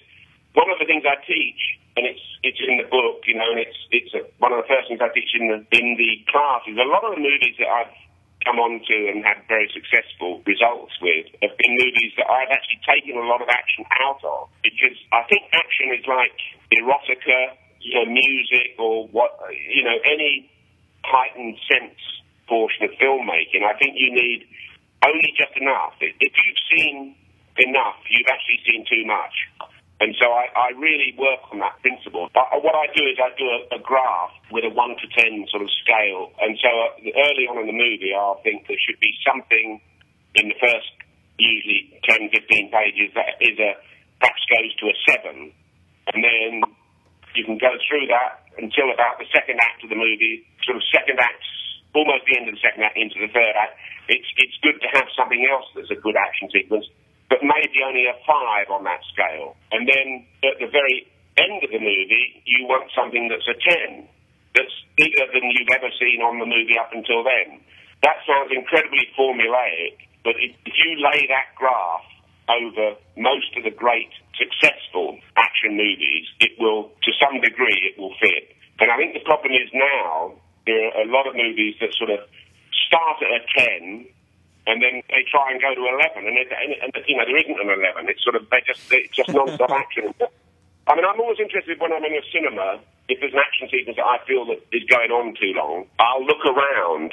one 0.55 0.71
of 0.71 0.79
the 0.79 0.87
things 0.87 1.03
I 1.03 1.19
teach, 1.27 1.59
and 1.99 2.07
it's 2.07 2.23
it's 2.47 2.61
in 2.63 2.79
the 2.79 2.87
book, 2.87 3.27
you 3.27 3.35
know, 3.35 3.51
and 3.51 3.59
it's 3.59 3.79
it's 3.91 4.15
a, 4.15 4.23
one 4.39 4.55
of 4.55 4.63
the 4.63 4.69
first 4.71 4.87
things 4.87 5.03
I 5.03 5.11
teach 5.11 5.35
in 5.35 5.51
the 5.51 5.59
in 5.75 5.99
the 5.99 6.23
class 6.31 6.63
is 6.71 6.79
a 6.79 6.87
lot 6.87 7.03
of 7.03 7.19
the 7.19 7.23
movies 7.23 7.59
that 7.59 7.67
I've 7.67 7.95
come 8.47 8.63
on 8.63 8.79
to 8.79 8.97
and 9.11 9.27
had 9.27 9.43
very 9.51 9.67
successful 9.75 10.39
results 10.47 10.95
with 11.03 11.27
have 11.43 11.55
been 11.59 11.75
movies 11.75 12.15
that 12.15 12.31
I've 12.31 12.55
actually 12.55 12.79
taken 12.87 13.19
a 13.19 13.27
lot 13.27 13.43
of 13.43 13.51
action 13.51 13.83
out 13.99 14.23
of 14.23 14.47
because 14.63 14.95
I 15.11 15.27
think 15.27 15.51
action 15.51 15.91
is 15.91 16.07
like 16.07 16.39
erotica 16.79 17.59
you 17.81 17.95
know, 17.95 18.07
music 18.11 18.79
or 18.79 19.07
what, 19.09 19.39
you 19.51 19.85
know, 19.85 19.97
any 20.05 20.51
heightened 21.05 21.57
sense 21.71 21.99
portion 22.49 22.85
of 22.85 22.91
filmmaking. 22.99 23.63
I 23.63 23.77
think 23.79 23.95
you 23.97 24.11
need 24.13 24.49
only 25.07 25.33
just 25.37 25.55
enough. 25.57 25.95
If 26.01 26.17
you've 26.21 26.63
seen 26.73 27.15
enough, 27.59 28.01
you've 28.11 28.29
actually 28.31 28.61
seen 28.67 28.85
too 28.89 29.05
much. 29.07 29.35
And 30.01 30.15
so 30.15 30.31
I, 30.31 30.47
I 30.55 30.69
really 30.79 31.15
work 31.19 31.43
on 31.51 31.59
that 31.59 31.83
principle. 31.83 32.31
But 32.31 32.47
what 32.63 32.75
I 32.79 32.87
do 32.95 33.03
is 33.03 33.19
I 33.19 33.35
do 33.35 33.47
a, 33.51 33.79
a 33.79 33.81
graph 33.83 34.31
with 34.51 34.63
a 34.63 34.71
1 34.71 34.79
to 34.79 35.07
10 35.11 35.47
sort 35.51 35.63
of 35.63 35.71
scale. 35.83 36.31
And 36.39 36.55
so 36.63 36.71
uh, 36.71 37.27
early 37.27 37.51
on 37.51 37.59
in 37.59 37.67
the 37.67 37.75
movie, 37.75 38.15
I'll 38.15 38.39
think 38.47 38.71
there 38.71 38.79
should 38.79 39.01
be 39.03 39.11
something 39.27 39.83
in 40.39 40.55
the 40.55 40.59
first 40.63 40.91
usually 41.39 41.99
10, 42.07 42.31
15 42.31 42.71
pages 42.71 43.11
that 43.15 43.43
is 43.43 43.59
a, 43.59 43.75
perhaps 44.23 44.43
goes 44.47 44.71
to 44.79 44.85
a 44.87 44.97
7. 45.19 45.51
And 46.15 46.19
then 46.23 46.63
you 47.35 47.45
can 47.45 47.59
go 47.59 47.73
through 47.89 48.07
that 48.09 48.45
until 48.59 48.91
about 48.91 49.19
the 49.19 49.29
second 49.33 49.59
act 49.63 49.85
of 49.85 49.91
the 49.91 49.99
movie, 49.99 50.45
sort 50.65 50.77
of 50.77 50.85
second 50.91 51.19
act, 51.21 51.43
almost 51.95 52.27
the 52.27 52.35
end 52.37 52.49
of 52.49 52.55
the 52.55 52.63
second 52.63 52.83
act 52.83 52.97
into 52.99 53.19
the 53.21 53.31
third 53.31 53.55
act. 53.55 53.79
It's 54.09 54.27
it's 54.37 54.57
good 54.65 54.81
to 54.81 54.89
have 54.97 55.07
something 55.15 55.45
else 55.47 55.67
that's 55.77 55.93
a 55.93 56.01
good 56.01 56.17
action 56.17 56.49
sequence, 56.51 56.89
but 57.29 57.45
maybe 57.45 57.85
only 57.85 58.09
a 58.09 58.17
five 58.27 58.73
on 58.73 58.85
that 58.85 59.01
scale. 59.13 59.55
And 59.71 59.87
then 59.87 60.25
at 60.45 60.59
the 60.59 60.71
very 60.73 61.07
end 61.39 61.63
of 61.63 61.71
the 61.71 61.79
movie, 61.79 62.43
you 62.45 62.67
want 62.67 62.91
something 62.97 63.29
that's 63.29 63.47
a 63.47 63.57
ten, 63.57 64.09
that's 64.57 64.75
bigger 64.97 65.29
than 65.31 65.45
you've 65.55 65.71
ever 65.71 65.93
seen 66.01 66.25
on 66.25 66.41
the 66.43 66.49
movie 66.49 66.77
up 66.81 66.91
until 66.91 67.23
then. 67.23 67.61
That 68.03 68.19
sounds 68.27 68.51
incredibly 68.51 69.07
formulaic, 69.19 69.99
but 70.25 70.35
if 70.39 70.55
you 70.67 70.91
lay 70.99 71.27
that 71.31 71.55
graph 71.55 72.07
over 72.49 72.97
most 73.17 73.57
of 73.57 73.65
the 73.65 73.71
great 73.71 74.11
successful 74.37 75.19
action 75.37 75.77
movies, 75.77 76.27
it 76.41 76.53
will, 76.59 76.91
to 77.05 77.13
some 77.21 77.41
degree, 77.41 77.93
it 77.93 78.01
will 78.01 78.15
fit. 78.21 78.57
And 78.81 78.91
I 78.91 78.97
think 78.97 79.15
the 79.15 79.25
problem 79.25 79.53
is 79.53 79.69
now 79.73 80.35
there 80.67 80.93
are 80.97 81.03
a 81.03 81.11
lot 81.11 81.27
of 81.27 81.35
movies 81.35 81.77
that 81.81 81.93
sort 81.95 82.11
of 82.11 82.21
start 82.87 83.21
at 83.23 83.29
a 83.29 83.43
10 83.81 84.07
and 84.69 84.83
then 84.83 85.03
they 85.09 85.25
try 85.31 85.51
and 85.51 85.61
go 85.61 85.75
to 85.75 85.81
11 85.81 86.29
and, 86.29 86.37
it, 86.37 86.49
and, 86.53 86.93
and 86.95 87.05
you 87.09 87.17
know 87.17 87.25
there 87.25 87.37
isn't 87.41 87.57
an 87.57 87.69
11 87.69 88.09
it's 88.09 88.23
sort 88.23 88.37
of 88.37 88.49
they 88.51 88.61
just 88.67 88.85
it's 88.93 89.17
just 89.17 89.29
non-stop 89.33 89.71
action 89.71 90.13
I 90.89 90.97
mean, 90.97 91.05
I'm 91.05 91.21
always 91.21 91.37
interested 91.37 91.77
when 91.77 91.93
I'm 91.93 92.01
in 92.01 92.17
a 92.17 92.25
cinema. 92.33 92.81
If 93.13 93.21
there's 93.21 93.37
an 93.37 93.45
action 93.45 93.69
sequence 93.69 94.01
that 94.01 94.09
I 94.09 94.25
feel 94.25 94.49
that 94.49 94.65
is 94.73 94.85
going 94.89 95.13
on 95.13 95.37
too 95.37 95.53
long, 95.53 95.85
I'll 96.01 96.25
look 96.25 96.41
around, 96.49 97.13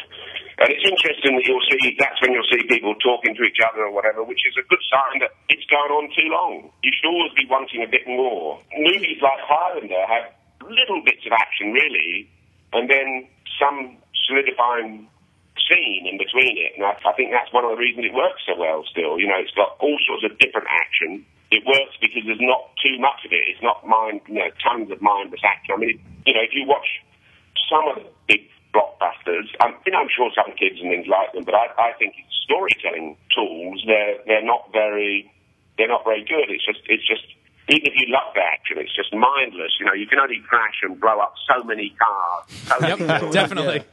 and 0.59 0.67
it's 0.71 0.83
interesting 0.83 1.35
that 1.35 1.43
you'll 1.43 1.63
see. 1.67 1.95
That's 1.99 2.19
when 2.23 2.31
you'll 2.31 2.47
see 2.47 2.63
people 2.67 2.95
talking 3.03 3.35
to 3.35 3.43
each 3.43 3.59
other 3.59 3.83
or 3.83 3.91
whatever, 3.91 4.23
which 4.23 4.47
is 4.47 4.55
a 4.55 4.63
good 4.67 4.79
sign 4.87 5.19
that 5.23 5.35
it's 5.51 5.67
going 5.67 5.91
on 5.91 6.07
too 6.15 6.27
long. 6.31 6.71
You 6.83 6.91
should 6.95 7.07
always 7.07 7.35
be 7.35 7.47
wanting 7.51 7.83
a 7.83 7.87
bit 7.91 8.07
more. 8.07 8.59
Movies 8.75 9.19
like 9.19 9.39
Highlander 9.43 10.03
have 10.07 10.31
little 10.63 11.03
bits 11.03 11.27
of 11.27 11.35
action, 11.35 11.75
really, 11.75 12.31
and 12.71 12.87
then 12.87 13.27
some 13.59 13.99
solidifying 14.27 15.07
scene 15.67 16.07
in 16.07 16.15
between 16.15 16.59
it. 16.59 16.79
And 16.79 16.83
I, 16.87 16.95
I 17.07 17.11
think 17.19 17.31
that's 17.31 17.51
one 17.51 17.67
of 17.67 17.75
the 17.75 17.79
reasons 17.79 18.07
it 18.07 18.15
works 18.15 18.43
so 18.47 18.55
well. 18.55 18.87
Still, 18.87 19.19
you 19.19 19.27
know, 19.27 19.39
it's 19.39 19.55
got 19.55 19.75
all 19.83 19.99
sorts 20.07 20.23
of 20.23 20.39
different 20.39 20.67
action 20.71 21.27
it 21.55 21.63
works 21.63 21.95
because 22.03 22.27
there's 22.27 22.43
not 22.43 22.75
too 22.83 22.99
much 22.99 23.23
of 23.23 23.31
it. 23.31 23.47
It's 23.47 23.63
not 23.63 23.87
mind, 23.87 24.19
you 24.27 24.35
know, 24.43 24.51
tons 24.59 24.91
of 24.91 25.01
mindless 25.01 25.39
action. 25.39 25.71
I 25.71 25.79
mean, 25.79 26.03
you 26.27 26.33
know, 26.35 26.43
if 26.43 26.51
you 26.51 26.67
watch 26.67 26.99
some 27.71 27.87
of 27.87 27.95
the 28.03 28.11
big 28.27 28.43
blockbusters, 28.75 29.47
I'm, 29.63 29.73
you 29.87 29.95
know, 29.95 30.03
I'm 30.03 30.11
sure 30.11 30.29
some 30.35 30.51
kids 30.59 30.83
and 30.83 30.91
things 30.91 31.07
like 31.07 31.31
them, 31.31 31.47
but 31.47 31.55
I, 31.55 31.71
I 31.79 31.91
think 31.95 32.15
it's 32.19 32.35
storytelling 32.43 33.15
tools. 33.31 33.83
They're 33.87 34.19
they're 34.27 34.43
not 34.43 34.67
very 34.75 35.31
they're 35.77 35.87
not 35.87 36.03
very 36.03 36.27
good. 36.27 36.51
It's 36.51 36.65
just 36.65 36.83
it's 36.91 37.07
just 37.07 37.23
even 37.71 37.87
if 37.87 37.93
you 37.95 38.11
love 38.11 38.35
the 38.35 38.43
action, 38.43 38.77
it's 38.77 38.95
just 38.95 39.15
mindless. 39.15 39.79
You 39.79 39.87
know, 39.87 39.93
you 39.93 40.07
can 40.07 40.19
only 40.19 40.43
crash 40.43 40.83
and 40.83 40.99
blow 40.99 41.19
up 41.19 41.33
so 41.47 41.63
many 41.63 41.95
cars. 41.95 42.43
So 42.67 42.87
yep, 42.87 42.99
many 42.99 43.31
definitely. 43.31 43.83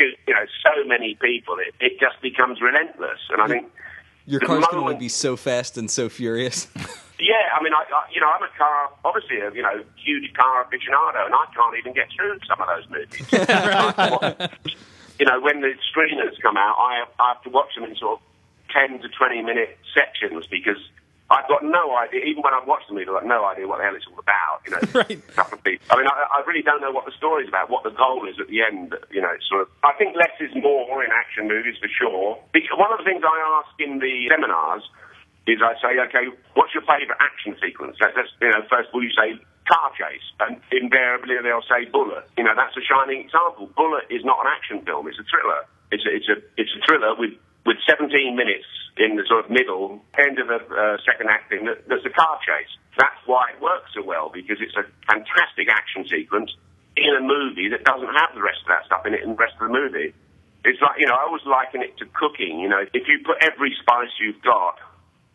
You 0.00 0.34
know, 0.34 0.46
so 0.64 0.88
many 0.88 1.14
people. 1.20 1.56
It, 1.60 1.74
it 1.80 2.00
just 2.00 2.20
becomes 2.22 2.60
relentless, 2.60 3.20
and 3.28 3.42
I 3.42 3.46
think 3.46 3.70
Your 4.26 4.40
cars 4.40 4.64
can 4.66 4.78
only 4.78 4.96
be 4.96 5.08
so 5.08 5.36
fast 5.36 5.76
and 5.76 5.90
so 5.90 6.08
furious. 6.08 6.66
Yeah, 7.20 7.52
I 7.52 7.62
mean, 7.62 7.72
I, 7.76 7.84
I, 7.84 8.08
you 8.12 8.20
know, 8.20 8.32
I'm 8.32 8.42
a 8.42 8.48
car, 8.56 8.90
obviously, 9.04 9.40
a 9.40 9.52
you 9.52 9.62
know, 9.62 9.84
huge 9.96 10.32
car 10.32 10.64
aficionado, 10.64 11.26
and 11.26 11.34
I 11.34 11.44
can't 11.52 11.76
even 11.76 11.92
get 11.92 12.08
through 12.16 12.40
some 12.48 12.60
of 12.60 12.68
those 12.68 12.88
movies. 12.88 13.28
you 15.20 15.26
know, 15.26 15.40
when 15.40 15.60
the 15.60 15.76
screeners 15.92 16.40
come 16.40 16.56
out, 16.56 16.76
I, 16.80 17.04
I 17.20 17.34
have 17.36 17.42
to 17.44 17.50
watch 17.50 17.74
them 17.76 17.84
in 17.84 17.94
sort 17.96 18.18
of 18.18 18.20
ten 18.72 19.00
to 19.00 19.08
twenty 19.12 19.42
minute 19.42 19.76
sections 19.92 20.46
because 20.48 20.80
I've 21.30 21.46
got 21.46 21.62
no 21.62 21.94
idea. 21.94 22.26
Even 22.26 22.42
when 22.42 22.54
I've 22.54 22.66
watched 22.66 22.88
the 22.88 22.94
movie, 22.94 23.06
I've 23.06 23.22
got 23.22 23.26
no 23.26 23.46
idea 23.46 23.68
what 23.68 23.78
the 23.78 23.84
hell 23.84 23.94
it's 23.94 24.08
all 24.10 24.18
about. 24.18 24.64
You 24.66 24.70
know, 24.74 24.82
Right. 25.04 25.20
I 25.86 25.94
mean, 25.94 26.08
I, 26.10 26.40
I 26.40 26.42
really 26.42 26.62
don't 26.62 26.80
know 26.80 26.90
what 26.90 27.06
the 27.06 27.14
story's 27.14 27.48
about, 27.48 27.70
what 27.70 27.84
the 27.84 27.94
goal 27.94 28.26
is 28.26 28.40
at 28.40 28.48
the 28.48 28.66
end. 28.66 28.96
You 29.14 29.22
know, 29.22 29.30
it's 29.30 29.46
sort 29.46 29.62
of. 29.62 29.68
I 29.84 29.92
think 29.94 30.16
less 30.16 30.34
is 30.42 30.50
more 30.58 31.04
in 31.04 31.10
action 31.14 31.46
movies 31.46 31.78
for 31.78 31.86
sure. 31.86 32.40
One 32.74 32.90
of 32.90 32.98
the 32.98 33.06
things 33.06 33.22
I 33.22 33.62
ask 33.62 33.70
in 33.78 34.00
the 34.00 34.26
seminars 34.32 34.82
is 35.48 35.58
I 35.64 35.72
say, 35.80 35.96
okay, 36.10 36.28
what's 36.52 36.74
your 36.76 36.84
favourite 36.84 37.16
action 37.16 37.56
sequence? 37.60 37.96
You 38.00 38.50
know, 38.52 38.62
first 38.68 38.92
of 38.92 38.94
all 38.94 39.02
you 39.02 39.12
say 39.16 39.40
car 39.70 39.94
chase, 39.96 40.24
and 40.42 40.60
invariably 40.74 41.38
they'll 41.40 41.64
say 41.64 41.86
Bullitt. 41.88 42.26
You 42.36 42.44
know, 42.44 42.54
that's 42.58 42.76
a 42.76 42.84
shining 42.84 43.24
example. 43.24 43.70
Bullitt 43.72 44.10
is 44.10 44.24
not 44.24 44.42
an 44.44 44.48
action 44.50 44.82
film; 44.84 45.06
it's 45.08 45.18
a 45.18 45.26
thriller. 45.30 45.64
It's 45.90 46.04
a, 46.04 46.10
it's 46.12 46.28
a 46.28 46.36
it's 46.58 46.72
a 46.74 46.80
thriller 46.84 47.14
with 47.16 47.38
with 47.64 47.76
17 47.86 48.10
minutes 48.36 48.66
in 48.96 49.16
the 49.16 49.24
sort 49.28 49.44
of 49.44 49.50
middle 49.50 50.00
end 50.16 50.40
of 50.40 50.48
the 50.48 50.60
uh, 50.60 50.96
second 51.04 51.28
act 51.28 51.48
thing. 51.52 51.64
That, 51.68 51.86
that's 51.88 52.04
a 52.04 52.12
car 52.12 52.40
chase. 52.42 52.72
That's 52.96 53.20
why 53.24 53.54
it 53.54 53.62
works 53.62 53.94
so 53.94 54.02
well 54.02 54.28
because 54.32 54.58
it's 54.60 54.76
a 54.76 54.84
fantastic 55.06 55.68
action 55.70 56.08
sequence 56.08 56.50
in 56.96 57.12
a 57.16 57.22
movie 57.22 57.70
that 57.70 57.84
doesn't 57.86 58.10
have 58.10 58.34
the 58.34 58.42
rest 58.42 58.60
of 58.66 58.70
that 58.74 58.84
stuff 58.86 59.06
in 59.06 59.14
it 59.14 59.22
in 59.22 59.36
the 59.36 59.40
rest 59.40 59.54
of 59.60 59.70
the 59.70 59.74
movie. 59.74 60.12
It's 60.60 60.80
like, 60.82 61.00
you 61.00 61.08
know, 61.08 61.16
I 61.16 61.24
always 61.24 61.46
liken 61.48 61.80
it 61.80 61.96
to 62.02 62.06
cooking. 62.12 62.60
You 62.60 62.68
know, 62.68 62.84
if 62.84 63.08
you 63.08 63.24
put 63.24 63.40
every 63.40 63.72
spice 63.80 64.12
you've 64.20 64.42
got 64.42 64.76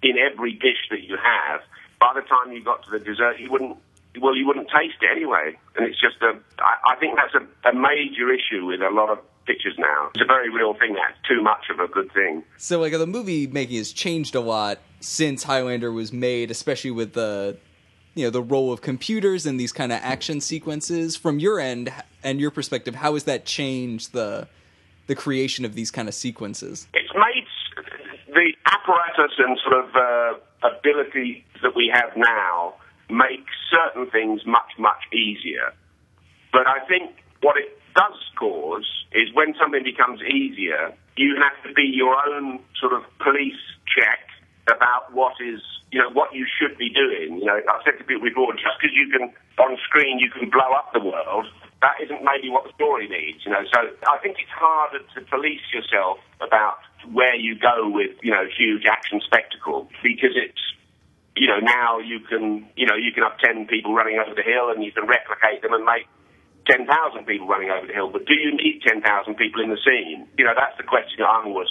in 0.06 0.18
every 0.18 0.54
dish 0.54 0.86
that 0.92 1.02
you 1.02 1.18
have, 1.18 1.62
by 2.00 2.14
the 2.14 2.22
time 2.22 2.54
you 2.54 2.64
got 2.64 2.86
to 2.86 2.92
the 2.92 3.00
dessert, 3.00 3.40
you 3.40 3.52
wouldn't. 3.52 3.78
Well, 4.22 4.38
you 4.38 4.48
wouldn't 4.48 4.70
taste 4.70 4.96
it 5.02 5.10
anyway, 5.12 5.58
and 5.76 5.86
it's 5.86 6.00
just 6.00 6.22
a. 6.22 6.40
I, 6.60 6.94
I 6.94 6.96
think 6.98 7.18
that's 7.18 7.36
a, 7.36 7.70
a 7.70 7.74
major 7.74 8.32
issue 8.32 8.66
with 8.66 8.82
a 8.82 8.90
lot 8.90 9.10
of 9.10 9.20
pictures 9.46 9.76
now. 9.78 10.12
It's 10.14 10.24
a 10.24 10.26
very 10.26 10.50
real 10.50 10.74
thing. 10.74 10.94
That's 10.94 11.18
too 11.28 11.42
much 11.42 11.66
of 11.70 11.80
a 11.80 11.88
good 11.88 12.12
thing. 12.14 12.44
So 12.58 12.80
like 12.80 12.94
the 12.94 13.08
movie 13.08 13.48
making 13.48 13.78
has 13.78 13.92
changed 13.92 14.36
a 14.36 14.40
lot 14.40 14.80
since 15.02 15.44
Highlander 15.44 15.92
was 15.92 16.14
made, 16.14 16.50
especially 16.50 16.92
with 16.92 17.14
the 17.14 17.58
you 18.14 18.24
know 18.24 18.30
the 18.30 18.42
role 18.42 18.72
of 18.72 18.82
computers 18.82 19.46
and 19.46 19.60
these 19.60 19.74
kind 19.74 19.92
of 19.92 20.00
action 20.02 20.40
sequences. 20.40 21.18
From 21.18 21.40
your 21.40 21.60
end 21.60 21.92
and 22.24 22.40
your 22.40 22.52
perspective, 22.52 22.96
how 22.96 23.16
has 23.16 23.26
that 23.26 23.46
changed 23.46 24.14
the 24.14 24.48
the 25.08 25.16
creation 25.16 25.66
of 25.66 25.76
these 25.76 25.92
kind 25.92 26.08
of 26.08 26.14
sequences? 26.14 26.88
It's 26.94 27.14
the 28.36 28.52
apparatus 28.68 29.32
and 29.40 29.58
sort 29.64 29.80
of 29.80 29.96
uh, 29.96 30.68
ability 30.76 31.46
that 31.64 31.74
we 31.76 31.90
have 31.92 32.12
now 32.16 32.76
make 33.10 33.48
certain 33.72 34.12
things 34.12 34.46
much 34.46 34.76
much 34.78 35.00
easier. 35.14 35.72
But 36.52 36.68
I 36.68 36.86
think 36.88 37.16
what 37.42 37.56
it 37.58 37.80
does 37.96 38.20
cause 38.38 38.86
is 39.14 39.34
when 39.34 39.56
something 39.60 39.84
becomes 39.84 40.20
easier, 40.22 40.94
you 41.16 41.40
have 41.40 41.56
to 41.64 41.74
be 41.74 41.88
your 41.88 42.16
own 42.28 42.60
sort 42.80 42.92
of 42.94 43.04
police 43.24 43.60
check 43.88 44.28
about 44.68 45.14
what 45.14 45.34
is, 45.40 45.62
you 45.92 46.00
know, 46.00 46.10
what 46.12 46.34
you 46.36 46.46
should 46.60 46.78
be 46.78 46.90
doing. 46.90 47.40
You 47.40 47.46
know, 47.46 47.60
I've 47.72 47.84
said 47.86 47.98
to 48.00 48.04
people 48.04 48.28
before, 48.28 48.52
just 48.54 48.76
because 48.82 48.96
you 48.96 49.08
can, 49.08 49.32
on 49.64 49.78
screen, 49.88 50.20
you 50.20 50.30
can 50.32 50.50
blow 50.50 50.76
up 50.76 50.92
the 50.92 51.00
world, 51.00 51.48
that 51.86 52.02
isn't 52.02 52.26
maybe 52.26 52.50
what 52.50 52.66
the 52.66 52.74
story 52.74 53.06
needs, 53.06 53.46
you 53.46 53.54
know. 53.54 53.62
So 53.70 53.94
I 54.10 54.18
think 54.18 54.42
it's 54.42 54.50
harder 54.50 55.06
to 55.14 55.22
police 55.30 55.62
yourself 55.70 56.18
about 56.42 56.82
where 57.14 57.38
you 57.38 57.54
go 57.54 57.86
with, 57.86 58.18
you 58.26 58.34
know, 58.34 58.50
huge 58.50 58.90
action 58.90 59.22
spectacle 59.22 59.86
because 60.02 60.34
it's, 60.34 60.64
you 61.38 61.46
know, 61.46 61.62
now 61.62 62.02
you 62.02 62.26
can, 62.26 62.66
you 62.74 62.90
know, 62.90 62.98
you 62.98 63.14
can 63.14 63.22
have 63.22 63.38
10 63.38 63.68
people 63.70 63.94
running 63.94 64.18
over 64.18 64.34
the 64.34 64.42
hill 64.42 64.74
and 64.74 64.82
you 64.82 64.92
can 64.92 65.06
replicate 65.06 65.62
them 65.62 65.78
and 65.78 65.86
make 65.86 66.10
10,000 66.66 66.90
people 67.30 67.46
running 67.46 67.70
over 67.70 67.86
the 67.86 67.94
hill, 67.94 68.10
but 68.10 68.26
do 68.26 68.34
you 68.34 68.50
need 68.58 68.82
10,000 68.82 69.06
people 69.38 69.62
in 69.62 69.70
the 69.70 69.78
scene? 69.86 70.26
You 70.42 70.46
know, 70.46 70.58
that's 70.58 70.74
the 70.82 70.88
question 70.90 71.22
that 71.22 71.30
I 71.30 71.46
was 71.46 71.70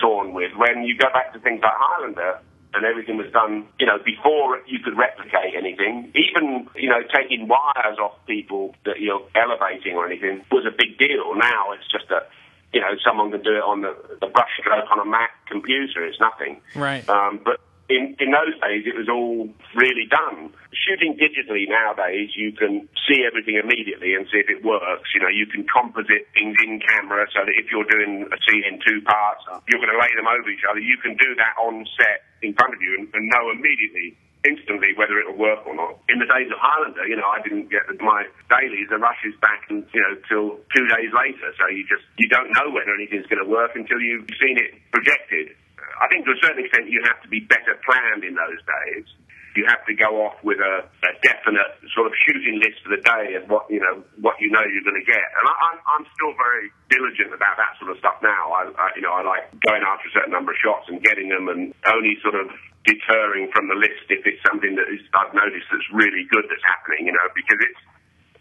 torn 0.00 0.32
with. 0.32 0.56
When 0.56 0.88
you 0.88 0.96
go 0.96 1.12
back 1.12 1.34
to 1.34 1.40
things 1.40 1.60
like 1.60 1.76
Highlander, 1.76 2.40
and 2.74 2.84
everything 2.84 3.16
was 3.16 3.30
done, 3.32 3.66
you 3.78 3.86
know, 3.86 3.98
before 4.04 4.60
you 4.66 4.78
could 4.80 4.96
replicate 4.96 5.54
anything, 5.56 6.12
even, 6.16 6.68
you 6.76 6.88
know, 6.88 7.02
taking 7.14 7.48
wires 7.48 7.98
off 8.00 8.14
people 8.26 8.74
that 8.84 9.00
you're 9.00 9.22
elevating 9.36 9.94
or 9.94 10.06
anything 10.06 10.44
was 10.50 10.64
a 10.64 10.72
big 10.72 10.98
deal. 10.98 11.36
Now 11.36 11.72
it's 11.72 11.88
just 11.90 12.10
a, 12.10 12.24
you 12.72 12.80
know, 12.80 12.96
someone 13.04 13.30
can 13.30 13.42
do 13.42 13.56
it 13.56 13.64
on 13.64 13.82
the, 13.82 13.94
the 14.20 14.26
brush 14.26 14.50
stroke 14.58 14.90
on 14.90 14.98
a 15.00 15.04
Mac 15.04 15.30
computer. 15.48 16.04
It's 16.06 16.20
nothing. 16.20 16.60
Right. 16.74 17.06
Um, 17.08 17.40
but 17.44 17.60
in, 17.92 18.16
in 18.18 18.32
those 18.32 18.56
days, 18.64 18.88
it 18.88 18.96
was 18.96 19.08
all 19.12 19.52
really 19.76 20.08
done. 20.08 20.54
Shooting 20.72 21.20
digitally 21.20 21.68
nowadays, 21.68 22.32
you 22.34 22.52
can 22.52 22.88
see 23.04 23.28
everything 23.28 23.60
immediately 23.60 24.14
and 24.16 24.24
see 24.32 24.40
if 24.40 24.48
it 24.48 24.64
works. 24.64 25.12
You 25.12 25.20
know, 25.20 25.28
you 25.28 25.44
can 25.44 25.66
composite 25.68 26.24
things 26.32 26.56
in 26.64 26.80
camera 26.80 27.28
so 27.36 27.44
that 27.44 27.52
if 27.52 27.68
you're 27.68 27.84
doing 27.84 28.24
a 28.32 28.38
scene 28.48 28.64
in 28.64 28.80
two 28.80 29.04
parts, 29.04 29.44
you're 29.68 29.80
going 29.80 29.92
to 29.92 30.00
lay 30.00 30.08
them 30.16 30.26
over 30.26 30.48
each 30.48 30.64
other. 30.64 30.80
You 30.80 30.96
can 30.96 31.20
do 31.20 31.36
that 31.36 31.52
on 31.60 31.84
set 32.00 32.24
in 32.42 32.54
front 32.54 32.74
of 32.74 32.80
you 32.82 32.98
and, 32.98 33.08
and 33.14 33.24
know 33.30 33.50
immediately 33.50 34.18
instantly 34.42 34.90
whether 34.98 35.18
it'll 35.18 35.38
work 35.38 35.62
or 35.66 35.74
not. 35.74 36.02
In 36.10 36.18
the 36.18 36.26
days 36.26 36.50
of 36.50 36.58
Highlander, 36.58 37.06
you 37.06 37.14
know, 37.14 37.26
I 37.30 37.38
didn't 37.42 37.70
get 37.70 37.86
my 38.02 38.26
dailies, 38.50 38.90
the 38.90 38.98
rushes 38.98 39.34
back, 39.38 39.66
and 39.70 39.86
you 39.94 40.02
know, 40.02 40.18
till 40.26 40.58
two 40.74 40.86
days 40.90 41.10
later. 41.14 41.54
So 41.58 41.70
you 41.70 41.86
just 41.86 42.02
you 42.18 42.28
don't 42.28 42.50
know 42.50 42.70
whether 42.74 42.90
anything's 42.94 43.26
going 43.30 43.42
to 43.42 43.48
work 43.48 43.74
until 43.74 44.02
you've 44.02 44.26
seen 44.42 44.58
it 44.58 44.74
projected. 44.90 45.54
I 46.02 46.10
think 46.10 46.26
to 46.26 46.34
a 46.34 46.40
certain 46.42 46.64
extent 46.66 46.90
you 46.90 47.02
have 47.06 47.22
to 47.22 47.30
be 47.30 47.40
better 47.46 47.78
planned 47.86 48.26
in 48.26 48.34
those 48.34 48.58
days. 48.66 49.06
You 49.54 49.68
have 49.68 49.84
to 49.84 49.94
go 49.94 50.24
off 50.24 50.40
with 50.40 50.58
a, 50.58 50.88
a 50.88 51.12
definite 51.20 51.76
sort 51.92 52.08
of 52.08 52.14
shooting 52.24 52.56
list 52.58 52.80
for 52.80 52.90
the 52.94 53.02
day 53.04 53.36
of 53.36 53.48
what 53.52 53.68
you 53.68 53.80
know 53.80 54.00
what 54.20 54.40
you 54.40 54.48
know 54.48 54.64
you're 54.64 54.86
going 54.86 54.98
to 54.98 55.04
get. 55.04 55.20
And 55.20 55.44
I, 55.44 55.54
I'm 55.72 55.78
I'm 55.98 56.04
still 56.16 56.32
very 56.40 56.72
diligent 56.88 57.36
about 57.36 57.60
that 57.60 57.76
sort 57.76 57.92
of 57.92 58.00
stuff 58.00 58.16
now. 58.24 58.52
I, 58.52 58.62
I 58.72 58.86
you 58.96 59.02
know 59.04 59.12
I 59.12 59.22
like 59.22 59.52
going 59.60 59.84
after 59.84 60.08
a 60.08 60.12
certain 60.16 60.32
number 60.32 60.52
of 60.52 60.58
shots 60.60 60.88
and 60.88 61.02
getting 61.04 61.28
them, 61.28 61.48
and 61.52 61.76
only 61.92 62.16
sort 62.24 62.36
of 62.36 62.48
deterring 62.88 63.52
from 63.54 63.68
the 63.68 63.78
list 63.78 64.10
if 64.10 64.26
it's 64.26 64.42
something 64.42 64.74
that 64.74 64.90
is, 64.90 64.98
I've 65.14 65.30
noticed 65.30 65.70
that's 65.70 65.86
really 65.94 66.26
good 66.32 66.48
that's 66.50 66.64
happening. 66.66 67.06
You 67.06 67.14
know 67.14 67.28
because 67.36 67.60
it's 67.60 67.82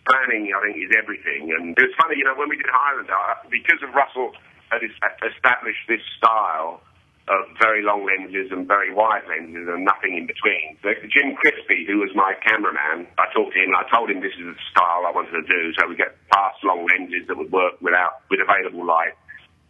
planning. 0.07 0.51
I 0.51 0.59
think 0.65 0.77
is 0.81 0.93
everything. 0.97 1.53
And 1.53 1.77
it's 1.77 1.93
funny, 1.99 2.17
you 2.17 2.25
know, 2.25 2.36
when 2.36 2.49
we 2.49 2.57
did 2.57 2.69
Highlander, 2.69 3.13
because 3.49 3.81
of 3.86 3.93
Russell 3.93 4.33
had 4.71 4.81
established 4.83 5.83
this 5.88 6.01
style 6.17 6.81
of 7.32 7.47
very 7.63 7.79
long 7.79 8.03
lenses 8.03 8.51
and 8.51 8.67
very 8.67 8.91
wide 8.91 9.23
lenses 9.32 9.63
and 9.63 9.88
nothing 9.88 10.19
in 10.19 10.27
between. 10.27 10.75
Jim 11.07 11.32
Crispy, 11.39 11.88
who 11.88 12.03
was 12.03 12.11
my 12.11 12.36
cameraman, 12.43 13.07
I 13.15 13.32
talked 13.32 13.55
to 13.55 13.59
him 13.63 13.71
and 13.71 13.79
I 13.79 13.88
told 13.88 14.11
him 14.11 14.19
this 14.19 14.36
is 14.36 14.51
the 14.51 14.59
style 14.67 15.07
I 15.07 15.15
wanted 15.15 15.39
to 15.39 15.45
do, 15.47 15.71
so 15.79 15.88
we 15.88 15.95
get 15.95 16.11
past 16.27 16.59
long 16.67 16.84
lenses 16.91 17.32
that 17.32 17.39
would 17.39 17.51
work 17.51 17.79
without 17.79 18.27
with 18.27 18.43
available 18.43 18.84
light. 18.84 19.15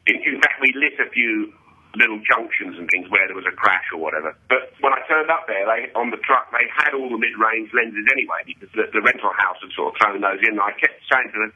In, 0.09 0.17
in 0.25 0.41
fact, 0.41 0.57
we 0.57 0.73
lit 0.73 0.97
a 0.97 1.09
few 1.13 1.53
little 1.95 2.17
junctions 2.23 2.79
and 2.79 2.87
things 2.89 3.05
where 3.11 3.27
there 3.27 3.35
was 3.35 3.45
a 3.45 3.53
crash 3.53 3.83
or 3.93 3.99
whatever. 3.99 4.33
But 4.47 4.71
when 4.79 4.95
I 4.95 5.03
turned 5.11 5.29
up 5.29 5.45
there, 5.45 5.67
they 5.67 5.91
on 5.93 6.09
the 6.09 6.21
truck 6.23 6.49
they 6.55 6.65
had 6.71 6.95
all 6.95 7.11
the 7.11 7.19
mid-range 7.19 7.69
lenses 7.75 8.07
anyway 8.09 8.47
because 8.47 8.71
the, 8.73 8.87
the 8.89 9.03
rental 9.03 9.31
house 9.37 9.59
had 9.61 9.69
sort 9.75 9.93
of 9.93 9.99
thrown 9.99 10.23
those 10.23 10.39
in. 10.41 10.55
And 10.55 10.63
I 10.63 10.71
kept 10.79 11.03
saying 11.11 11.29
to 11.35 11.39
the 11.45 11.51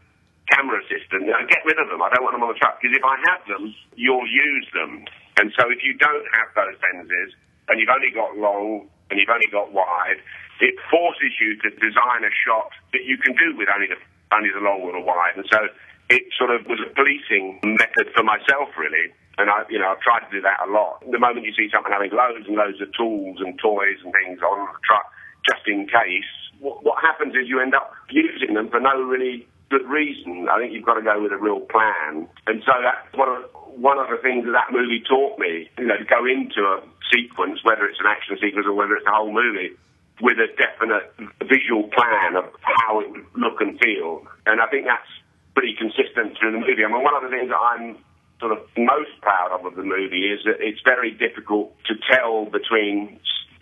camera 0.51 0.77
assistant, 0.83 1.25
get 1.49 1.63
rid 1.65 1.79
of 1.79 1.89
them. 1.89 2.03
I 2.03 2.11
don't 2.13 2.23
want 2.23 2.35
them 2.35 2.43
on 2.43 2.51
the 2.53 2.59
truck 2.59 2.77
because 2.77 2.93
if 2.93 3.05
I 3.05 3.15
have 3.31 3.41
them, 3.47 3.73
you'll 3.95 4.27
use 4.27 4.67
them. 4.75 5.07
And 5.37 5.51
so 5.57 5.69
if 5.69 5.83
you 5.83 5.93
don't 5.95 6.25
have 6.33 6.49
those 6.55 6.79
lenses 6.79 7.35
and 7.67 7.79
you've 7.79 7.91
only 7.91 8.11
got 8.11 8.37
long 8.37 8.87
and 9.09 9.19
you've 9.19 9.29
only 9.29 9.49
got 9.51 9.71
wide, 9.71 10.19
it 10.61 10.75
forces 10.89 11.35
you 11.39 11.59
to 11.63 11.69
design 11.77 12.23
a 12.23 12.31
shot 12.31 12.71
that 12.93 13.03
you 13.03 13.17
can 13.17 13.35
do 13.35 13.55
with 13.57 13.67
only 13.73 13.87
the 13.87 13.99
only 14.33 14.49
the 14.49 14.59
long 14.59 14.81
or 14.81 14.91
the 14.91 15.03
wide, 15.03 15.37
and 15.37 15.45
so 15.51 15.69
it 16.09 16.23
sort 16.37 16.49
of 16.49 16.65
was 16.65 16.79
a 16.81 16.89
policing 16.93 17.59
method 17.63 18.13
for 18.13 18.23
myself, 18.23 18.69
really. 18.77 19.13
And 19.37 19.49
I, 19.49 19.63
you 19.69 19.79
know, 19.79 19.89
I've 19.89 20.01
tried 20.01 20.23
to 20.29 20.31
do 20.31 20.41
that 20.41 20.63
a 20.65 20.71
lot. 20.71 21.03
The 21.11 21.19
moment 21.19 21.45
you 21.45 21.53
see 21.53 21.67
someone 21.73 21.91
having 21.91 22.11
loads 22.11 22.47
and 22.47 22.55
loads 22.55 22.79
of 22.79 22.93
tools 22.93 23.37
and 23.39 23.57
toys 23.59 23.99
and 24.03 24.13
things 24.13 24.39
on 24.41 24.69
the 24.71 24.79
truck, 24.85 25.11
just 25.43 25.67
in 25.67 25.87
case, 25.87 26.29
what, 26.59 26.83
what 26.85 27.01
happens 27.01 27.35
is 27.35 27.49
you 27.49 27.59
end 27.59 27.75
up 27.75 27.91
using 28.09 28.53
them 28.53 28.69
for 28.69 28.79
no 28.79 29.01
really 29.01 29.47
good 29.69 29.85
reason. 29.89 30.47
I 30.49 30.59
think 30.59 30.73
you've 30.73 30.85
got 30.85 30.95
to 30.95 31.01
go 31.01 31.21
with 31.21 31.33
a 31.33 31.37
real 31.37 31.59
plan. 31.59 32.29
And 32.47 32.63
so 32.65 32.73
that's 32.79 33.11
one 33.17 33.29
of 33.29 33.43
one 33.75 33.99
of 33.99 34.07
the 34.07 34.17
things 34.23 34.45
that 34.45 34.55
that 34.55 34.71
movie 34.71 35.03
taught 35.03 35.37
me. 35.37 35.69
You 35.77 35.87
know, 35.87 35.97
to 35.97 36.05
go 36.05 36.25
into 36.25 36.63
a 36.63 36.81
sequence, 37.11 37.59
whether 37.63 37.85
it's 37.85 37.99
an 37.99 38.07
action 38.07 38.37
sequence 38.39 38.65
or 38.65 38.73
whether 38.73 38.95
it's 38.95 39.05
a 39.05 39.11
whole 39.11 39.31
movie, 39.31 39.75
with 40.21 40.39
a 40.39 40.47
definite 40.55 41.11
visual 41.43 41.91
plan 41.91 42.35
of 42.35 42.45
how 42.61 43.01
it 43.01 43.11
would 43.11 43.25
look 43.35 43.59
and 43.59 43.79
feel. 43.79 44.23
And 44.45 44.61
I 44.61 44.67
think 44.67 44.85
that's 44.85 45.11
pretty 45.53 45.75
consistent 45.75 46.39
through 46.39 46.51
the 46.55 46.63
movie. 46.63 46.83
I 46.83 46.91
mean, 46.91 47.03
one 47.03 47.15
of 47.15 47.23
the 47.23 47.31
things 47.31 47.49
that 47.49 47.59
I'm 47.59 47.97
sort 48.39 48.51
of 48.51 48.59
most 48.77 49.15
proud 49.21 49.51
of 49.51 49.65
of 49.65 49.75
the 49.75 49.83
movie 49.83 50.27
is 50.27 50.43
that 50.45 50.59
it's 50.59 50.79
very 50.83 51.11
difficult 51.11 51.75
to 51.87 51.95
tell 52.11 52.45
between 52.45 53.19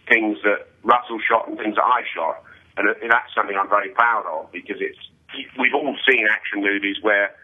things 0.10 0.38
that 0.44 0.68
Russell 0.84 1.20
shot 1.22 1.48
and 1.48 1.58
things 1.58 1.76
that 1.76 1.86
I 1.86 2.02
shot. 2.14 2.44
And 2.78 2.90
uh, 2.90 2.94
that's 3.10 3.34
something 3.34 3.56
I'm 3.56 3.70
very 3.70 3.90
proud 3.90 4.26
of 4.26 4.52
because 4.52 4.78
it's, 4.82 4.98
we've 5.58 5.74
all 5.74 5.96
seen 6.10 6.26
action 6.30 6.62
movies 6.62 6.98
where 7.02 7.36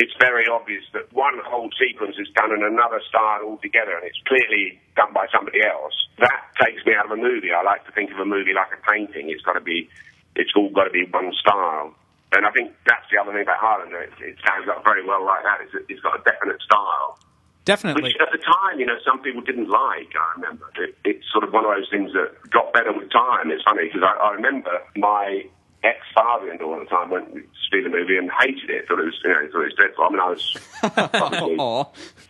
it's 0.00 0.16
very 0.16 0.48
obvious 0.48 0.80
that 0.96 1.12
one 1.12 1.36
whole 1.44 1.68
sequence 1.76 2.16
is 2.16 2.32
done 2.32 2.56
in 2.56 2.64
another 2.64 3.04
style 3.04 3.44
altogether 3.44 3.92
and 4.00 4.08
it's 4.08 4.16
clearly 4.24 4.80
done 4.96 5.12
by 5.12 5.28
somebody 5.28 5.60
else. 5.60 5.92
That 6.16 6.40
takes 6.56 6.80
me 6.88 6.96
out 6.96 7.04
of 7.04 7.12
a 7.12 7.20
movie. 7.20 7.52
I 7.52 7.60
like 7.60 7.84
to 7.84 7.92
think 7.92 8.08
of 8.08 8.16
a 8.16 8.24
movie 8.24 8.56
like 8.56 8.72
a 8.72 8.80
painting. 8.80 9.28
It's 9.28 9.44
got 9.44 9.60
to 9.60 9.60
be, 9.60 9.92
it's 10.40 10.56
all 10.56 10.72
got 10.72 10.88
to 10.88 10.90
be 10.90 11.04
one 11.04 11.28
style. 11.36 11.92
And 12.32 12.48
I 12.48 12.50
think 12.56 12.72
that's 12.88 13.04
the 13.12 13.20
other 13.20 13.36
thing 13.36 13.44
about 13.44 13.60
Highlander. 13.60 14.00
It, 14.00 14.16
it 14.24 14.40
stands 14.40 14.72
up 14.72 14.80
very 14.88 15.04
well 15.04 15.20
like 15.20 15.44
that. 15.44 15.68
It's, 15.68 15.76
it's 15.92 16.00
got 16.00 16.16
a 16.16 16.22
definite 16.24 16.64
style. 16.64 17.20
Definitely. 17.68 18.16
Which 18.16 18.16
at 18.24 18.32
the 18.32 18.40
time, 18.40 18.80
you 18.80 18.86
know, 18.86 18.96
some 19.04 19.20
people 19.20 19.44
didn't 19.44 19.68
like. 19.68 20.08
I 20.16 20.40
remember 20.40 20.64
it, 20.80 20.96
it's 21.04 21.28
sort 21.28 21.44
of 21.44 21.52
one 21.52 21.68
of 21.68 21.76
those 21.76 21.92
things 21.92 22.16
that 22.16 22.32
got 22.48 22.72
better 22.72 22.96
with 22.96 23.12
time. 23.12 23.52
It's 23.52 23.62
funny 23.68 23.92
because 23.92 24.00
I, 24.00 24.16
I 24.16 24.32
remember 24.32 24.80
my 24.96 25.44
ex-father-in-law 25.82 26.76
at 26.76 26.80
the 26.84 26.90
time 26.90 27.10
went 27.10 27.32
to 27.32 27.40
see 27.70 27.80
the 27.80 27.88
movie 27.88 28.16
and 28.16 28.30
hated 28.30 28.68
it. 28.68 28.88
Thought 28.88 29.00
it 29.00 29.08
was, 29.08 29.18
you 29.24 29.30
know, 29.30 29.40
thought 29.48 29.64
it 29.64 29.72
was 29.72 29.78
dreadful. 29.78 30.04
I 30.04 30.10
mean, 30.10 30.20
I 30.20 30.30
was, 30.30 30.44
obviously, 30.82 31.56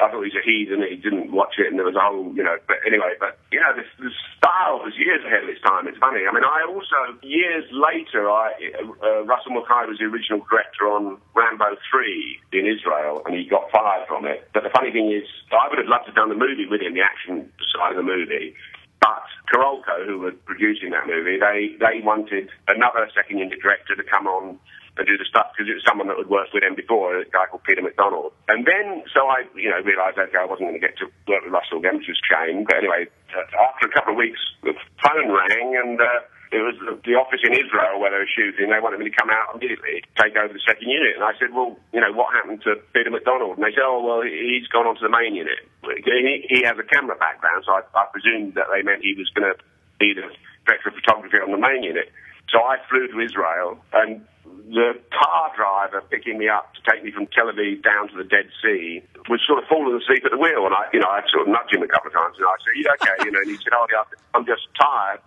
I 0.01 0.07
thought 0.07 0.23
he 0.23 0.31
was 0.31 0.39
a 0.39 0.45
heathen. 0.45 0.85
He 0.87 0.97
didn't 0.97 1.33
watch 1.33 1.59
it, 1.59 1.67
and 1.67 1.79
there 1.79 1.87
was 1.87 1.97
a 1.97 2.05
whole, 2.05 2.31
you 2.37 2.45
know. 2.45 2.57
But 2.69 2.79
anyway, 2.87 3.17
but 3.19 3.39
you 3.51 3.59
know, 3.59 3.73
this, 3.75 3.89
this 3.99 4.15
style 4.39 4.85
was 4.85 4.95
years 4.97 5.25
ahead 5.25 5.43
of 5.43 5.51
its 5.51 5.61
time. 5.63 5.89
It's 5.89 5.99
funny. 5.99 6.23
I 6.29 6.33
mean, 6.33 6.45
I 6.45 6.63
also 6.69 7.19
years 7.23 7.65
later, 7.73 8.31
I 8.31 8.55
uh, 9.03 9.25
Russell 9.25 9.53
Mulcahy 9.53 9.91
was 9.91 9.99
the 9.99 10.07
original 10.07 10.45
director 10.47 10.87
on 10.87 11.19
Rambo 11.35 11.77
Three 11.91 12.39
in 12.53 12.67
Israel, 12.67 13.23
and 13.27 13.35
he 13.35 13.49
got 13.49 13.71
fired 13.73 14.07
from 14.07 14.27
it. 14.27 14.47
But 14.55 14.63
the 14.63 14.71
funny 14.71 14.93
thing 14.93 15.11
is, 15.11 15.27
I 15.51 15.67
would 15.69 15.79
have 15.79 15.89
loved 15.91 16.07
to 16.07 16.15
have 16.15 16.21
done 16.21 16.31
the 16.31 16.39
movie 16.39 16.67
with 16.71 16.81
him, 16.81 16.95
the 16.95 17.03
action 17.03 17.51
side 17.75 17.97
of 17.97 17.99
the 17.99 18.07
movie. 18.07 18.55
But 19.01 19.25
Carolco, 19.49 20.05
who 20.07 20.19
were 20.21 20.33
producing 20.45 20.91
that 20.91 21.07
movie, 21.07 21.41
they, 21.41 21.77
they 21.81 22.05
wanted 22.05 22.49
another 22.69 23.09
second 23.15 23.39
unit 23.39 23.61
director 23.61 23.97
to 23.97 24.05
come 24.05 24.27
on 24.27 24.61
and 24.99 25.07
do 25.07 25.17
the 25.17 25.25
stuff 25.25 25.49
because 25.57 25.71
it 25.71 25.75
was 25.75 25.85
someone 25.87 26.09
that 26.13 26.19
had 26.21 26.29
worked 26.29 26.53
with 26.53 26.63
them 26.63 26.77
before, 26.77 27.17
a 27.17 27.25
guy 27.25 27.49
called 27.49 27.65
Peter 27.65 27.81
MacDonald. 27.81 28.33
And 28.49 28.67
then, 28.67 29.03
so 29.15 29.25
I, 29.27 29.49
you 29.57 29.71
know, 29.71 29.81
realised, 29.81 30.19
okay, 30.19 30.37
I 30.37 30.45
wasn't 30.45 30.69
going 30.69 30.81
to 30.81 30.85
get 30.85 30.99
to 31.01 31.09
work 31.27 31.43
with 31.45 31.53
Russell 31.55 31.79
again, 31.81 31.99
which 31.99 32.13
was 32.13 32.21
shame. 32.21 32.69
But 32.69 32.77
anyway, 32.85 33.09
after 33.33 33.89
a 33.89 33.93
couple 33.95 34.13
of 34.13 34.19
weeks, 34.21 34.41
the 34.63 34.75
phone 35.01 35.33
rang 35.33 35.81
and, 35.81 36.01
uh, 36.01 36.21
it 36.51 36.59
was 36.67 36.75
the 37.07 37.15
office 37.15 37.39
in 37.47 37.55
Israel 37.55 38.03
where 38.03 38.11
they 38.11 38.19
were 38.19 38.35
shooting. 38.35 38.75
They 38.75 38.83
wanted 38.83 38.99
me 38.99 39.07
to 39.07 39.15
come 39.15 39.31
out 39.31 39.55
immediately, 39.55 40.03
take 40.19 40.35
over 40.35 40.51
the 40.51 40.63
second 40.67 40.91
unit. 40.91 41.15
And 41.15 41.23
I 41.23 41.39
said, 41.39 41.55
well, 41.55 41.79
you 41.95 42.03
know, 42.03 42.11
what 42.11 42.35
happened 42.35 42.67
to 42.67 42.75
Peter 42.91 43.11
MacDonald? 43.11 43.55
And 43.55 43.63
they 43.63 43.71
said, 43.71 43.87
oh, 43.87 44.03
well, 44.03 44.27
he's 44.27 44.67
gone 44.67 44.91
on 44.91 44.99
to 44.99 45.05
the 45.07 45.15
main 45.15 45.39
unit. 45.39 45.63
He, 45.87 46.43
he 46.51 46.67
has 46.67 46.75
a 46.75 46.87
camera 46.87 47.15
background, 47.15 47.63
so 47.63 47.79
I, 47.79 47.87
I 47.95 48.11
presumed 48.11 48.59
that 48.59 48.67
they 48.67 48.83
meant 48.83 49.07
he 49.07 49.15
was 49.15 49.31
going 49.31 49.47
to 49.47 49.57
be 50.03 50.11
the 50.11 50.27
director 50.67 50.91
of 50.91 50.99
photography 50.99 51.39
on 51.39 51.55
the 51.55 51.63
main 51.63 51.87
unit. 51.87 52.11
So 52.51 52.59
I 52.59 52.83
flew 52.91 53.07
to 53.07 53.19
Israel, 53.23 53.79
and 53.95 54.27
the 54.75 54.99
car 55.15 55.55
driver 55.55 56.03
picking 56.11 56.35
me 56.35 56.51
up 56.51 56.75
to 56.75 56.81
take 56.83 57.07
me 57.07 57.15
from 57.15 57.31
Tel 57.31 57.47
Aviv 57.47 57.83
down 57.87 58.11
to 58.11 58.17
the 58.19 58.27
Dead 58.27 58.51
Sea 58.59 59.07
was 59.31 59.39
sort 59.47 59.63
of 59.63 59.71
falling 59.71 59.95
asleep 59.95 60.27
at 60.27 60.35
the 60.35 60.41
wheel. 60.41 60.67
And 60.67 60.75
I, 60.75 60.91
you 60.91 60.99
know, 60.99 61.07
I 61.07 61.23
sort 61.31 61.47
of 61.47 61.55
nudged 61.55 61.71
him 61.71 61.87
a 61.87 61.91
couple 61.91 62.11
of 62.11 62.15
times, 62.19 62.35
and 62.43 62.47
I 62.47 62.59
said, 62.59 62.75
"You 62.75 62.87
okay?" 62.99 63.17
You 63.23 63.31
know, 63.31 63.39
and 63.39 63.51
he 63.51 63.59
said, 63.63 63.71
"Oh, 63.71 63.87
yeah, 63.87 64.03
I'm 64.35 64.43
just 64.43 64.67
tired." 64.75 65.23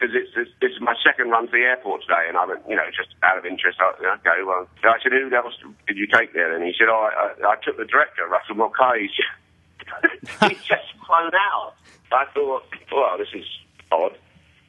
Because 0.00 0.16
it's, 0.16 0.32
it's, 0.32 0.50
this 0.64 0.72
is 0.72 0.80
my 0.80 0.96
second 1.04 1.28
run 1.28 1.44
to 1.44 1.52
the 1.52 1.60
airport 1.60 2.00
today, 2.08 2.24
and 2.24 2.36
I 2.40 2.48
went, 2.48 2.64
you 2.64 2.74
know, 2.74 2.88
just 2.88 3.12
out 3.22 3.36
of 3.36 3.44
interest. 3.44 3.76
I, 3.84 3.92
okay, 4.24 4.40
well, 4.40 4.64
I 4.80 4.96
said, 5.04 5.12
who 5.12 5.28
else 5.28 5.52
did 5.86 5.98
you 5.98 6.08
take 6.08 6.32
there? 6.32 6.56
And 6.56 6.64
he 6.64 6.72
said, 6.72 6.88
oh, 6.88 7.04
I, 7.04 7.44
I, 7.44 7.52
I 7.52 7.56
took 7.60 7.76
the 7.76 7.84
director, 7.84 8.24
Russell 8.24 8.56
Mulcahy. 8.56 9.12
He's 10.48 10.64
just 10.64 10.88
flown 11.04 11.32
out. 11.52 11.74
I 12.12 12.24
thought, 12.32 12.64
well, 12.90 13.18
this 13.18 13.28
is 13.34 13.44
odd. 13.92 14.16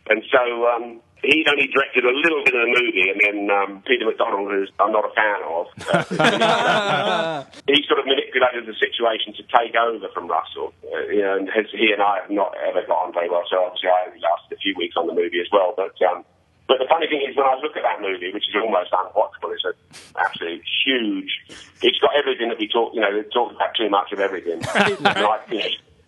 And 0.09 0.21
so 0.27 0.67
um, 0.67 0.99
he'd 1.23 1.47
only 1.47 1.67
directed 1.67 2.05
a 2.05 2.11
little 2.13 2.43
bit 2.43 2.53
of 2.55 2.61
the 2.65 2.73
movie, 2.81 3.07
and 3.09 3.19
then 3.23 3.37
um, 3.49 3.83
Peter 3.85 4.05
MacDonald, 4.05 4.49
who 4.51 4.65
I'm 4.79 4.91
not 4.91 5.05
a 5.05 5.13
fan 5.13 5.39
of, 5.45 5.65
uh, 6.19 7.43
he 7.67 7.83
sort 7.87 7.99
of 7.99 8.05
manipulated 8.05 8.65
the 8.65 8.73
situation 8.79 9.33
to 9.37 9.43
take 9.53 9.75
over 9.75 10.07
from 10.13 10.27
Russell. 10.27 10.73
Uh, 10.83 11.05
you 11.09 11.21
know, 11.21 11.37
and 11.37 11.49
his, 11.49 11.67
he 11.71 11.91
and 11.93 12.01
I 12.01 12.21
have 12.21 12.29
not 12.29 12.55
ever 12.67 12.81
got 12.87 13.05
on 13.07 13.13
very 13.13 13.29
well, 13.29 13.43
so 13.49 13.63
obviously 13.65 13.89
I 13.89 14.07
only 14.09 14.19
lasted 14.21 14.57
a 14.57 14.59
few 14.59 14.73
weeks 14.77 14.95
on 14.97 15.07
the 15.07 15.13
movie 15.13 15.39
as 15.39 15.47
well. 15.51 15.73
But 15.75 15.93
um, 16.05 16.23
but 16.67 16.77
the 16.79 16.87
funny 16.87 17.07
thing 17.07 17.21
is, 17.27 17.35
when 17.35 17.45
I 17.45 17.55
look 17.61 17.75
at 17.75 17.83
that 17.83 18.01
movie, 18.01 18.31
which 18.31 18.47
is 18.47 18.55
almost 18.55 18.91
unwatchable, 18.91 19.53
it's 19.53 19.65
an 19.65 19.73
absolute 20.17 20.63
huge. 20.85 21.31
It's 21.81 21.99
got 21.99 22.15
everything 22.15 22.49
that 22.49 22.59
we 22.59 22.67
talk. 22.67 22.93
You 22.93 23.01
know, 23.01 23.11
they 23.13 23.27
talk 23.29 23.51
about 23.51 23.75
too 23.75 23.89
much 23.89 24.11
of 24.11 24.19
everything. 24.19 24.61
like, 24.75 24.97
you 25.51 25.57
know, 25.59 25.65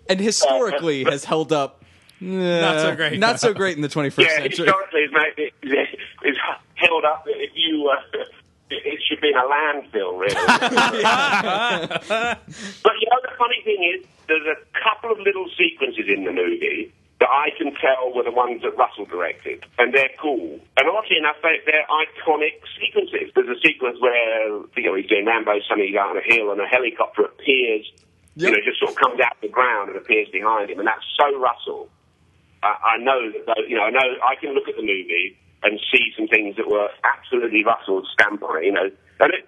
and 0.10 0.20
historically 0.20 1.06
Uh, 1.06 1.12
has 1.12 1.26
held 1.26 1.52
up. 1.52 1.83
Not 2.20 2.82
so 2.82 2.96
great. 2.96 3.20
Not 3.20 3.40
so 3.40 3.54
great 3.54 3.76
in 3.76 3.82
the 3.82 3.88
21st 3.90 4.18
yeah, 4.18 4.30
century. 4.30 4.50
historically, 4.50 5.02
it's, 5.02 5.14
made, 5.14 5.34
it, 5.38 5.54
it's 6.24 6.40
held 6.76 7.06
up. 7.06 7.24
If 7.28 7.52
you, 7.56 7.90
uh, 7.90 8.24
it 8.70 9.00
should 9.08 9.22
be 9.22 9.30
in 9.30 9.36
a 9.36 9.44
landfill, 9.44 10.20
really. 10.20 10.34
but 12.84 12.94
you 13.00 13.08
know, 13.10 13.20
the 13.22 13.34
funny 13.38 13.62
thing 13.64 13.96
is, 13.96 14.06
there's 14.28 14.48
a 14.48 14.56
couple 14.84 15.12
of 15.12 15.20
little 15.20 15.48
sequences 15.58 16.06
in 16.08 16.24
the 16.24 16.32
movie 16.32 16.94
that 17.20 17.30
I 17.30 17.50
can 17.58 17.74
tell 17.76 18.14
were 18.14 18.24
the 18.24 18.32
ones 18.32 18.62
that 18.64 18.76
Russell 18.76 19.06
directed, 19.06 19.66
and 19.78 19.94
they're 19.94 20.12
cool. 20.20 20.60
And 20.78 20.90
oddly 20.90 21.18
enough, 21.18 21.38
they, 21.44 21.60
they're 21.66 21.88
iconic 21.88 22.60
sequences. 22.80 23.32
There's 23.36 23.48
a 23.48 23.60
sequence 23.64 23.98
where 24.00 24.60
you 24.76 24.84
know 24.84 24.96
he's 24.96 25.08
doing 25.08 25.26
Rambo, 25.26 25.60
something 25.68 25.96
out 25.98 26.12
on 26.12 26.18
a 26.18 26.26
hill, 26.26 26.52
and 26.52 26.60
a 26.60 26.68
helicopter 26.68 27.24
appears. 27.24 27.92
You 28.36 28.50
know, 28.50 28.58
just 28.66 28.80
sort 28.80 28.92
of 28.92 28.98
comes 28.98 29.20
out 29.20 29.36
of 29.36 29.42
the 29.42 29.48
ground 29.48 29.90
and 29.90 29.98
appears 29.98 30.28
behind 30.30 30.70
him, 30.72 30.80
and 30.80 30.88
that's 30.88 31.06
so 31.16 31.38
Russell. 31.38 31.88
I, 32.64 32.96
I 32.96 33.04
know 33.04 33.20
that, 33.46 33.68
you 33.68 33.76
know, 33.76 33.84
I 33.84 33.92
know 33.92 34.08
I 34.24 34.40
can 34.40 34.56
look 34.56 34.68
at 34.68 34.76
the 34.76 34.82
movie 34.82 35.38
and 35.64 35.80
see 35.92 36.12
some 36.18 36.28
things 36.28 36.56
that 36.56 36.68
were 36.68 36.88
absolutely 37.04 37.64
Russell's 37.64 38.08
stamp 38.14 38.44
on 38.44 38.64
it, 38.64 38.66
you 38.66 38.72
know, 38.72 38.90
and 39.20 39.34
it, 39.34 39.46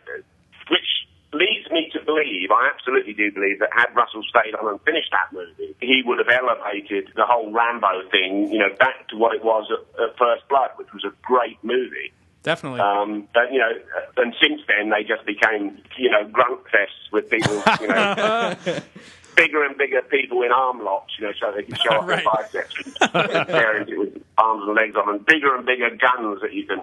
which 0.70 1.08
leads 1.34 1.70
me 1.72 1.92
to 1.92 2.00
believe, 2.04 2.52
I 2.52 2.72
absolutely 2.74 3.14
do 3.14 3.32
believe 3.32 3.60
that 3.60 3.70
had 3.76 3.96
Russell 3.96 4.24
stayed 4.24 4.56
on 4.56 4.68
and 4.68 4.80
finished 4.82 5.12
that 5.12 5.32
movie, 5.36 5.76
he 5.82 6.04
would 6.06 6.20
have 6.20 6.32
elevated 6.32 7.12
the 7.16 7.26
whole 7.26 7.52
Rambo 7.52 8.08
thing, 8.12 8.52
you 8.52 8.60
know, 8.60 8.72
back 8.80 9.08
to 9.10 9.18
what 9.18 9.36
it 9.36 9.44
was 9.44 9.68
at, 9.72 9.84
at 10.00 10.18
First 10.18 10.48
Blood, 10.48 10.72
which 10.78 10.92
was 10.94 11.04
a 11.04 11.12
great 11.24 11.60
movie. 11.64 12.14
Definitely. 12.44 12.80
Um, 12.80 13.28
but, 13.34 13.52
you 13.52 13.60
know, 13.60 13.72
and 14.18 14.34
since 14.40 14.62
then 14.68 14.92
they 14.92 15.04
just 15.04 15.26
became, 15.26 15.82
you 15.98 16.10
know, 16.12 16.30
grunt 16.30 16.62
fests 16.72 17.12
with 17.12 17.30
people, 17.30 17.62
you 17.82 17.88
know, 17.88 18.56
bigger 19.36 19.64
and 19.64 19.78
bigger 19.78 20.02
people 20.04 20.42
in 20.44 20.52
arm 20.52 20.84
locks, 20.84 21.14
you 21.20 21.26
know, 21.28 21.34
so 21.40 21.52
they 21.56 21.64
can 21.64 21.76
show 21.76 21.96
off 22.00 22.08
Right. 22.08 22.24
their 22.52 22.64
biceps 22.64 22.76
and 23.02 23.48
pairing 23.48 23.90
it 23.90 24.00
with 24.00 24.24
arms 24.38 24.64
and 24.68 24.76
legs 24.76 24.96
on, 24.96 25.10
and 25.14 25.26
bigger 25.26 25.56
and 25.56 25.66
bigger 25.66 25.90
guns 25.90 26.42
that 26.42 26.54
you 26.54 26.66
can, 26.66 26.82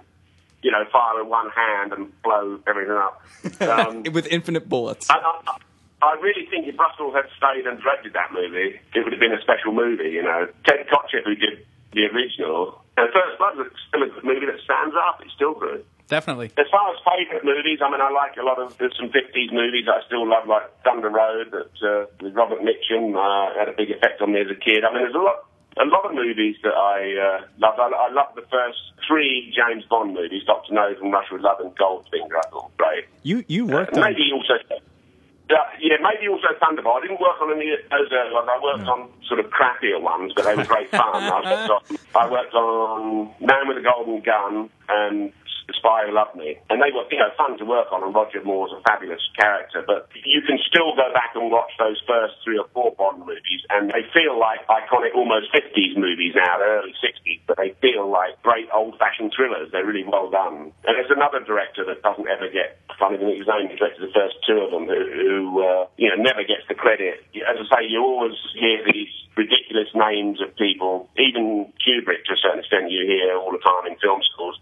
you 0.61 0.71
know, 0.71 0.83
fire 0.91 1.19
with 1.21 1.27
one 1.27 1.49
hand 1.49 1.93
and 1.93 2.21
blow 2.23 2.59
everything 2.67 2.95
up. 2.95 3.21
Um, 3.61 4.03
With 4.13 4.27
infinite 4.27 4.69
bullets. 4.69 5.09
I, 5.09 5.15
I, 5.15 5.57
I 6.01 6.13
really 6.21 6.45
think 6.49 6.67
if 6.67 6.77
Russell 6.79 7.13
had 7.13 7.25
stayed 7.37 7.65
and 7.67 7.81
directed 7.81 8.13
that 8.13 8.31
movie, 8.33 8.79
it 8.93 9.03
would 9.03 9.13
have 9.13 9.19
been 9.19 9.33
a 9.33 9.41
special 9.41 9.71
movie, 9.73 10.09
you 10.11 10.23
know. 10.23 10.47
Ted 10.65 10.85
Kotcheff, 10.87 11.23
who 11.25 11.35
did 11.35 11.65
the 11.93 12.05
original, 12.13 12.81
and 12.97 13.07
First 13.13 13.37
Blood 13.37 13.65
is 13.65 13.71
still 13.87 14.03
a 14.03 14.07
good 14.09 14.23
movie 14.23 14.45
that 14.45 14.59
stands 14.63 14.95
up. 14.95 15.21
It's 15.23 15.33
still 15.33 15.53
good. 15.53 15.85
Definitely. 16.07 16.51
As 16.57 16.67
far 16.69 16.91
as 16.93 16.97
favourite 17.07 17.45
movies, 17.45 17.79
I 17.81 17.89
mean, 17.89 18.01
I 18.01 18.11
like 18.11 18.35
a 18.37 18.43
lot 18.43 18.59
of, 18.59 18.77
there's 18.77 18.95
some 18.97 19.09
50s 19.09 19.51
movies 19.51 19.87
I 19.87 20.05
still 20.05 20.27
love, 20.27 20.47
like 20.47 20.67
Thunder 20.83 21.09
Road, 21.09 21.51
that, 21.51 21.73
uh, 21.81 22.05
with 22.21 22.35
Robert 22.35 22.59
Mitchum, 22.61 23.15
uh, 23.15 23.57
had 23.57 23.69
a 23.69 23.75
big 23.75 23.89
effect 23.89 24.21
on 24.21 24.33
me 24.33 24.41
as 24.41 24.47
a 24.51 24.59
kid. 24.59 24.83
I 24.83 24.91
mean, 24.93 25.03
there's 25.03 25.15
a 25.15 25.23
lot, 25.23 25.47
a 25.79 25.85
lot 25.87 26.05
of 26.05 26.13
movies 26.13 26.57
that 26.63 26.75
I, 26.75 26.99
uh, 27.17 27.47
love. 27.57 27.79
I, 27.79 27.87
I 27.89 28.11
love 28.11 28.35
the 28.35 28.45
first 28.51 28.79
three 29.07 29.55
James 29.55 29.85
Bond 29.89 30.13
movies, 30.13 30.43
Doctor 30.45 30.73
No, 30.73 30.93
From 30.99 31.09
Russia 31.11 31.33
with 31.33 31.41
Love, 31.41 31.59
and 31.61 31.75
Goldfinger, 31.75 32.37
I 32.37 32.49
thought 32.51 32.77
great. 32.77 33.05
You 33.23 33.43
you 33.47 33.65
worked 33.65 33.95
Uh, 33.97 34.01
on 34.01 34.11
maybe 34.11 34.29
also, 34.33 34.53
Uh, 34.69 35.55
yeah, 35.79 35.97
maybe 36.01 36.27
also 36.27 36.47
Thunderball. 36.61 36.97
I 36.97 37.01
didn't 37.01 37.19
work 37.19 37.39
on 37.41 37.51
any 37.55 37.71
of 37.71 37.79
those 37.91 38.09
early 38.11 38.33
ones. 38.33 38.47
I 38.51 38.59
worked 38.63 38.87
on 38.87 39.09
sort 39.27 39.39
of 39.39 39.47
crappier 39.51 40.01
ones, 40.01 40.31
but 40.35 40.45
they 40.45 40.55
were 40.55 40.63
great 40.65 40.89
fun. 40.89 41.01
I 41.15 41.41
worked 41.43 41.69
on, 41.69 41.97
I 42.15 42.29
worked 42.31 42.53
on 42.53 43.33
Man 43.41 43.67
with 43.67 43.77
a 43.77 43.81
Golden 43.81 44.21
Gun 44.21 44.69
and 44.89 45.33
The 45.67 45.73
Spy 45.73 46.09
Loved 46.11 46.35
Me. 46.35 46.57
And 46.69 46.81
they 46.81 46.91
were, 46.91 47.05
you 47.11 47.19
know, 47.19 47.31
fun 47.37 47.57
to 47.57 47.65
work 47.65 47.91
on, 47.91 48.03
and 48.03 48.13
Roger 48.13 48.43
Moore's 48.43 48.71
a 48.71 48.81
fabulous 48.83 49.21
character. 49.37 49.83
But 49.85 50.09
you 50.13 50.41
can 50.43 50.59
still 50.67 50.95
go 50.95 51.11
back 51.13 51.35
and 51.35 51.51
watch 51.51 51.71
those 51.79 51.99
first 52.07 52.39
three 52.43 52.57
or 52.57 52.67
four 52.73 52.93
Bond 52.97 53.25
movies, 53.25 53.61
and 53.69 53.89
they 53.89 54.05
feel 54.13 54.37
like 54.39 54.65
iconic, 54.67 55.15
almost 55.15 55.51
50s 55.53 55.97
movies 55.97 56.33
now, 56.35 56.57
they're 56.59 56.79
early 56.79 56.93
60s, 56.99 57.41
but 57.47 57.57
they 57.57 57.75
feel 57.81 58.09
like 58.09 58.41
great 58.43 58.67
old-fashioned 58.73 59.33
thrillers. 59.35 59.71
They're 59.71 59.85
really 59.85 60.03
well 60.03 60.29
done. 60.29 60.71
And 60.85 60.93
there's 60.95 61.11
another 61.11 61.39
director 61.39 61.85
that 61.85 62.01
doesn't 62.01 62.27
ever 62.27 62.49
get, 62.49 62.79
funny 62.99 63.17
enough, 63.17 63.37
his 63.37 63.49
own 63.49 63.67
directed 63.75 64.03
the 64.03 64.13
first 64.13 64.37
two 64.45 64.59
of 64.61 64.71
them, 64.71 64.85
who, 64.85 64.99
who 64.99 65.63
uh, 65.63 65.87
you 65.97 66.09
know, 66.09 66.19
never 66.21 66.43
gets 66.43 66.67
the 66.67 66.75
credit. 66.75 67.23
As 67.47 67.57
I 67.59 67.65
say, 67.69 67.81
you 67.89 68.01
always 68.01 68.37
hear 68.53 68.83
these 68.85 69.11
ridiculous 69.35 69.89
names 69.95 70.41
of 70.41 70.55
people, 70.55 71.09
even 71.17 71.71
Kubrick 71.81 72.25
to 72.25 72.33
a 72.33 72.39
certain 72.41 72.59
extent 72.59 72.91
you 72.91 73.05
hear 73.05 73.37
all 73.37 73.51
the 73.51 73.63
time 73.63 73.89
in 73.89 73.97
film 73.97 74.21
schools, 74.33 74.59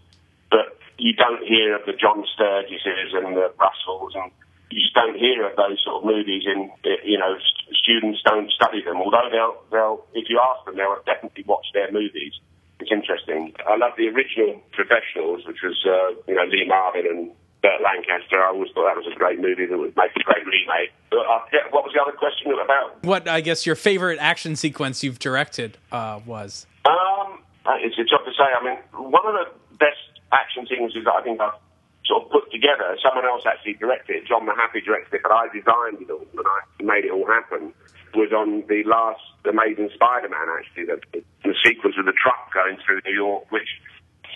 you 1.02 1.12
don't 1.18 1.42
hear 1.42 1.74
of 1.74 1.82
the 1.84 1.98
John 1.98 2.22
Sturgises 2.38 3.10
and 3.10 3.34
the 3.34 3.50
Russells 3.58 4.14
and 4.14 4.30
you 4.70 4.80
just 4.80 4.94
don't 4.94 5.18
hear 5.18 5.44
of 5.50 5.56
those 5.58 5.82
sort 5.84 6.00
of 6.00 6.04
movies 6.06 6.46
in, 6.46 6.70
you 7.04 7.18
know, 7.18 7.36
students 7.74 8.22
don't 8.24 8.48
study 8.50 8.80
them, 8.80 8.96
although 8.96 9.28
they'll, 9.28 9.58
they'll, 9.70 10.06
if 10.14 10.30
you 10.30 10.40
ask 10.40 10.64
them, 10.64 10.76
they'll 10.78 11.02
definitely 11.04 11.44
watch 11.44 11.66
their 11.74 11.90
movies. 11.92 12.32
It's 12.80 12.90
interesting. 12.90 13.52
I 13.66 13.76
love 13.76 13.92
the 13.98 14.08
original 14.08 14.62
Professionals, 14.72 15.44
which 15.44 15.60
was, 15.62 15.76
uh, 15.84 16.16
you 16.26 16.34
know, 16.34 16.46
Lee 16.48 16.64
Marvin 16.66 17.04
and 17.04 17.30
Burt 17.62 17.82
Lancaster. 17.82 18.40
I 18.40 18.48
always 18.48 18.70
thought 18.72 18.88
that 18.88 18.96
was 18.96 19.10
a 19.12 19.18
great 19.18 19.40
movie 19.42 19.66
that 19.66 19.76
would 19.76 19.94
make 19.94 20.14
a 20.16 20.24
great 20.24 20.46
remake. 20.46 20.94
But, 21.10 21.26
uh, 21.26 21.68
what 21.70 21.84
was 21.84 21.92
the 21.92 22.00
other 22.00 22.16
question 22.16 22.54
about? 22.54 23.04
What 23.04 23.28
I 23.28 23.42
guess 23.42 23.66
your 23.66 23.76
favorite 23.76 24.18
action 24.20 24.56
sequence 24.56 25.04
you've 25.04 25.18
directed 25.18 25.76
uh, 25.92 26.20
was? 26.24 26.66
Um, 26.86 27.42
uh, 27.66 27.76
it's, 27.82 27.94
it's 27.98 28.10
tough 28.10 28.24
to 28.24 28.32
say. 28.32 28.48
I 28.48 28.64
mean, 28.64 28.78
one 29.10 29.26
of 29.26 29.34
the 29.34 29.76
best 29.76 30.11
action 30.32 30.66
sequences 30.66 31.04
that 31.04 31.14
I 31.14 31.22
think 31.22 31.40
I've 31.40 31.60
sort 32.04 32.26
of 32.26 32.30
put 32.34 32.50
together, 32.50 32.98
someone 32.98 33.24
else 33.24 33.46
actually 33.46 33.78
directed 33.78 34.16
it. 34.16 34.26
John 34.26 34.42
Mahaffey 34.42 34.82
directed 34.84 35.14
it, 35.14 35.22
but 35.22 35.30
I 35.30 35.46
designed 35.54 36.02
it 36.02 36.10
all 36.10 36.26
and 36.34 36.46
I 36.46 36.58
made 36.82 37.04
it 37.06 37.12
all 37.12 37.26
happen. 37.26 37.72
Was 38.12 38.32
on 38.32 38.64
the 38.68 38.84
last 38.84 39.24
Amazing 39.48 39.88
Spider-Man 39.94 40.48
actually, 40.52 40.84
the, 40.84 41.00
the 41.44 41.54
sequence 41.64 41.96
of 41.96 42.04
the 42.04 42.12
truck 42.12 42.52
going 42.52 42.76
through 42.84 43.00
New 43.06 43.16
York, 43.16 43.48
which 43.48 43.68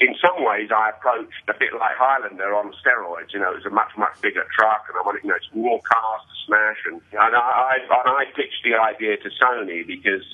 in 0.01 0.17
some 0.21 0.45
ways 0.45 0.69
I 0.73 0.97
approached 0.97 1.45
a 1.49 1.57
bit 1.57 1.73
like 1.73 1.97
Highlander 1.97 2.55
on 2.57 2.73
steroids. 2.81 3.33
You 3.33 3.41
know, 3.41 3.53
it 3.53 3.61
was 3.61 3.69
a 3.69 3.75
much, 3.75 3.93
much 3.97 4.17
bigger 4.21 4.45
truck, 4.53 4.89
and 4.89 4.97
I 4.97 5.03
wanted, 5.05 5.25
you 5.25 5.31
know, 5.31 5.37
it's 5.37 5.53
more 5.53 5.81
cars 5.85 6.23
to 6.25 6.35
smash. 6.49 6.81
And, 6.89 7.01
and 7.13 7.33
I, 7.37 7.37
I, 7.37 7.75
and 7.85 8.09
I 8.17 8.25
pitched 8.33 8.65
the 8.65 8.77
idea 8.77 9.17
to 9.17 9.29
Sony 9.37 9.87
because 9.87 10.25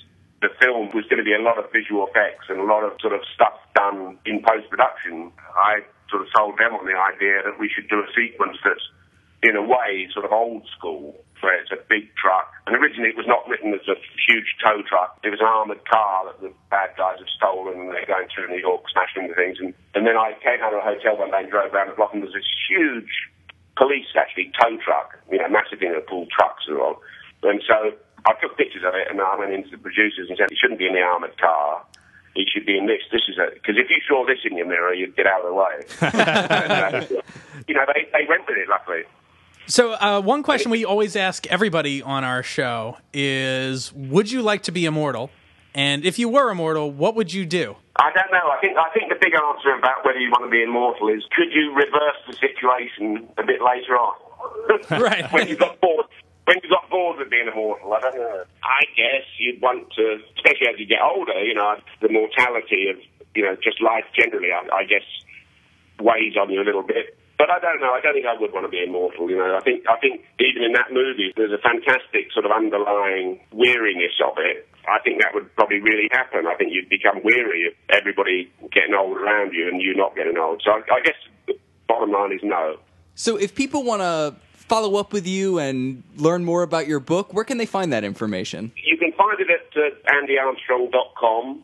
the 0.43 0.51
film 0.59 0.91
was 0.91 1.07
going 1.07 1.23
to 1.23 1.25
be 1.25 1.33
a 1.33 1.41
lot 1.41 1.57
of 1.57 1.71
visual 1.71 2.03
effects 2.11 2.51
and 2.51 2.59
a 2.59 2.67
lot 2.67 2.83
of 2.83 2.99
sort 2.99 3.15
of 3.15 3.23
stuff 3.31 3.55
done 3.79 4.19
in 4.27 4.43
post 4.43 4.67
production. 4.69 5.31
I 5.55 5.87
sort 6.11 6.27
of 6.27 6.29
sold 6.35 6.59
them 6.59 6.75
on 6.75 6.85
the 6.85 6.99
idea 6.99 7.47
that 7.47 7.63
we 7.63 7.71
should 7.71 7.87
do 7.87 8.03
a 8.03 8.09
sequence 8.11 8.59
that's, 8.67 8.83
in 9.47 9.55
a 9.55 9.63
way, 9.63 10.11
sort 10.11 10.27
of 10.27 10.35
old 10.35 10.67
school, 10.75 11.15
where 11.43 11.59
it's 11.59 11.71
a 11.71 11.79
big 11.87 12.11
truck. 12.19 12.51
And 12.67 12.75
originally 12.75 13.11
it 13.11 13.19
was 13.19 13.27
not 13.27 13.47
written 13.47 13.71
as 13.75 13.87
a 13.87 13.99
huge 14.27 14.59
tow 14.59 14.83
truck. 14.83 15.19
It 15.23 15.31
was 15.31 15.39
an 15.39 15.47
armoured 15.47 15.87
car 15.87 16.31
that 16.31 16.43
the 16.43 16.51
bad 16.71 16.95
guys 16.99 17.23
had 17.23 17.31
stolen 17.39 17.87
and 17.87 17.89
they're 17.91 18.07
going 18.07 18.27
through 18.31 18.51
New 18.51 18.63
York 18.63 18.87
smashing 18.91 19.31
the 19.31 19.39
things. 19.39 19.63
And, 19.63 19.75
and 19.95 20.07
then 20.07 20.19
I 20.19 20.35
came 20.43 20.59
out 20.63 20.75
of 20.75 20.83
a 20.83 20.87
hotel 20.87 21.19
one 21.19 21.31
day 21.31 21.47
and 21.47 21.51
drove 21.51 21.75
around 21.75 21.91
the 21.91 21.99
block 21.99 22.15
and 22.15 22.23
there 22.23 22.31
was 22.31 22.39
this 22.39 22.51
huge 22.71 23.31
police, 23.79 24.11
actually, 24.15 24.51
tow 24.59 24.75
truck, 24.83 25.19
you 25.31 25.39
know, 25.39 25.51
massive, 25.51 25.83
you 25.83 25.91
know, 25.91 26.03
pulled 26.07 26.31
trucks. 26.31 26.67
And 26.71 27.59
so 27.67 27.99
I 28.23 28.39
took 28.39 28.55
pictures 28.55 28.87
of 28.87 28.95
it 28.95 29.11
and 29.11 29.19
I 29.19 29.32
went 29.43 29.53
into 29.53 29.71
the 29.71 29.79
producers 29.79 30.29
and 30.29 30.39
said, 30.39 30.51
it 30.51 30.59
shouldn't 30.61 30.79
be 30.79 30.87
in 30.87 30.95
the 30.95 31.01
armoured 31.01 31.37
car. 31.41 31.85
It 32.35 32.49
should 32.53 32.65
be 32.65 32.79
in 32.79 32.87
this. 32.87 33.03
This 33.11 33.23
is 33.29 33.37
a 33.37 33.53
because 33.53 33.77
if 33.77 33.91
you 33.91 34.01
saw 34.09 34.25
this 34.25 34.39
in 34.49 34.57
your 34.57 34.67
mirror, 34.67 34.95
you'd 34.95 35.15
get 35.15 35.27
out 35.27 35.45
of 35.45 35.49
the 35.49 35.55
way. 35.55 35.75
you 37.69 37.75
know, 37.75 37.85
they 37.93 38.09
they 38.11 38.25
went 38.27 38.49
with 38.49 38.57
it. 38.57 38.69
Luckily, 38.71 39.03
So, 39.67 39.93
uh, 39.93 40.23
one 40.23 40.43
question 40.43 40.71
we 40.71 40.87
always 40.87 41.15
ask 41.15 41.47
everybody 41.49 42.01
on 42.03 42.25
our 42.25 42.43
show 42.43 42.97
is 43.13 43.93
Would 43.93 44.31
you 44.33 44.41
like 44.41 44.63
to 44.63 44.73
be 44.73 44.87
immortal? 44.87 45.31
And 45.75 46.07
if 46.07 46.19
you 46.19 46.31
were 46.31 46.51
immortal, 46.51 46.91
what 46.91 47.15
would 47.17 47.33
you 47.35 47.45
do? 47.45 47.77
I 47.97 48.11
don't 48.13 48.33
know. 48.33 48.49
I 48.51 48.59
think 48.63 48.79
I 48.79 48.89
think 48.95 49.11
the 49.11 49.19
big 49.21 49.35
answer 49.35 49.75
about 49.79 50.05
whether 50.07 50.19
you 50.19 50.31
want 50.31 50.45
to 50.45 50.51
be 50.51 50.63
immortal 50.63 51.09
is 51.09 51.23
could 51.37 51.53
you 51.53 51.75
reverse 51.75 52.17
the 52.27 52.33
situation 52.33 53.29
a 53.37 53.43
bit 53.45 53.61
later 53.61 53.99
on? 53.99 54.15
Right. 54.91 55.31
when 55.33 55.49
you've 55.49 55.59
got 55.59 55.81
bored. 55.81 56.07
When 56.45 56.59
you 56.63 56.69
got 56.71 56.91
bored 56.91 57.19
with 57.19 57.31
being 57.31 57.47
immortal, 57.47 57.93
I 57.95 58.01
don't 58.01 58.17
know. 58.17 58.45
I 58.65 58.83
guess 58.97 59.23
you'd 59.39 59.63
want 59.63 59.93
to, 59.95 60.19
especially 60.37 60.67
as 60.67 60.79
you 60.79 60.87
get 60.87 60.99
older, 61.01 61.39
you 61.39 61.55
know, 61.55 61.77
the 62.01 62.11
mortality 62.11 62.91
of, 62.91 62.99
you 63.35 63.43
know, 63.47 63.55
just 63.63 63.81
life 63.81 64.05
generally, 64.11 64.51
I, 64.51 64.67
I 64.75 64.85
guess, 64.85 65.07
weighs 66.03 66.35
on 66.37 66.51
you 66.51 66.61
a 66.61 66.67
little 66.67 66.83
bit. 66.83 67.17
But 67.39 67.51
I 67.51 67.59
don't 67.59 67.81
know. 67.81 67.91
I 67.91 68.01
don't 68.01 68.15
think 68.15 68.27
I 68.27 68.39
would 68.39 68.53
want 68.53 68.67
to 68.67 68.71
be 68.71 68.83
immortal. 68.83 69.31
You 69.31 69.39
know, 69.39 69.57
I 69.57 69.63
think 69.63 69.83
I 69.89 69.99
think 69.99 70.23
even 70.39 70.63
in 70.63 70.73
that 70.75 70.93
movie, 70.93 71.33
there's 71.35 71.51
a 71.51 71.59
fantastic 71.59 72.31
sort 72.33 72.47
of 72.47 72.53
underlying 72.53 73.41
weariness 73.51 74.15
of 74.23 74.39
it. 74.39 74.69
I 74.87 75.03
think 75.03 75.23
that 75.23 75.35
would 75.35 75.53
probably 75.57 75.81
really 75.81 76.07
happen. 76.13 76.47
I 76.47 76.55
think 76.55 76.71
you'd 76.73 76.89
become 76.89 77.19
weary 77.25 77.67
of 77.67 77.75
everybody 77.91 78.51
getting 78.71 78.95
old 78.95 79.17
around 79.17 79.55
you 79.55 79.67
and 79.67 79.83
you 79.83 79.95
not 79.95 80.15
getting 80.15 80.39
old. 80.39 80.63
So 80.65 80.71
I, 80.71 80.83
I 80.87 81.01
guess 81.03 81.19
the 81.47 81.55
bottom 81.89 82.13
line 82.13 82.33
is 82.33 82.41
no. 82.43 82.77
So 83.15 83.37
if 83.37 83.55
people 83.55 83.83
want 83.83 84.03
to 84.03 84.35
follow 84.73 84.97
up 84.97 85.13
with 85.13 85.27
you 85.27 85.59
and 85.59 86.03
learn 86.17 86.45
more 86.45 86.63
about 86.63 86.87
your 86.87 86.99
book, 86.99 87.35
where 87.35 87.45
can 87.45 87.59
they 87.59 87.67
find 87.67 87.93
that 87.93 88.05
information? 88.05 88.73
You 88.83 88.97
can 88.97 89.13
find 89.13 89.39
it 89.39 89.51
at 89.51 89.67
uh, 89.77 89.91
andyarmstrong.com. 90.09 91.63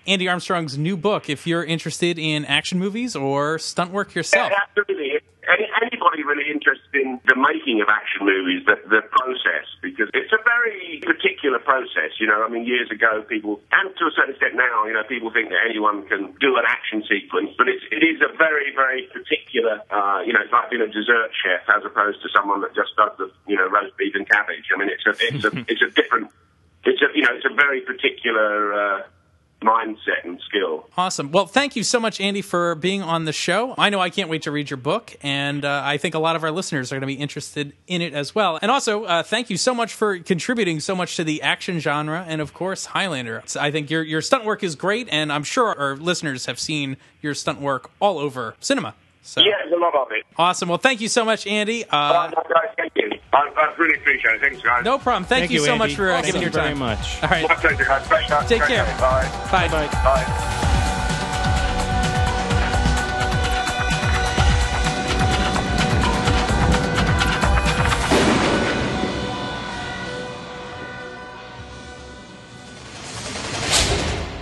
Andy 0.06 0.28
Armstrong's 0.28 0.78
new 0.78 0.98
book 0.98 1.30
if 1.30 1.48
you're 1.48 1.64
interested 1.64 2.20
in 2.20 2.44
action 2.46 2.78
movies 2.78 3.16
or 3.16 3.58
stunt 3.58 3.92
work 3.92 4.14
yourself. 4.14 4.52
Yeah, 4.52 4.58
absolutely. 4.68 5.14
Any, 5.48 5.68
anybody 5.82 6.24
really 6.24 6.52
interested 6.52 6.75
in 6.96 7.20
the 7.28 7.36
making 7.36 7.84
of 7.84 7.88
action 7.92 8.26
movies, 8.26 8.64
the, 8.66 8.80
the 8.88 9.04
process, 9.12 9.68
because 9.84 10.10
it's 10.16 10.32
a 10.32 10.42
very 10.42 11.04
particular 11.04 11.60
process. 11.60 12.16
You 12.20 12.28
know, 12.28 12.44
I 12.44 12.50
mean, 12.50 12.66
years 12.66 12.90
ago, 12.92 13.22
people, 13.28 13.60
and 13.72 13.92
to 13.96 14.04
a 14.08 14.14
certain 14.16 14.34
extent 14.34 14.56
now, 14.56 14.88
you 14.88 14.94
know, 14.94 15.04
people 15.04 15.30
think 15.32 15.50
that 15.50 15.62
anyone 15.68 16.08
can 16.08 16.34
do 16.40 16.56
an 16.56 16.66
action 16.68 17.04
sequence, 17.06 17.52
but 17.58 17.68
it's, 17.68 17.84
it 17.92 18.04
is 18.04 18.24
a 18.24 18.32
very, 18.38 18.72
very 18.74 19.08
particular, 19.12 19.84
uh, 19.92 20.24
you 20.24 20.34
know, 20.34 20.42
it's 20.42 20.52
like 20.52 20.72
being 20.72 20.84
a 20.84 20.92
dessert 20.92 21.32
chef 21.44 21.68
as 21.70 21.84
opposed 21.84 22.22
to 22.24 22.28
someone 22.32 22.62
that 22.62 22.74
just 22.74 22.96
does 22.96 23.14
the, 23.20 23.28
you 23.46 23.56
know, 23.56 23.68
roast 23.68 23.96
beef 23.98 24.16
and 24.16 24.28
cabbage. 24.28 24.72
I 24.74 24.80
mean, 24.80 24.90
it's 24.90 25.06
a, 25.06 25.14
it's 25.20 25.46
a, 25.46 25.52
it's 25.72 25.84
a 25.84 25.92
different, 25.92 26.32
it's 26.88 27.02
a, 27.04 27.10
you 27.12 27.24
know, 27.24 27.36
it's 27.36 27.46
a 27.46 27.54
very 27.54 27.82
particular, 27.82 28.74
uh, 28.74 29.00
mindset 29.66 30.24
and 30.24 30.40
skill. 30.48 30.88
Awesome. 30.98 31.32
Well, 31.32 31.46
thank 31.48 31.76
you 31.76 31.84
so 31.84 32.00
much, 32.00 32.22
Andy, 32.22 32.42
for 32.42 32.76
being 32.76 33.02
on 33.02 33.26
the 33.26 33.34
show. 33.34 33.74
I 33.78 33.90
know 33.90 34.00
I 34.00 34.10
can't 34.10 34.30
wait 34.30 34.44
to 34.44 34.52
read 34.52 34.70
your 34.70 34.78
book, 34.78 35.16
and 35.24 35.66
uh, 35.66 35.82
I 35.84 35.98
think 35.98 36.14
a 36.16 36.20
lot 36.20 36.36
of 36.36 36.44
our 36.44 36.52
listeners 36.52 36.92
are 36.92 36.96
going 36.96 37.02
to 37.02 37.08
be 37.08 37.22
interested 37.22 37.74
in 37.88 38.02
it 38.02 38.14
as 38.14 38.36
well. 38.36 38.60
And 38.62 38.70
also, 38.70 39.04
uh, 39.06 39.24
thank 39.24 39.50
you 39.50 39.58
so 39.58 39.74
much 39.74 39.94
for 39.94 40.20
contributing 40.20 40.80
so 40.80 40.96
much 40.96 41.16
to 41.16 41.24
the 41.24 41.42
action 41.42 41.80
genre, 41.80 42.24
and 42.28 42.42
of 42.42 42.54
course, 42.54 42.86
Highlander. 42.86 43.44
I 43.60 43.72
think 43.72 43.90
your 43.90 44.04
your 44.04 44.22
stunt 44.22 44.46
work 44.46 44.64
is 44.64 44.76
great, 44.76 45.08
and 45.12 45.32
I'm 45.34 45.44
sure 45.44 45.78
our 45.78 45.96
listeners 45.96 46.46
have 46.46 46.60
seen 46.60 46.98
your 47.22 47.34
stunt 47.34 47.60
work 47.60 47.90
all 48.00 48.20
over 48.20 48.56
cinema. 48.60 48.94
So 49.24 49.42
Yeah, 49.42 49.54
there's 49.64 49.74
a 49.74 49.78
lot 49.82 49.96
of 49.96 50.08
it. 50.12 50.24
awesome. 50.38 50.70
Well, 50.70 50.78
thank 50.78 51.02
you 51.02 51.08
so 51.08 51.26
much, 51.26 51.48
Andy. 51.48 51.84
Uh, 51.90 52.30
guys, 52.30 52.74
thank 52.78 52.92
you. 52.96 53.10
I, 53.36 53.52
I 53.58 53.76
really 53.78 53.96
appreciate 54.00 54.36
it. 54.36 54.42
Thanks, 54.42 54.62
guys. 54.62 54.86
no 54.86 54.98
problem. 54.98 55.26
Thank, 55.26 55.52
you, 55.52 55.60
so 55.60 55.74
Andy. 55.74 55.78
much 55.80 55.96
for 55.96 56.10
uh, 56.10 56.14
Thank 56.22 56.28
giving 56.28 56.42
you 56.42 56.46
your 56.46 56.52
very 56.54 56.70
time. 56.70 56.80
much. 56.80 57.22
All 57.24 57.30
right. 57.30 57.48
My 57.50 57.56
pleasure, 57.56 57.84
guys. 57.84 58.08
Great 58.08 58.26
show. 58.28 58.40
Take 58.48 58.60
Great 58.60 58.70
care. 58.70 58.86
Bye. 59.00 59.30
Bye. 59.52 59.68
Bye. 59.68 59.88
Bye. 60.04 60.62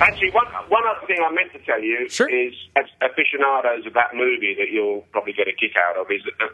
Actually, 0.01 0.31
one 0.31 0.45
one 0.67 0.83
other 0.85 1.05
thing 1.07 1.17
I 1.23 1.31
meant 1.31 1.53
to 1.53 1.59
tell 1.59 1.81
you 1.81 2.09
Sure. 2.09 2.27
is, 2.27 2.53
as 2.75 2.85
aficionados 3.01 3.85
of 3.87 3.93
that 3.93 4.13
movie, 4.13 4.53
that 4.59 4.69
you'll 4.69 5.01
probably 5.11 5.33
get 5.33 5.47
a 5.47 5.53
kick 5.53 5.73
out 5.77 5.95
of, 5.97 6.11
is 6.11 6.21
that 6.25 6.37
the, 6.39 6.49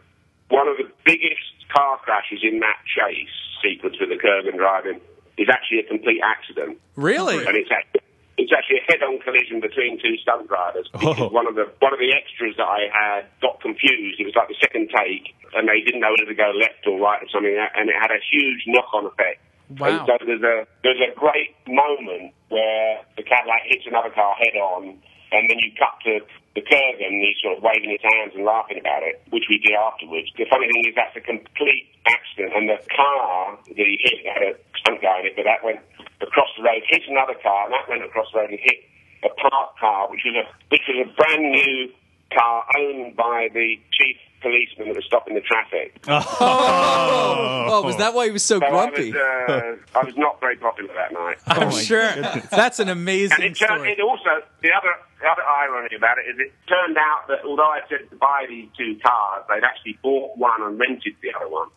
one 0.54 0.68
of 0.68 0.76
the 0.76 0.88
biggest 1.04 1.50
car 1.72 1.98
crashes 2.02 2.40
in 2.42 2.60
that 2.60 2.78
chase 2.86 3.30
sequence 3.62 3.96
with 4.00 4.08
the 4.10 4.16
Kurgan 4.18 4.56
driving 4.56 5.00
is 5.38 5.48
actually 5.48 5.80
a 5.80 5.88
complete 5.88 6.20
accident, 6.22 6.78
Really? 6.96 7.38
and 7.46 7.56
it's 7.56 7.70
actually, 7.70 8.00
it's 8.36 8.52
actually 8.52 8.80
a 8.80 8.86
head-on 8.92 9.20
collision 9.20 9.60
between 9.60 10.00
two 10.00 10.16
stunt 10.20 10.48
drivers. 10.48 10.88
Oh. 11.00 11.28
one 11.28 11.46
of 11.46 11.54
the 11.54 11.68
one 11.80 11.92
of 11.92 12.00
the 12.00 12.12
extras 12.12 12.56
that 12.56 12.68
I 12.68 12.88
had 12.92 13.24
got 13.40 13.60
confused. 13.60 14.20
It 14.20 14.24
was 14.24 14.34
like 14.36 14.48
the 14.48 14.56
second 14.60 14.88
take, 14.92 15.32
and 15.54 15.68
they 15.68 15.80
didn't 15.84 16.00
know 16.00 16.12
whether 16.16 16.28
to 16.28 16.34
go 16.36 16.52
left 16.56 16.84
or 16.86 16.98
right 17.00 17.20
or 17.22 17.28
something, 17.32 17.52
and 17.52 17.88
it 17.88 17.96
had 18.00 18.10
a 18.10 18.20
huge 18.32 18.64
knock-on 18.66 19.06
effect. 19.06 19.40
Wow. 19.78 19.86
And 19.86 19.98
so 20.08 20.12
there's 20.26 20.42
a 20.42 20.66
there's 20.82 21.00
a 21.04 21.12
great 21.14 21.54
moment 21.68 22.32
where 22.48 23.00
the 23.16 23.22
Cadillac 23.22 23.62
hits 23.68 23.84
another 23.86 24.10
car 24.10 24.34
head 24.40 24.56
on, 24.58 24.98
and 25.32 25.46
then 25.48 25.58
you 25.62 25.70
cut 25.78 25.94
to 26.04 26.20
the 26.54 26.62
Kurgan, 26.62 27.06
and 27.06 27.22
he's 27.22 27.38
sort 27.38 27.58
of 27.58 27.62
waving 27.62 27.90
his 27.90 28.02
hands 28.02 28.34
and 28.34 28.42
laughing 28.42 28.78
about 28.78 29.02
it, 29.06 29.22
which 29.30 29.46
we 29.46 29.62
did 29.62 29.74
afterwards. 29.78 30.28
The 30.34 30.46
funny 30.50 30.66
thing 30.66 30.82
is 30.86 30.94
that's 30.98 31.14
a 31.14 31.22
complete 31.22 31.86
accident, 32.06 32.54
and 32.54 32.66
the 32.68 32.80
car 32.90 33.58
that 33.70 33.86
he 33.86 33.96
hit 34.02 34.26
had 34.26 34.42
a 34.42 34.52
stunt 34.82 35.02
guy 35.02 35.22
in 35.22 35.30
it, 35.30 35.34
but 35.38 35.46
that 35.46 35.62
went 35.62 35.80
across 36.20 36.50
the 36.58 36.62
road, 36.66 36.82
hit 36.90 37.06
another 37.06 37.38
car, 37.38 37.70
and 37.70 37.74
that 37.74 37.86
went 37.86 38.02
across 38.02 38.26
the 38.34 38.42
road 38.42 38.50
and 38.50 38.58
hit 38.58 38.82
a 39.22 39.30
parked 39.36 39.78
car, 39.78 40.10
which 40.10 40.24
was 40.24 40.34
a 40.34 40.44
which 40.72 40.82
was 40.88 40.98
a 41.04 41.08
brand 41.14 41.44
new 41.50 41.92
car 42.32 42.64
owned 42.78 43.16
by 43.16 43.48
the 43.52 43.76
chief 43.92 44.16
policeman 44.40 44.88
that 44.88 44.96
was 44.96 45.04
stopping 45.04 45.34
the 45.34 45.40
traffic. 45.40 46.00
Oh, 46.08 47.82
was 47.84 47.96
that 47.98 48.14
why 48.14 48.26
he 48.26 48.30
was 48.30 48.42
so 48.42 48.58
So 48.58 48.68
grumpy? 48.68 49.12
I 49.12 49.16
was, 49.16 49.76
uh, 49.94 49.98
I 50.00 50.04
was 50.04 50.16
not 50.16 50.40
very 50.40 50.56
popular 50.56 50.92
that 50.94 51.12
night. 51.12 51.36
I'm 51.46 51.68
my 51.68 51.80
sure. 51.80 52.10
That's 52.50 52.80
an 52.80 52.88
amazing 52.88 53.32
And 53.42 53.44
amazing 53.44 53.52
it 53.52 53.54
turned. 53.56 53.80
story. 53.80 53.92
It 53.92 54.00
also 54.00 54.30
the 54.62 54.70
other 54.72 54.92
the 55.20 55.26
other 55.28 55.42
irony 55.42 55.94
about 55.96 56.18
it 56.18 56.30
is 56.30 56.38
it 56.38 56.52
turned 56.68 56.96
out 56.98 57.28
that 57.28 57.44
although 57.44 57.68
I 57.68 57.80
said 57.88 58.08
to 58.10 58.16
buy 58.16 58.46
these 58.48 58.68
two 58.76 58.98
cars, 59.04 59.44
they'd 59.48 59.64
actually 59.64 59.98
bought 60.02 60.36
one 60.36 60.62
and 60.62 60.78
rented 60.78 61.14
the 61.22 61.32
other 61.36 61.48
one. 61.48 61.68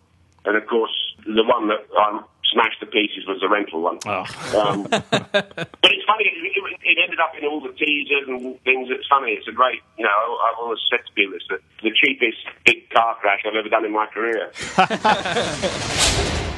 And 0.45 0.57
of 0.57 0.65
course, 0.67 0.91
the 1.25 1.43
one 1.43 1.67
that 1.69 1.83
um, 1.99 2.25
smashed 2.53 2.79
to 2.79 2.85
pieces 2.85 3.25
was 3.27 3.41
the 3.41 3.49
rental 3.49 3.81
one. 3.81 3.99
Oh. 4.05 4.25
Um, 4.55 4.83
but 4.83 5.03
it's 5.11 6.05
funny. 6.05 6.25
It, 6.25 6.79
it, 6.83 6.97
ended 7.03 7.19
up 7.19 7.33
in 7.37 7.45
all 7.45 7.59
the 7.59 7.73
teasers 7.73 8.27
and 8.27 8.61
things. 8.63 8.89
It's 8.89 9.07
funny. 9.07 9.31
It's 9.31 9.47
a 9.47 9.51
great. 9.51 9.81
You 9.97 10.05
know, 10.05 10.37
I've 10.45 10.59
always 10.59 10.79
said 10.89 10.99
to 11.05 11.13
people 11.13 11.35
it's 11.35 11.47
the, 11.49 11.59
the 11.81 11.91
cheapest 11.91 12.37
big 12.65 12.89
car 12.91 13.15
crash 13.19 13.41
I've 13.45 13.55
ever 13.55 13.69
done 13.69 13.85
in 13.85 13.91
my 13.91 14.05
career. 14.07 14.51